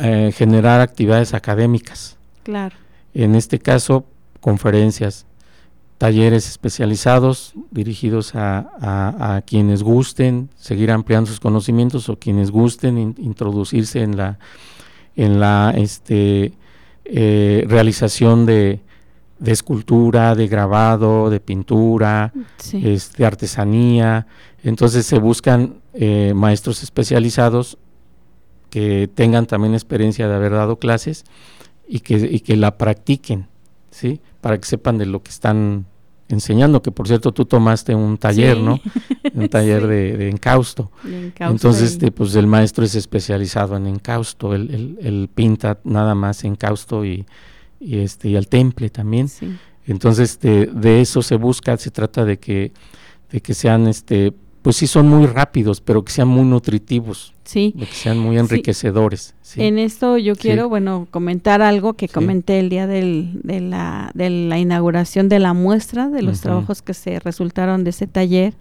eh, 0.00 0.32
generar 0.34 0.80
actividades 0.80 1.34
académicas. 1.34 2.16
Claro. 2.42 2.76
En 3.14 3.34
este 3.34 3.58
caso, 3.58 4.04
conferencias. 4.40 5.26
talleres 5.98 6.46
especializados 6.48 7.54
dirigidos 7.72 8.32
a, 8.34 9.42
quienes 9.46 9.82
gusten 9.82 10.48
seguir 10.56 10.92
ampliando 10.92 11.28
sus 11.28 11.40
conocimientos 11.40 12.08
o 12.08 12.16
quienes 12.16 12.52
gusten 12.52 13.16
introducirse 13.18 14.02
en 14.02 14.16
la 14.16 14.38
en 15.16 15.40
la 15.40 15.74
este, 15.76 16.52
eh, 17.04 17.64
realización 17.66 18.46
de, 18.46 18.80
escultura, 19.44 20.34
de 20.34 20.48
grabado, 20.48 21.30
de 21.30 21.40
pintura, 21.40 22.32
de 22.72 22.94
este, 22.94 23.24
artesanía. 23.24 24.26
Entonces 24.62 25.06
se 25.06 25.18
buscan 25.18 25.80
eh, 25.94 26.32
maestros 26.34 26.82
especializados 26.82 27.78
que 28.70 29.08
tengan 29.14 29.46
también 29.46 29.74
experiencia 29.74 30.28
de 30.28 30.34
haber 30.34 30.52
dado 30.52 30.78
clases 30.78 31.24
y 31.86 32.00
que, 32.00 32.16
y 32.16 32.40
que 32.40 32.56
la 32.56 32.76
practiquen, 32.76 33.48
¿sí? 33.90 34.20
Para 34.40 34.58
que 34.58 34.66
sepan 34.66 34.98
de 34.98 35.06
lo 35.06 35.22
que 35.22 35.30
están 35.30 35.86
enseñando, 36.28 36.82
que 36.82 36.90
por 36.90 37.08
cierto 37.08 37.32
tú 37.32 37.46
tomaste 37.46 37.94
un 37.94 38.18
taller, 38.18 38.58
¿no? 38.58 38.80
Un 39.34 39.48
taller 39.50 39.86
de, 39.86 40.28
encausto. 40.28 40.90
Entonces, 41.38 41.92
este, 41.92 42.12
pues 42.12 42.34
el 42.34 42.46
maestro 42.46 42.84
es 42.84 42.94
especializado 42.94 43.76
en 43.76 43.86
encausto, 43.86 44.54
él, 44.54 45.30
pinta 45.34 45.78
nada 45.84 46.14
más 46.14 46.44
encausto 46.44 47.04
y, 47.04 47.26
y, 47.80 47.98
este, 47.98 48.28
y 48.28 48.36
al 48.36 48.48
temple 48.48 48.90
también. 48.90 49.28
Entonces, 49.86 50.32
este, 50.32 50.66
de 50.66 51.00
eso 51.00 51.22
se 51.22 51.36
busca, 51.36 51.76
se 51.76 51.90
trata 51.90 52.24
de 52.24 52.38
que, 52.38 52.72
de 53.30 53.40
que 53.40 53.54
sean 53.54 53.86
este, 53.86 54.32
pues 54.62 54.76
sí 54.76 54.86
son 54.86 55.08
muy 55.08 55.26
rápidos, 55.26 55.80
pero 55.80 56.04
que 56.04 56.12
sean 56.12 56.28
muy 56.28 56.44
nutritivos. 56.44 57.32
Sí. 57.44 57.74
que 57.78 57.86
sean 57.86 58.18
muy 58.18 58.36
enriquecedores. 58.36 59.34
En 59.56 59.78
esto 59.78 60.18
yo 60.18 60.36
quiero, 60.36 60.68
bueno, 60.68 61.08
comentar 61.10 61.62
algo 61.62 61.94
que 61.94 62.06
comenté 62.06 62.60
el 62.60 62.68
día 62.68 62.86
del, 62.86 63.40
de, 63.42 63.62
la, 63.62 64.10
de 64.12 64.28
la 64.28 64.58
inauguración 64.58 65.30
de 65.30 65.38
la 65.38 65.54
muestra, 65.54 66.10
de 66.10 66.20
los 66.20 66.42
trabajos 66.42 66.82
que 66.82 66.92
se 66.92 67.18
resultaron 67.20 67.84
de 67.84 67.90
ese 67.90 68.06
taller. 68.06 68.52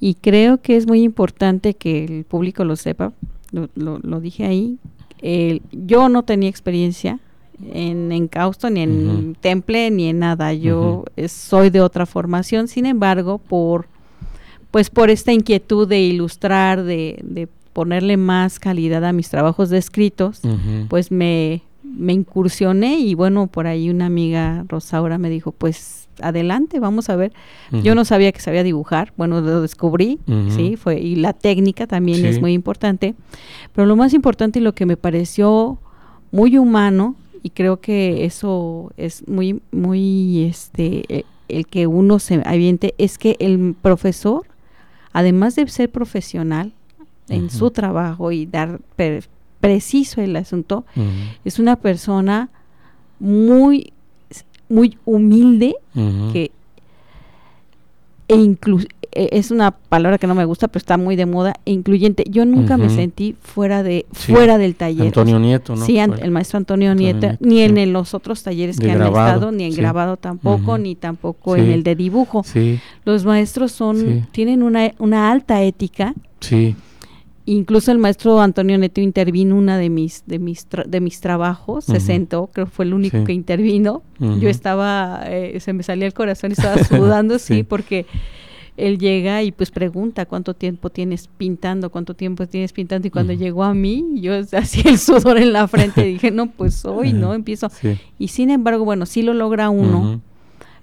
Y 0.00 0.14
creo 0.14 0.62
que 0.62 0.76
es 0.76 0.86
muy 0.86 1.02
importante 1.02 1.74
que 1.74 2.06
el 2.06 2.24
público 2.24 2.64
lo 2.64 2.76
sepa, 2.76 3.12
lo, 3.52 3.68
lo, 3.74 4.20
dije 4.20 4.46
ahí. 4.46 4.78
yo 5.72 6.08
no 6.08 6.22
tenía 6.22 6.48
experiencia 6.48 7.20
en 7.72 8.12
encausto, 8.12 8.70
ni 8.70 8.80
en 8.80 9.36
temple, 9.40 9.90
ni 9.90 10.08
en 10.08 10.20
nada. 10.20 10.52
Yo 10.52 11.04
soy 11.26 11.70
de 11.70 11.80
otra 11.80 12.06
formación, 12.06 12.68
sin 12.68 12.86
embargo, 12.86 13.38
por 13.38 13.86
pues 14.70 14.90
por 14.90 15.08
esta 15.10 15.32
inquietud 15.32 15.88
de 15.88 16.00
ilustrar, 16.00 16.82
de, 16.82 17.18
de 17.24 17.48
ponerle 17.72 18.16
más 18.16 18.58
calidad 18.58 19.04
a 19.04 19.12
mis 19.12 19.30
trabajos 19.30 19.70
de 19.70 19.78
escritos, 19.78 20.42
pues 20.88 21.10
me, 21.10 21.62
me 21.82 22.12
incursioné 22.12 22.98
y 22.98 23.14
bueno, 23.14 23.46
por 23.46 23.66
ahí 23.66 23.88
una 23.88 24.06
amiga 24.06 24.64
Rosaura 24.68 25.16
me 25.16 25.30
dijo, 25.30 25.52
pues 25.52 26.08
adelante, 26.20 26.80
vamos 26.80 27.08
a 27.08 27.16
ver. 27.16 27.32
Yo 27.82 27.94
no 27.94 28.04
sabía 28.04 28.32
que 28.32 28.40
sabía 28.40 28.62
dibujar, 28.62 29.12
bueno, 29.16 29.40
lo 29.40 29.62
descubrí, 29.62 30.18
sí, 30.50 30.76
fue 30.76 31.00
y 31.00 31.16
la 31.16 31.32
técnica 31.32 31.86
también 31.86 32.24
es 32.26 32.40
muy 32.40 32.52
importante, 32.52 33.14
pero 33.72 33.86
lo 33.86 33.96
más 33.96 34.12
importante 34.12 34.58
y 34.58 34.62
lo 34.62 34.74
que 34.74 34.84
me 34.84 34.96
pareció 34.96 35.78
muy 36.30 36.58
humano 36.58 37.14
y 37.42 37.50
creo 37.50 37.80
que 37.80 38.24
eso 38.24 38.92
es 38.96 39.26
muy 39.28 39.60
muy 39.70 40.44
este 40.44 41.04
el, 41.08 41.24
el 41.48 41.66
que 41.66 41.86
uno 41.86 42.18
se 42.18 42.42
aviente 42.44 42.94
es 42.98 43.18
que 43.18 43.36
el 43.40 43.74
profesor 43.80 44.46
además 45.12 45.56
de 45.56 45.66
ser 45.68 45.90
profesional 45.90 46.72
en 47.28 47.50
su 47.50 47.70
trabajo 47.70 48.32
y 48.32 48.46
dar 48.46 48.80
preciso 49.60 50.20
el 50.20 50.36
asunto, 50.36 50.84
es 51.44 51.58
una 51.58 51.76
persona 51.76 52.48
muy, 53.18 53.92
muy 54.68 54.96
humilde 55.04 55.74
que 56.32 56.50
e 58.28 58.36
incluso 58.36 58.86
e, 58.86 58.97
es 59.12 59.50
una 59.50 59.72
palabra 59.72 60.18
que 60.18 60.26
no 60.26 60.34
me 60.34 60.44
gusta, 60.44 60.68
pero 60.68 60.78
está 60.78 60.96
muy 60.96 61.16
de 61.16 61.26
moda, 61.26 61.54
e 61.64 61.72
incluyente. 61.72 62.24
Yo 62.28 62.44
nunca 62.44 62.76
me 62.76 62.90
sentí 62.90 63.34
fuera 63.40 63.82
de 63.82 64.06
fuera 64.12 64.58
del 64.58 64.74
taller. 64.74 65.06
Antonio 65.06 65.38
Nieto, 65.38 65.76
¿no? 65.76 65.84
Sí, 65.84 65.98
el 65.98 66.30
maestro 66.30 66.58
Antonio, 66.58 66.94
Nieto, 66.94 67.36
ni 67.40 67.62
en 67.62 67.92
los 67.92 68.14
otros 68.14 68.42
talleres 68.42 68.78
que 68.78 68.90
han 68.90 69.02
estado, 69.02 69.52
ni 69.52 69.64
en 69.64 69.74
grabado 69.74 70.16
tampoco, 70.16 70.78
ni 70.78 70.94
tampoco 70.94 71.56
en 71.56 71.70
el 71.70 71.82
de 71.82 71.96
dibujo. 71.96 72.44
Los 73.04 73.24
maestros 73.24 73.72
son 73.72 74.26
tienen 74.32 74.62
una, 74.62 74.92
una 74.98 75.30
alta 75.30 75.62
ética. 75.62 76.14
Sí. 76.40 76.76
Incluso 77.46 77.92
el 77.92 77.98
maestro 77.98 78.42
Antonio 78.42 78.76
Neto 78.76 79.00
intervino 79.00 79.56
una 79.56 79.78
de 79.78 79.88
mis 79.88 80.22
de 80.26 80.38
mis 80.38 80.66
de 80.86 81.00
mis 81.00 81.20
trabajos, 81.20 81.86
se 81.86 81.98
sentó, 81.98 82.50
creo 82.52 82.66
que 82.66 82.70
fue 82.70 82.84
el 82.84 82.92
único 82.92 83.24
que 83.24 83.32
intervino. 83.32 84.02
Yo 84.18 84.50
estaba 84.50 85.22
eh, 85.26 85.58
se 85.60 85.72
me 85.72 85.82
salía 85.82 86.06
el 86.06 86.12
corazón 86.12 86.50
y 86.50 86.52
estaba 86.52 86.76
sudando, 86.84 87.38
sí, 87.38 87.62
porque 87.62 88.04
él 88.78 88.98
llega 88.98 89.42
y 89.42 89.50
pues 89.50 89.70
pregunta 89.70 90.24
cuánto 90.24 90.54
tiempo 90.54 90.88
tienes 90.88 91.28
pintando, 91.36 91.90
cuánto 91.90 92.14
tiempo 92.14 92.46
tienes 92.46 92.72
pintando 92.72 93.08
y 93.08 93.10
cuando 93.10 93.32
llegó 93.32 93.64
a 93.64 93.74
mí, 93.74 94.04
yo 94.14 94.32
hacía 94.52 94.90
el 94.90 94.98
sudor 94.98 95.36
en 95.38 95.52
la 95.52 95.66
frente 95.66 96.08
y 96.08 96.12
dije, 96.14 96.30
no, 96.30 96.50
pues 96.50 96.84
hoy, 96.84 97.12
¿no? 97.12 97.34
Empiezo. 97.34 97.70
Y 98.18 98.28
sin 98.28 98.50
embargo, 98.50 98.84
bueno, 98.84 99.04
sí 99.04 99.22
lo 99.22 99.34
logra 99.34 99.68
uno, 99.68 100.20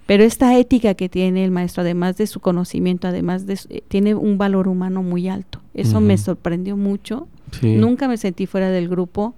pero 0.06 0.22
esta 0.22 0.56
ética 0.58 0.94
que 0.94 1.08
tiene 1.08 1.44
el 1.44 1.50
maestro, 1.50 1.80
además 1.80 2.16
de 2.16 2.26
su 2.26 2.40
conocimiento, 2.40 3.08
además 3.08 3.46
de 3.46 3.58
eh, 3.70 3.82
tiene 3.88 4.14
un 4.14 4.38
valor 4.38 4.68
humano 4.68 5.02
muy 5.02 5.28
alto. 5.28 5.60
Eso 5.74 6.00
me 6.00 6.16
sorprendió 6.16 6.76
mucho. 6.76 7.28
Nunca 7.62 8.08
me 8.08 8.16
sentí 8.16 8.46
fuera 8.46 8.70
del 8.70 8.88
grupo 8.88 9.34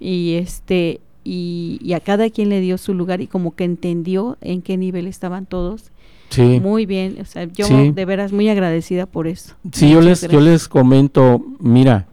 y 0.00 0.34
este 0.34 1.00
y, 1.24 1.92
a 1.92 2.00
cada 2.00 2.30
quien 2.30 2.48
le 2.48 2.60
dio 2.60 2.78
su 2.78 2.94
lugar 2.94 3.20
y 3.20 3.26
como 3.26 3.54
que 3.54 3.64
entendió 3.64 4.38
en 4.40 4.62
qué 4.62 4.76
nivel 4.76 5.06
estaban 5.06 5.44
todos. 5.44 5.90
Sí. 6.30 6.60
Muy 6.60 6.86
bien, 6.86 7.16
o 7.20 7.24
sea, 7.24 7.44
yo 7.44 7.66
de 7.92 8.04
veras 8.04 8.32
muy 8.32 8.48
agradecida 8.48 9.06
por 9.06 9.26
eso. 9.26 9.54
Sí, 9.72 9.90
yo 9.90 10.00
les 10.00 10.28
yo 10.28 10.40
les 10.40 10.68
comento, 10.68 11.42
mira, 11.58 12.06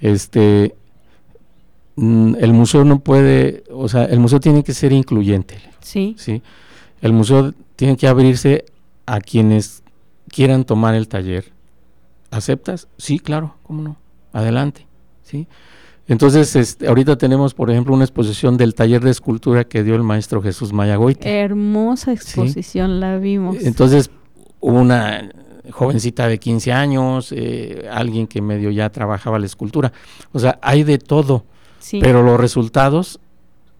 este 0.00 0.74
mm, 1.96 2.36
el 2.40 2.52
museo 2.52 2.84
no 2.84 3.00
puede, 3.00 3.64
o 3.70 3.88
sea, 3.88 4.04
el 4.04 4.20
museo 4.20 4.40
tiene 4.40 4.64
que 4.64 4.72
ser 4.72 4.92
incluyente. 4.92 5.58
Sí. 5.80 6.14
Sí 6.18 6.42
el 7.02 7.12
museo 7.12 7.52
tiene 7.76 7.96
que 7.96 8.08
abrirse 8.08 8.64
a 9.04 9.20
quienes 9.20 9.82
quieran 10.28 10.64
tomar 10.64 10.94
el 10.94 11.08
taller. 11.08 11.52
¿Aceptas? 12.30 12.88
Sí, 12.96 13.18
claro, 13.18 13.56
cómo 13.64 13.82
no. 13.82 13.96
Adelante, 14.32 14.86
¿sí? 15.24 15.46
Entonces, 16.12 16.54
este, 16.56 16.88
ahorita 16.88 17.16
tenemos, 17.16 17.54
por 17.54 17.70
ejemplo, 17.70 17.94
una 17.94 18.04
exposición 18.04 18.58
del 18.58 18.74
taller 18.74 19.00
de 19.02 19.10
escultura 19.10 19.64
que 19.64 19.82
dio 19.82 19.94
el 19.94 20.02
maestro 20.02 20.42
Jesús 20.42 20.70
Mayagoite. 20.70 21.40
Hermosa 21.40 22.12
exposición, 22.12 23.00
la 23.00 23.16
vimos. 23.16 23.56
Entonces, 23.62 24.10
una 24.60 25.30
jovencita 25.70 26.28
de 26.28 26.38
15 26.38 26.70
años, 26.70 27.32
eh, 27.34 27.88
alguien 27.90 28.26
que 28.26 28.42
medio 28.42 28.70
ya 28.70 28.90
trabajaba 28.90 29.38
la 29.38 29.46
escultura. 29.46 29.90
O 30.32 30.38
sea, 30.38 30.58
hay 30.60 30.82
de 30.82 30.98
todo, 30.98 31.46
pero 31.98 32.22
los 32.22 32.38
resultados 32.38 33.18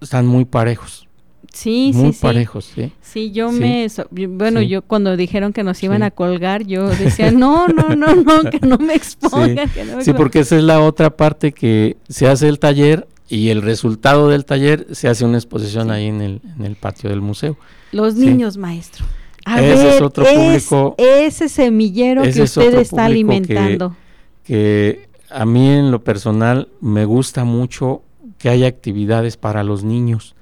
están 0.01 0.27
muy 0.27 0.47
parejos. 0.47 1.09
Sí, 1.53 1.93
muy 1.95 2.13
sí, 2.13 2.19
parejos, 2.23 2.65
sí. 2.75 2.93
Sí, 3.03 3.31
yo 3.31 3.53
me, 3.53 3.87
bueno, 4.11 4.63
yo 4.63 4.81
cuando 4.83 5.17
dijeron 5.17 5.53
que 5.53 5.63
nos 5.63 5.83
iban 5.83 6.03
a 6.03 6.11
colgar, 6.11 6.65
yo 6.65 6.89
decía, 6.99 7.31
no, 7.31 7.69
no, 7.69 7.95
no, 7.95 8.15
no, 8.15 8.51
que 8.51 8.61
no 8.61 8.79
me 8.79 8.95
expongan. 8.95 9.71
Sí, 10.01 10.13
porque 10.15 10.41
esa 10.41 10.57
es 10.57 10.63
la 10.63 10.81
otra 10.81 11.11
parte 11.17 11.53
que 11.53 11.97
se 12.09 12.27
hace 12.27 12.49
el 12.49 12.59
taller 12.59 13.07
y 13.29 13.51
el 13.51 13.63
resultado 13.63 14.29
del 14.29 14.45
taller 14.45 14.87
se 14.93 15.09
hace 15.09 15.25
una 15.25 15.37
exposición 15.37 15.91
ahí 15.91 16.07
en 16.07 16.23
el, 16.23 16.41
en 16.59 16.65
el 16.65 16.77
patio 16.77 17.11
del 17.11 17.21
museo. 17.21 17.59
Los 17.93 18.15
niños, 18.15 18.57
maestro. 18.57 19.05
A 19.45 19.63
ese 19.63 19.97
es 19.97 20.03
otro 20.03 20.25
público. 20.25 20.95
ese 20.99 21.49
semillero 21.49 22.23
que 22.23 22.43
usted 22.43 22.75
está 22.75 23.07
alimentando. 23.07 23.97
que 24.45 25.09
a 25.29 25.45
mí 25.45 25.69
en 25.69 25.91
lo 25.91 26.03
personal 26.03 26.69
me 26.81 27.05
gusta 27.05 27.45
mucho 27.45 28.03
que 28.39 28.49
haya 28.49 28.67
actividades 28.67 29.37
para 29.37 29.63
los 29.65 29.85
niños 29.85 30.35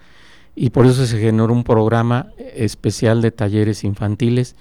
y 0.62 0.68
por 0.68 0.84
eso 0.84 1.06
se 1.06 1.18
generó 1.18 1.54
un 1.54 1.64
programa 1.64 2.34
especial 2.54 3.22
de 3.22 3.30
talleres 3.30 3.82
infantiles, 3.82 4.56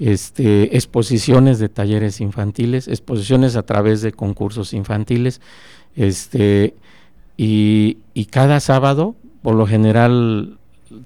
este, 0.00 0.74
exposiciones 0.78 1.58
de 1.58 1.68
talleres 1.68 2.22
infantiles, 2.22 2.88
exposiciones 2.88 3.54
a 3.54 3.62
través 3.62 4.00
de 4.00 4.12
concursos 4.12 4.72
infantiles, 4.72 5.42
este, 5.94 6.74
y, 7.36 7.98
cada 8.30 8.60
sábado, 8.60 9.14
por 9.42 9.54
lo 9.56 9.66
general 9.66 10.56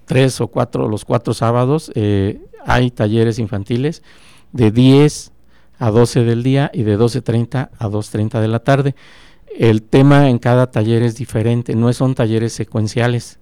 tres 0.04 0.40
o 0.40 0.46
cuatro, 0.46 0.86
los 0.86 1.04
cuatro 1.04 1.34
sábados, 1.34 1.90
eh, 1.96 2.40
hay 2.64 2.92
talleres 2.92 3.40
infantiles 3.40 4.04
de 4.52 4.70
10 4.70 5.32
a 5.80 5.90
12 5.90 6.22
del 6.22 6.44
día 6.44 6.70
y 6.72 6.84
de 6.84 6.96
12.30 6.96 7.70
a 7.76 7.88
2.30 7.88 8.40
de 8.40 8.48
la 8.48 8.60
tarde. 8.60 8.94
El 9.58 9.82
tema 9.82 10.30
en 10.30 10.38
cada 10.38 10.70
taller 10.70 11.02
es 11.02 11.16
diferente, 11.16 11.74
no 11.74 11.92
son 11.92 12.14
talleres 12.14 12.52
secuenciales. 12.52 13.39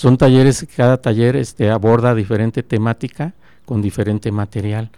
Son 0.00 0.16
talleres, 0.16 0.66
cada 0.74 0.96
taller 0.96 1.36
este, 1.36 1.68
aborda 1.68 2.14
diferente 2.14 2.62
temática 2.62 3.34
con 3.66 3.82
diferente 3.82 4.32
material. 4.32 4.90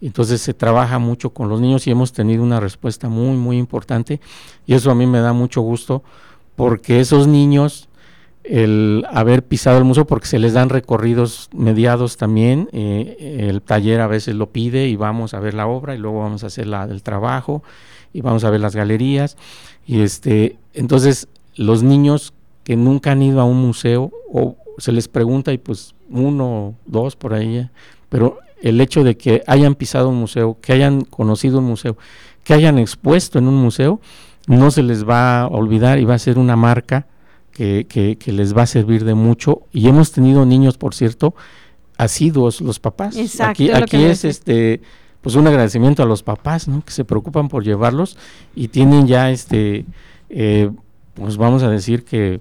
Entonces 0.00 0.40
se 0.40 0.54
trabaja 0.54 0.98
mucho 0.98 1.28
con 1.28 1.50
los 1.50 1.60
niños 1.60 1.86
y 1.86 1.90
hemos 1.90 2.14
tenido 2.14 2.42
una 2.42 2.58
respuesta 2.58 3.10
muy, 3.10 3.36
muy 3.36 3.58
importante. 3.58 4.18
Y 4.64 4.72
eso 4.72 4.90
a 4.90 4.94
mí 4.94 5.06
me 5.06 5.20
da 5.20 5.34
mucho 5.34 5.60
gusto 5.60 6.02
porque 6.54 7.00
esos 7.00 7.26
niños 7.26 7.90
el 8.44 9.04
haber 9.10 9.44
pisado 9.44 9.76
el 9.76 9.84
museo 9.84 10.06
porque 10.06 10.26
se 10.26 10.38
les 10.38 10.54
dan 10.54 10.70
recorridos 10.70 11.50
mediados 11.52 12.16
también. 12.16 12.70
Eh, 12.72 13.48
el 13.50 13.60
taller 13.60 14.00
a 14.00 14.06
veces 14.06 14.36
lo 14.36 14.46
pide 14.52 14.88
y 14.88 14.96
vamos 14.96 15.34
a 15.34 15.38
ver 15.38 15.52
la 15.52 15.66
obra 15.66 15.94
y 15.94 15.98
luego 15.98 16.20
vamos 16.20 16.44
a 16.44 16.46
hacer 16.46 16.66
la, 16.66 16.84
el 16.84 17.02
trabajo 17.02 17.62
y 18.14 18.22
vamos 18.22 18.42
a 18.44 18.48
ver 18.48 18.60
las 18.60 18.74
galerías. 18.74 19.36
Y 19.86 20.00
este, 20.00 20.56
entonces 20.72 21.28
los 21.56 21.82
niños 21.82 22.32
que 22.64 22.74
nunca 22.74 23.12
han 23.12 23.20
ido 23.20 23.42
a 23.42 23.44
un 23.44 23.60
museo 23.60 24.12
o 24.32 24.56
se 24.78 24.92
les 24.92 25.08
pregunta 25.08 25.52
y 25.52 25.58
pues 25.58 25.94
uno, 26.10 26.74
dos 26.86 27.16
por 27.16 27.34
ahí, 27.34 27.58
eh, 27.58 27.70
pero 28.08 28.38
el 28.60 28.80
hecho 28.80 29.04
de 29.04 29.16
que 29.16 29.42
hayan 29.46 29.74
pisado 29.74 30.08
un 30.08 30.16
museo, 30.16 30.58
que 30.60 30.72
hayan 30.72 31.02
conocido 31.02 31.58
un 31.58 31.64
museo, 31.64 31.96
que 32.44 32.54
hayan 32.54 32.78
expuesto 32.78 33.38
en 33.38 33.48
un 33.48 33.56
museo, 33.56 34.00
no 34.46 34.70
se 34.70 34.82
les 34.82 35.06
va 35.06 35.42
a 35.42 35.48
olvidar 35.48 35.98
y 35.98 36.04
va 36.04 36.14
a 36.14 36.18
ser 36.18 36.38
una 36.38 36.56
marca 36.56 37.06
que, 37.52 37.86
que, 37.88 38.32
les 38.32 38.56
va 38.56 38.62
a 38.62 38.66
servir 38.66 39.04
de 39.04 39.14
mucho. 39.14 39.62
Y 39.72 39.88
hemos 39.88 40.12
tenido 40.12 40.44
niños, 40.44 40.76
por 40.76 40.94
cierto, 40.94 41.34
asiduos 41.96 42.60
los 42.60 42.78
papás. 42.78 43.16
aquí 43.40 43.70
aquí 43.70 44.04
es 44.04 44.24
este 44.24 44.82
pues 45.22 45.34
un 45.34 45.46
agradecimiento 45.48 46.02
a 46.02 46.06
los 46.06 46.22
papás, 46.22 46.68
¿no? 46.68 46.84
Que 46.84 46.92
se 46.92 47.04
preocupan 47.04 47.48
por 47.48 47.64
llevarlos 47.64 48.16
y 48.54 48.68
tienen 48.68 49.08
ya 49.08 49.30
este 49.30 49.86
eh, 50.28 50.70
pues 51.14 51.36
vamos 51.36 51.62
a 51.62 51.70
decir 51.70 52.04
que 52.04 52.40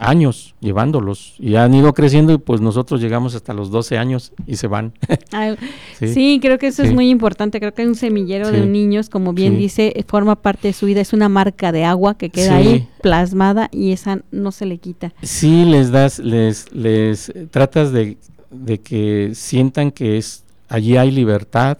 años 0.00 0.54
llevándolos 0.60 1.34
y 1.38 1.56
han 1.56 1.74
ido 1.74 1.92
creciendo 1.92 2.32
y 2.32 2.38
pues 2.38 2.60
nosotros 2.60 3.00
llegamos 3.00 3.34
hasta 3.34 3.52
los 3.52 3.70
12 3.70 3.98
años 3.98 4.32
y 4.46 4.56
se 4.56 4.66
van. 4.66 4.92
sí, 5.98 6.38
creo 6.42 6.58
que 6.58 6.68
eso 6.68 6.82
es 6.82 6.92
muy 6.92 7.10
importante, 7.10 7.60
creo 7.60 7.74
que 7.74 7.86
un 7.86 7.94
semillero 7.94 8.50
de 8.50 8.66
niños, 8.66 9.08
como 9.10 9.32
bien 9.32 9.58
dice, 9.58 10.04
forma 10.08 10.36
parte 10.36 10.68
de 10.68 10.74
su 10.74 10.86
vida, 10.86 11.00
es 11.00 11.12
una 11.12 11.28
marca 11.28 11.70
de 11.70 11.84
agua 11.84 12.16
que 12.16 12.30
queda 12.30 12.56
ahí 12.56 12.88
plasmada 13.02 13.68
y 13.70 13.92
esa 13.92 14.20
no 14.30 14.50
se 14.50 14.66
le 14.66 14.78
quita. 14.78 15.12
Sí, 15.22 15.64
les 15.64 15.90
das, 15.90 16.18
les, 16.18 16.72
les 16.72 17.32
tratas 17.50 17.92
de, 17.92 18.16
de 18.50 18.80
que 18.80 19.32
sientan 19.34 19.90
que 19.90 20.16
es, 20.18 20.44
allí 20.68 20.96
hay 20.96 21.10
libertad, 21.10 21.78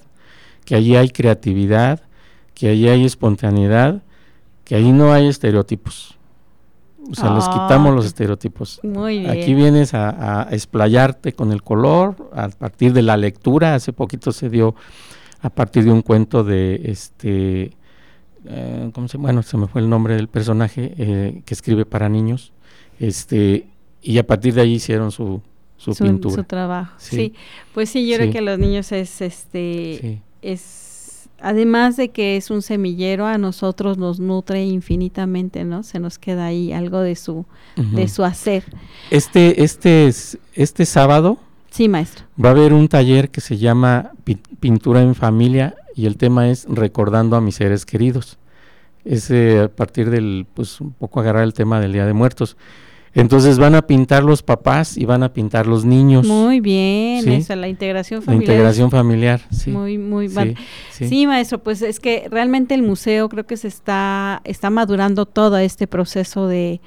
que 0.65 0.75
allí 0.75 0.95
hay 0.95 1.09
creatividad, 1.09 2.03
que 2.55 2.69
allí 2.69 2.89
hay 2.89 3.05
espontaneidad, 3.05 4.03
que 4.65 4.75
allí 4.77 4.93
no 4.93 5.13
hay 5.13 5.27
estereotipos 5.27 6.20
o 7.11 7.15
sea, 7.15 7.35
les 7.35 7.49
quitamos 7.49 7.95
los 7.95 8.07
estereotipos. 8.07 8.81
Muy 8.83 9.21
bien. 9.21 9.31
Aquí 9.31 9.55
vienes 9.55 9.95
a, 9.95 10.49
explayarte 10.51 11.33
con 11.33 11.53
el 11.53 11.63
color, 11.63 12.31
a 12.33 12.49
partir 12.49 12.93
de 12.93 13.03
la 13.03 13.17
lectura. 13.17 13.75
Hace 13.75 13.93
poquito 13.93 14.33
se 14.33 14.49
dio 14.49 14.75
a 15.43 15.51
partir 15.51 15.85
de 15.85 15.93
un 15.93 16.03
cuento 16.03 16.45
de 16.45 16.81
este. 16.85 17.73
Eh, 18.47 18.91
¿cómo 18.95 19.09
se, 19.09 19.19
bueno, 19.19 19.43
se 19.43 19.57
me 19.57 19.67
fue 19.67 19.83
el 19.83 19.91
nombre 19.91 20.15
del 20.15 20.29
personaje 20.29 20.95
eh, 20.97 21.43
que 21.45 21.55
escribe 21.55 21.85
para 21.85 22.09
niños. 22.09 22.53
Este, 22.99 23.67
y 24.03 24.19
a 24.19 24.27
partir 24.27 24.55
de 24.55 24.63
ahí 24.63 24.75
hicieron 24.75 25.11
su, 25.11 25.43
su, 25.77 25.95
pintura. 25.95 26.37
Su 26.37 26.45
trabajo. 26.45 26.95
Sí. 26.99 27.35
Pues 27.75 27.91
sí, 27.91 28.09
yo 28.09 28.17
creo 28.17 28.33
que 28.33 28.41
los 28.41 28.59
niños 28.59 28.93
es 28.93 29.21
este. 29.21 30.23
Es 30.43 30.90
además 31.43 31.97
de 31.97 32.11
que 32.11 32.37
es 32.37 32.51
un 32.51 32.63
semillero, 32.63 33.27
a 33.27 33.39
nosotros 33.39 33.99
nos 33.99 34.21
nutre 34.21 34.65
infinitamente, 34.65 35.65
¿no? 35.65 35.83
Se 35.83 35.99
nos 35.99 36.19
queda 36.19 36.47
ahí 36.47 36.73
algo 36.73 37.01
de 37.01 37.17
su, 37.17 37.47
de 37.77 38.09
su 38.09 38.25
hacer. 38.25 38.65
Este, 39.11 39.63
este, 39.65 40.11
este 40.55 40.87
sábado. 40.87 41.39
Sí, 41.71 41.89
maestro. 41.89 42.25
Va 42.43 42.51
a 42.51 42.53
haber 42.53 42.73
un 42.73 42.89
taller 42.89 43.31
que 43.31 43.41
se 43.41 43.59
llama 43.59 44.13
Pintura 44.59 45.03
en 45.03 45.15
Familia 45.15 45.77
y 45.95 46.07
el 46.07 46.17
tema 46.17 46.49
es 46.51 46.67
Recordando 46.69 47.37
a 47.37 47.41
mis 47.41 47.57
seres 47.57 47.87
queridos. 47.87 48.39
Es 49.05 49.31
a 49.31 49.69
partir 49.69 50.11
del, 50.11 50.47
pues 50.53 50.81
un 50.81 50.93
poco 50.93 51.21
agarrar 51.21 51.45
el 51.45 51.55
tema 51.55 51.81
del 51.81 51.93
Día 51.93 52.07
de 52.07 52.13
Muertos. 52.13 52.57
Entonces 53.13 53.59
van 53.59 53.75
a 53.75 53.83
pintar 53.83 54.23
los 54.23 54.43
papás 54.43 54.97
y 54.97 55.05
van 55.05 55.25
a 55.25 55.33
pintar 55.33 55.67
los 55.67 55.85
niños. 55.85 56.27
Muy 56.27 56.61
bien, 56.61 57.29
esa, 57.29 57.57
la 57.57 57.67
integración 57.67 58.23
familiar. 58.23 58.47
La 58.47 58.55
integración 58.55 58.91
familiar, 58.91 59.41
sí. 59.51 59.71
Muy, 59.71 59.99
muy 59.99 60.29
sí, 60.29 60.55
sí. 61.09 61.27
maestro, 61.27 61.59
pues 61.59 61.83
es 61.83 61.99
que 61.99 62.29
realmente 62.31 62.75
el 62.75 62.83
museo 62.83 63.29
creo 63.29 63.47
que 63.47 63.57
se 63.57 63.67
está, 63.67 64.41
está 64.45 64.71
madurando 64.71 65.27
todo 65.27 65.59
este 65.59 65.89
proceso 65.89 66.47
de, 66.47 66.81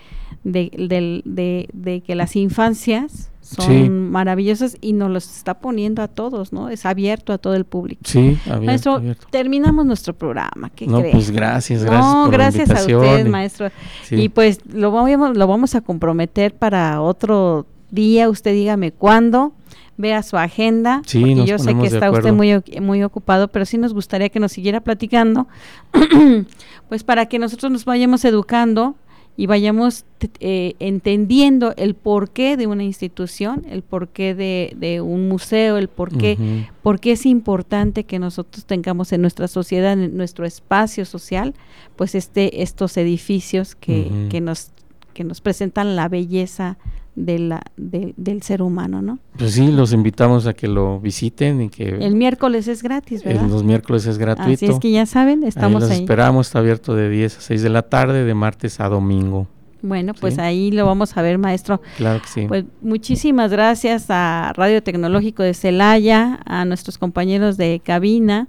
de, 0.45 1.67
de 1.73 2.01
que 2.01 2.15
las 2.15 2.37
infancias 2.37 3.32
son 3.43 4.09
maravillosas 4.09 4.77
y 4.81 4.93
nos 4.93 5.11
los 5.11 5.35
está 5.35 5.55
poniendo 5.55 6.01
a 6.01 6.07
todos, 6.07 6.53
¿no? 6.53 6.69
Es 6.69 6.85
abierto 6.85 7.33
a 7.33 7.37
todo 7.37 7.55
el 7.55 7.65
público. 7.65 8.01
Sí, 8.05 8.37
abierto, 8.45 8.65
maestro, 8.65 9.01
terminamos 9.29 9.85
nuestro 9.85 10.13
programa. 10.13 10.71
¿Qué 10.73 10.87
no, 10.87 11.01
pues 11.11 11.29
gracias, 11.29 11.83
gracias. 11.83 12.13
No, 12.13 12.29
gracias 12.29 12.69
a 12.69 12.79
usted, 12.79 13.27
maestro. 13.27 13.69
Y 14.09 14.29
pues 14.29 14.59
lo 14.65 14.91
vamos, 14.91 15.37
lo 15.37 15.47
vamos 15.47 15.75
a 15.75 15.81
comprometer 15.81 16.55
para 16.55 17.01
otro 17.01 17.65
día. 17.91 18.29
Usted 18.29 18.53
dígame 18.53 18.91
cuándo. 18.91 19.53
Vea 19.95 20.23
su 20.23 20.37
agenda, 20.37 21.03
sí, 21.05 21.19
porque 21.19 21.45
yo 21.45 21.59
sé 21.59 21.75
que 21.75 21.85
está 21.85 22.09
usted 22.09 22.33
muy, 22.33 22.59
muy 22.81 23.03
ocupado, 23.03 23.49
pero 23.49 23.63
sí 23.63 23.77
nos 23.77 23.93
gustaría 23.93 24.29
que 24.29 24.39
nos 24.39 24.51
siguiera 24.51 24.81
platicando, 24.81 25.47
pues 26.89 27.03
para 27.03 27.27
que 27.27 27.37
nosotros 27.37 27.71
nos 27.71 27.85
vayamos 27.85 28.25
educando 28.25 28.95
y 29.35 29.47
vayamos 29.47 30.05
eh, 30.39 30.75
entendiendo 30.79 31.73
el 31.75 31.95
porqué 31.95 32.55
de 32.55 32.67
una 32.67 32.83
institución, 32.83 33.65
el 33.67 33.81
porqué 33.81 34.35
de, 34.35 34.73
de 34.77 35.01
un 35.01 35.27
museo, 35.27 35.77
el 35.77 35.87
porqué, 35.87 36.67
por 36.83 36.99
qué 36.99 37.13
es 37.13 37.25
importante 37.25 38.03
que 38.03 38.19
nosotros 38.19 38.65
tengamos 38.65 39.11
en 39.11 39.21
nuestra 39.21 39.47
sociedad, 39.47 39.93
en 39.93 40.15
nuestro 40.15 40.45
espacio 40.45 41.05
social, 41.05 41.55
pues 41.95 42.13
este, 42.13 42.61
estos 42.61 42.95
edificios 42.97 43.75
que, 43.75 44.27
que, 44.29 44.39
nos, 44.39 44.71
que 45.13 45.23
nos 45.23 45.41
presentan 45.41 45.95
la 45.95 46.09
belleza 46.09 46.77
de 47.15 47.39
la, 47.39 47.63
del 47.75 48.41
ser 48.41 48.61
humano, 48.61 49.01
¿no? 49.01 49.19
Pues 49.37 49.53
sí, 49.53 49.71
los 49.71 49.93
invitamos 49.93 50.47
a 50.47 50.53
que 50.53 50.67
lo 50.67 50.99
visiten 50.99 51.61
y 51.61 51.69
que... 51.69 51.89
El 51.89 52.15
miércoles 52.15 52.67
es 52.67 52.81
gratis, 52.81 53.23
¿verdad? 53.23 53.47
los 53.47 53.63
miércoles 53.63 54.05
es 54.05 54.17
gratuito. 54.17 54.65
Así 54.65 54.65
es 54.65 54.79
que 54.79 54.91
ya 54.91 55.05
saben, 55.05 55.43
estamos 55.43 55.83
ahí. 55.83 55.89
Los 55.89 55.99
esperamos, 55.99 56.47
está 56.47 56.59
abierto 56.59 56.95
de 56.95 57.09
10 57.09 57.37
a 57.37 57.41
6 57.41 57.61
de 57.61 57.69
la 57.69 57.83
tarde, 57.83 58.23
de 58.23 58.33
martes 58.33 58.79
a 58.79 58.89
domingo. 58.89 59.47
Bueno, 59.83 60.13
pues 60.13 60.39
ahí 60.39 60.71
lo 60.71 60.85
vamos 60.85 61.17
a 61.17 61.21
ver, 61.21 61.37
maestro. 61.37 61.81
Claro 61.97 62.21
que 62.21 62.27
sí. 62.29 62.45
Pues 62.47 62.63
muchísimas 62.81 63.51
gracias 63.51 64.05
a 64.09 64.53
Radio 64.55 64.81
Tecnológico 64.81 65.43
de 65.43 65.53
Celaya, 65.53 66.39
a 66.45 66.63
nuestros 66.63 66.97
compañeros 66.97 67.57
de 67.57 67.81
cabina, 67.83 68.47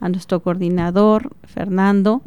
a 0.00 0.10
nuestro 0.10 0.40
coordinador, 0.40 1.30
Fernando, 1.46 2.20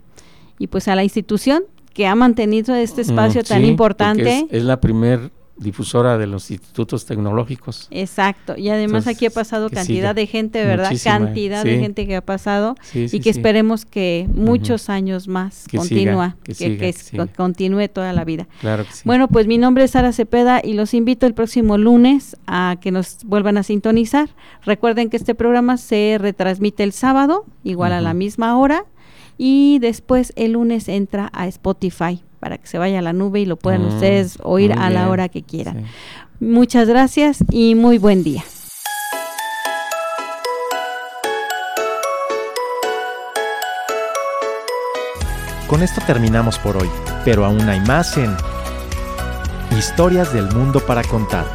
y 0.58 0.66
pues 0.66 0.88
a 0.88 0.96
la 0.96 1.04
institución 1.04 1.64
que 1.94 2.08
ha 2.08 2.16
mantenido 2.16 2.74
este 2.74 3.02
mm, 3.02 3.10
espacio 3.10 3.44
tan 3.44 3.64
importante. 3.66 4.40
Es, 4.40 4.46
es, 4.50 4.64
la 4.64 4.82
primer 4.82 5.32
difusora 5.60 6.18
de 6.18 6.26
los 6.26 6.50
institutos 6.50 7.06
tecnológicos. 7.06 7.88
Exacto, 7.92 8.56
y 8.58 8.70
además 8.70 9.08
aquí 9.08 9.26
ha 9.26 9.30
pasado 9.30 9.70
cantidad 9.70 10.16
de 10.16 10.26
gente, 10.26 10.64
¿verdad? 10.66 10.92
cantidad 11.04 11.64
de 11.64 11.80
gente 11.80 12.08
que 12.08 12.16
ha 12.16 12.22
pasado 12.22 12.76
y 12.94 13.20
que 13.20 13.30
esperemos 13.30 13.86
que 13.86 14.28
muchos 14.34 14.90
años 14.90 15.28
más 15.28 15.66
continúa, 15.70 16.38
que, 16.44 16.96
continúe 17.36 17.90
toda 17.90 18.14
la 18.14 18.24
vida. 18.24 18.48
Claro 18.62 18.86
Bueno, 19.04 19.28
pues 19.28 19.48
mi 19.48 19.58
nombre 19.58 19.84
es 19.84 19.92
Sara 19.92 20.14
Cepeda 20.14 20.62
y 20.64 20.74
los 20.74 20.94
invito 20.94 21.26
el 21.26 21.34
próximo 21.34 21.78
lunes 21.78 22.38
a 22.48 22.78
que 22.80 22.92
nos 22.92 23.24
vuelvan 23.26 23.58
a 23.58 23.64
sintonizar. 23.64 24.30
Recuerden 24.64 25.10
que 25.10 25.18
este 25.18 25.36
programa 25.36 25.78
se 25.78 26.18
retransmite 26.20 26.84
el 26.84 26.94
sábado, 26.94 27.46
igual 27.64 27.92
a 27.92 28.02
la 28.02 28.14
misma 28.14 28.58
hora, 28.58 28.86
y 29.38 29.80
después 29.80 30.34
el 30.36 30.54
lunes 30.54 30.88
entra 30.88 31.30
a 31.34 31.48
Spotify 31.48 32.22
para 32.40 32.58
que 32.58 32.68
se 32.68 32.78
vaya 32.78 33.00
a 33.00 33.02
la 33.02 33.14
nube 33.14 33.42
y 33.42 33.46
lo 33.46 33.58
puedan 33.58 33.84
mm, 33.84 33.88
ustedes 33.88 34.38
oír 34.42 34.74
a 34.74 34.90
la 34.90 35.10
hora 35.10 35.30
que 35.30 35.44
quieran. 35.44 35.86
Muchas 36.40 36.88
gracias 36.88 37.44
y 37.52 37.76
muy 37.76 37.98
buen 37.98 38.24
día. 38.24 38.44
Con 45.68 45.84
esto 45.84 46.02
terminamos 46.08 46.58
por 46.58 46.78
hoy, 46.78 46.90
pero 47.24 47.46
aún 47.46 47.70
hay 47.70 47.80
más 47.82 48.18
en 48.18 48.36
Historias 49.78 50.34
del 50.34 50.52
Mundo 50.52 50.80
para 50.80 51.04
Contar. 51.04 51.46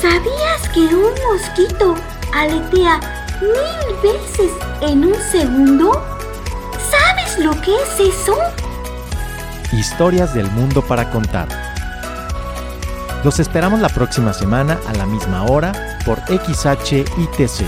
¿Sabías 0.00 0.68
que 0.72 0.80
un 0.80 1.12
mosquito 1.30 1.94
aletea 2.32 3.00
mil 3.42 3.96
veces 4.02 4.50
en 4.80 5.04
un 5.04 5.14
segundo? 5.30 6.02
¿Sabes 6.90 7.38
lo 7.38 7.50
que 7.60 7.74
es 7.74 8.14
eso? 8.14 8.34
Historias 9.72 10.34
del 10.34 10.50
mundo 10.50 10.82
para 10.82 11.10
contar. 11.10 11.48
Los 13.24 13.40
esperamos 13.40 13.80
la 13.80 13.88
próxima 13.88 14.32
semana 14.32 14.78
a 14.86 14.92
la 14.92 15.06
misma 15.06 15.44
hora 15.44 15.72
por 16.04 16.20
XHITC, 16.26 17.66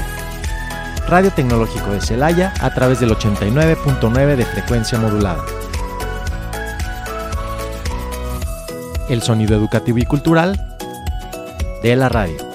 Radio 1.09 1.31
Tecnológico 1.31 1.91
de 1.91 2.01
Celaya 2.01 2.53
a 2.61 2.73
través 2.75 3.01
del 3.01 3.11
89.9 3.11 4.37
de 4.37 4.45
frecuencia 4.45 4.99
modulada. 4.99 5.45
El 9.09 9.23
sonido 9.23 9.57
educativo 9.57 9.99
y 9.99 10.05
cultural 10.05 10.61
de 11.83 11.97
la 11.97 12.09
radio. 12.09 12.46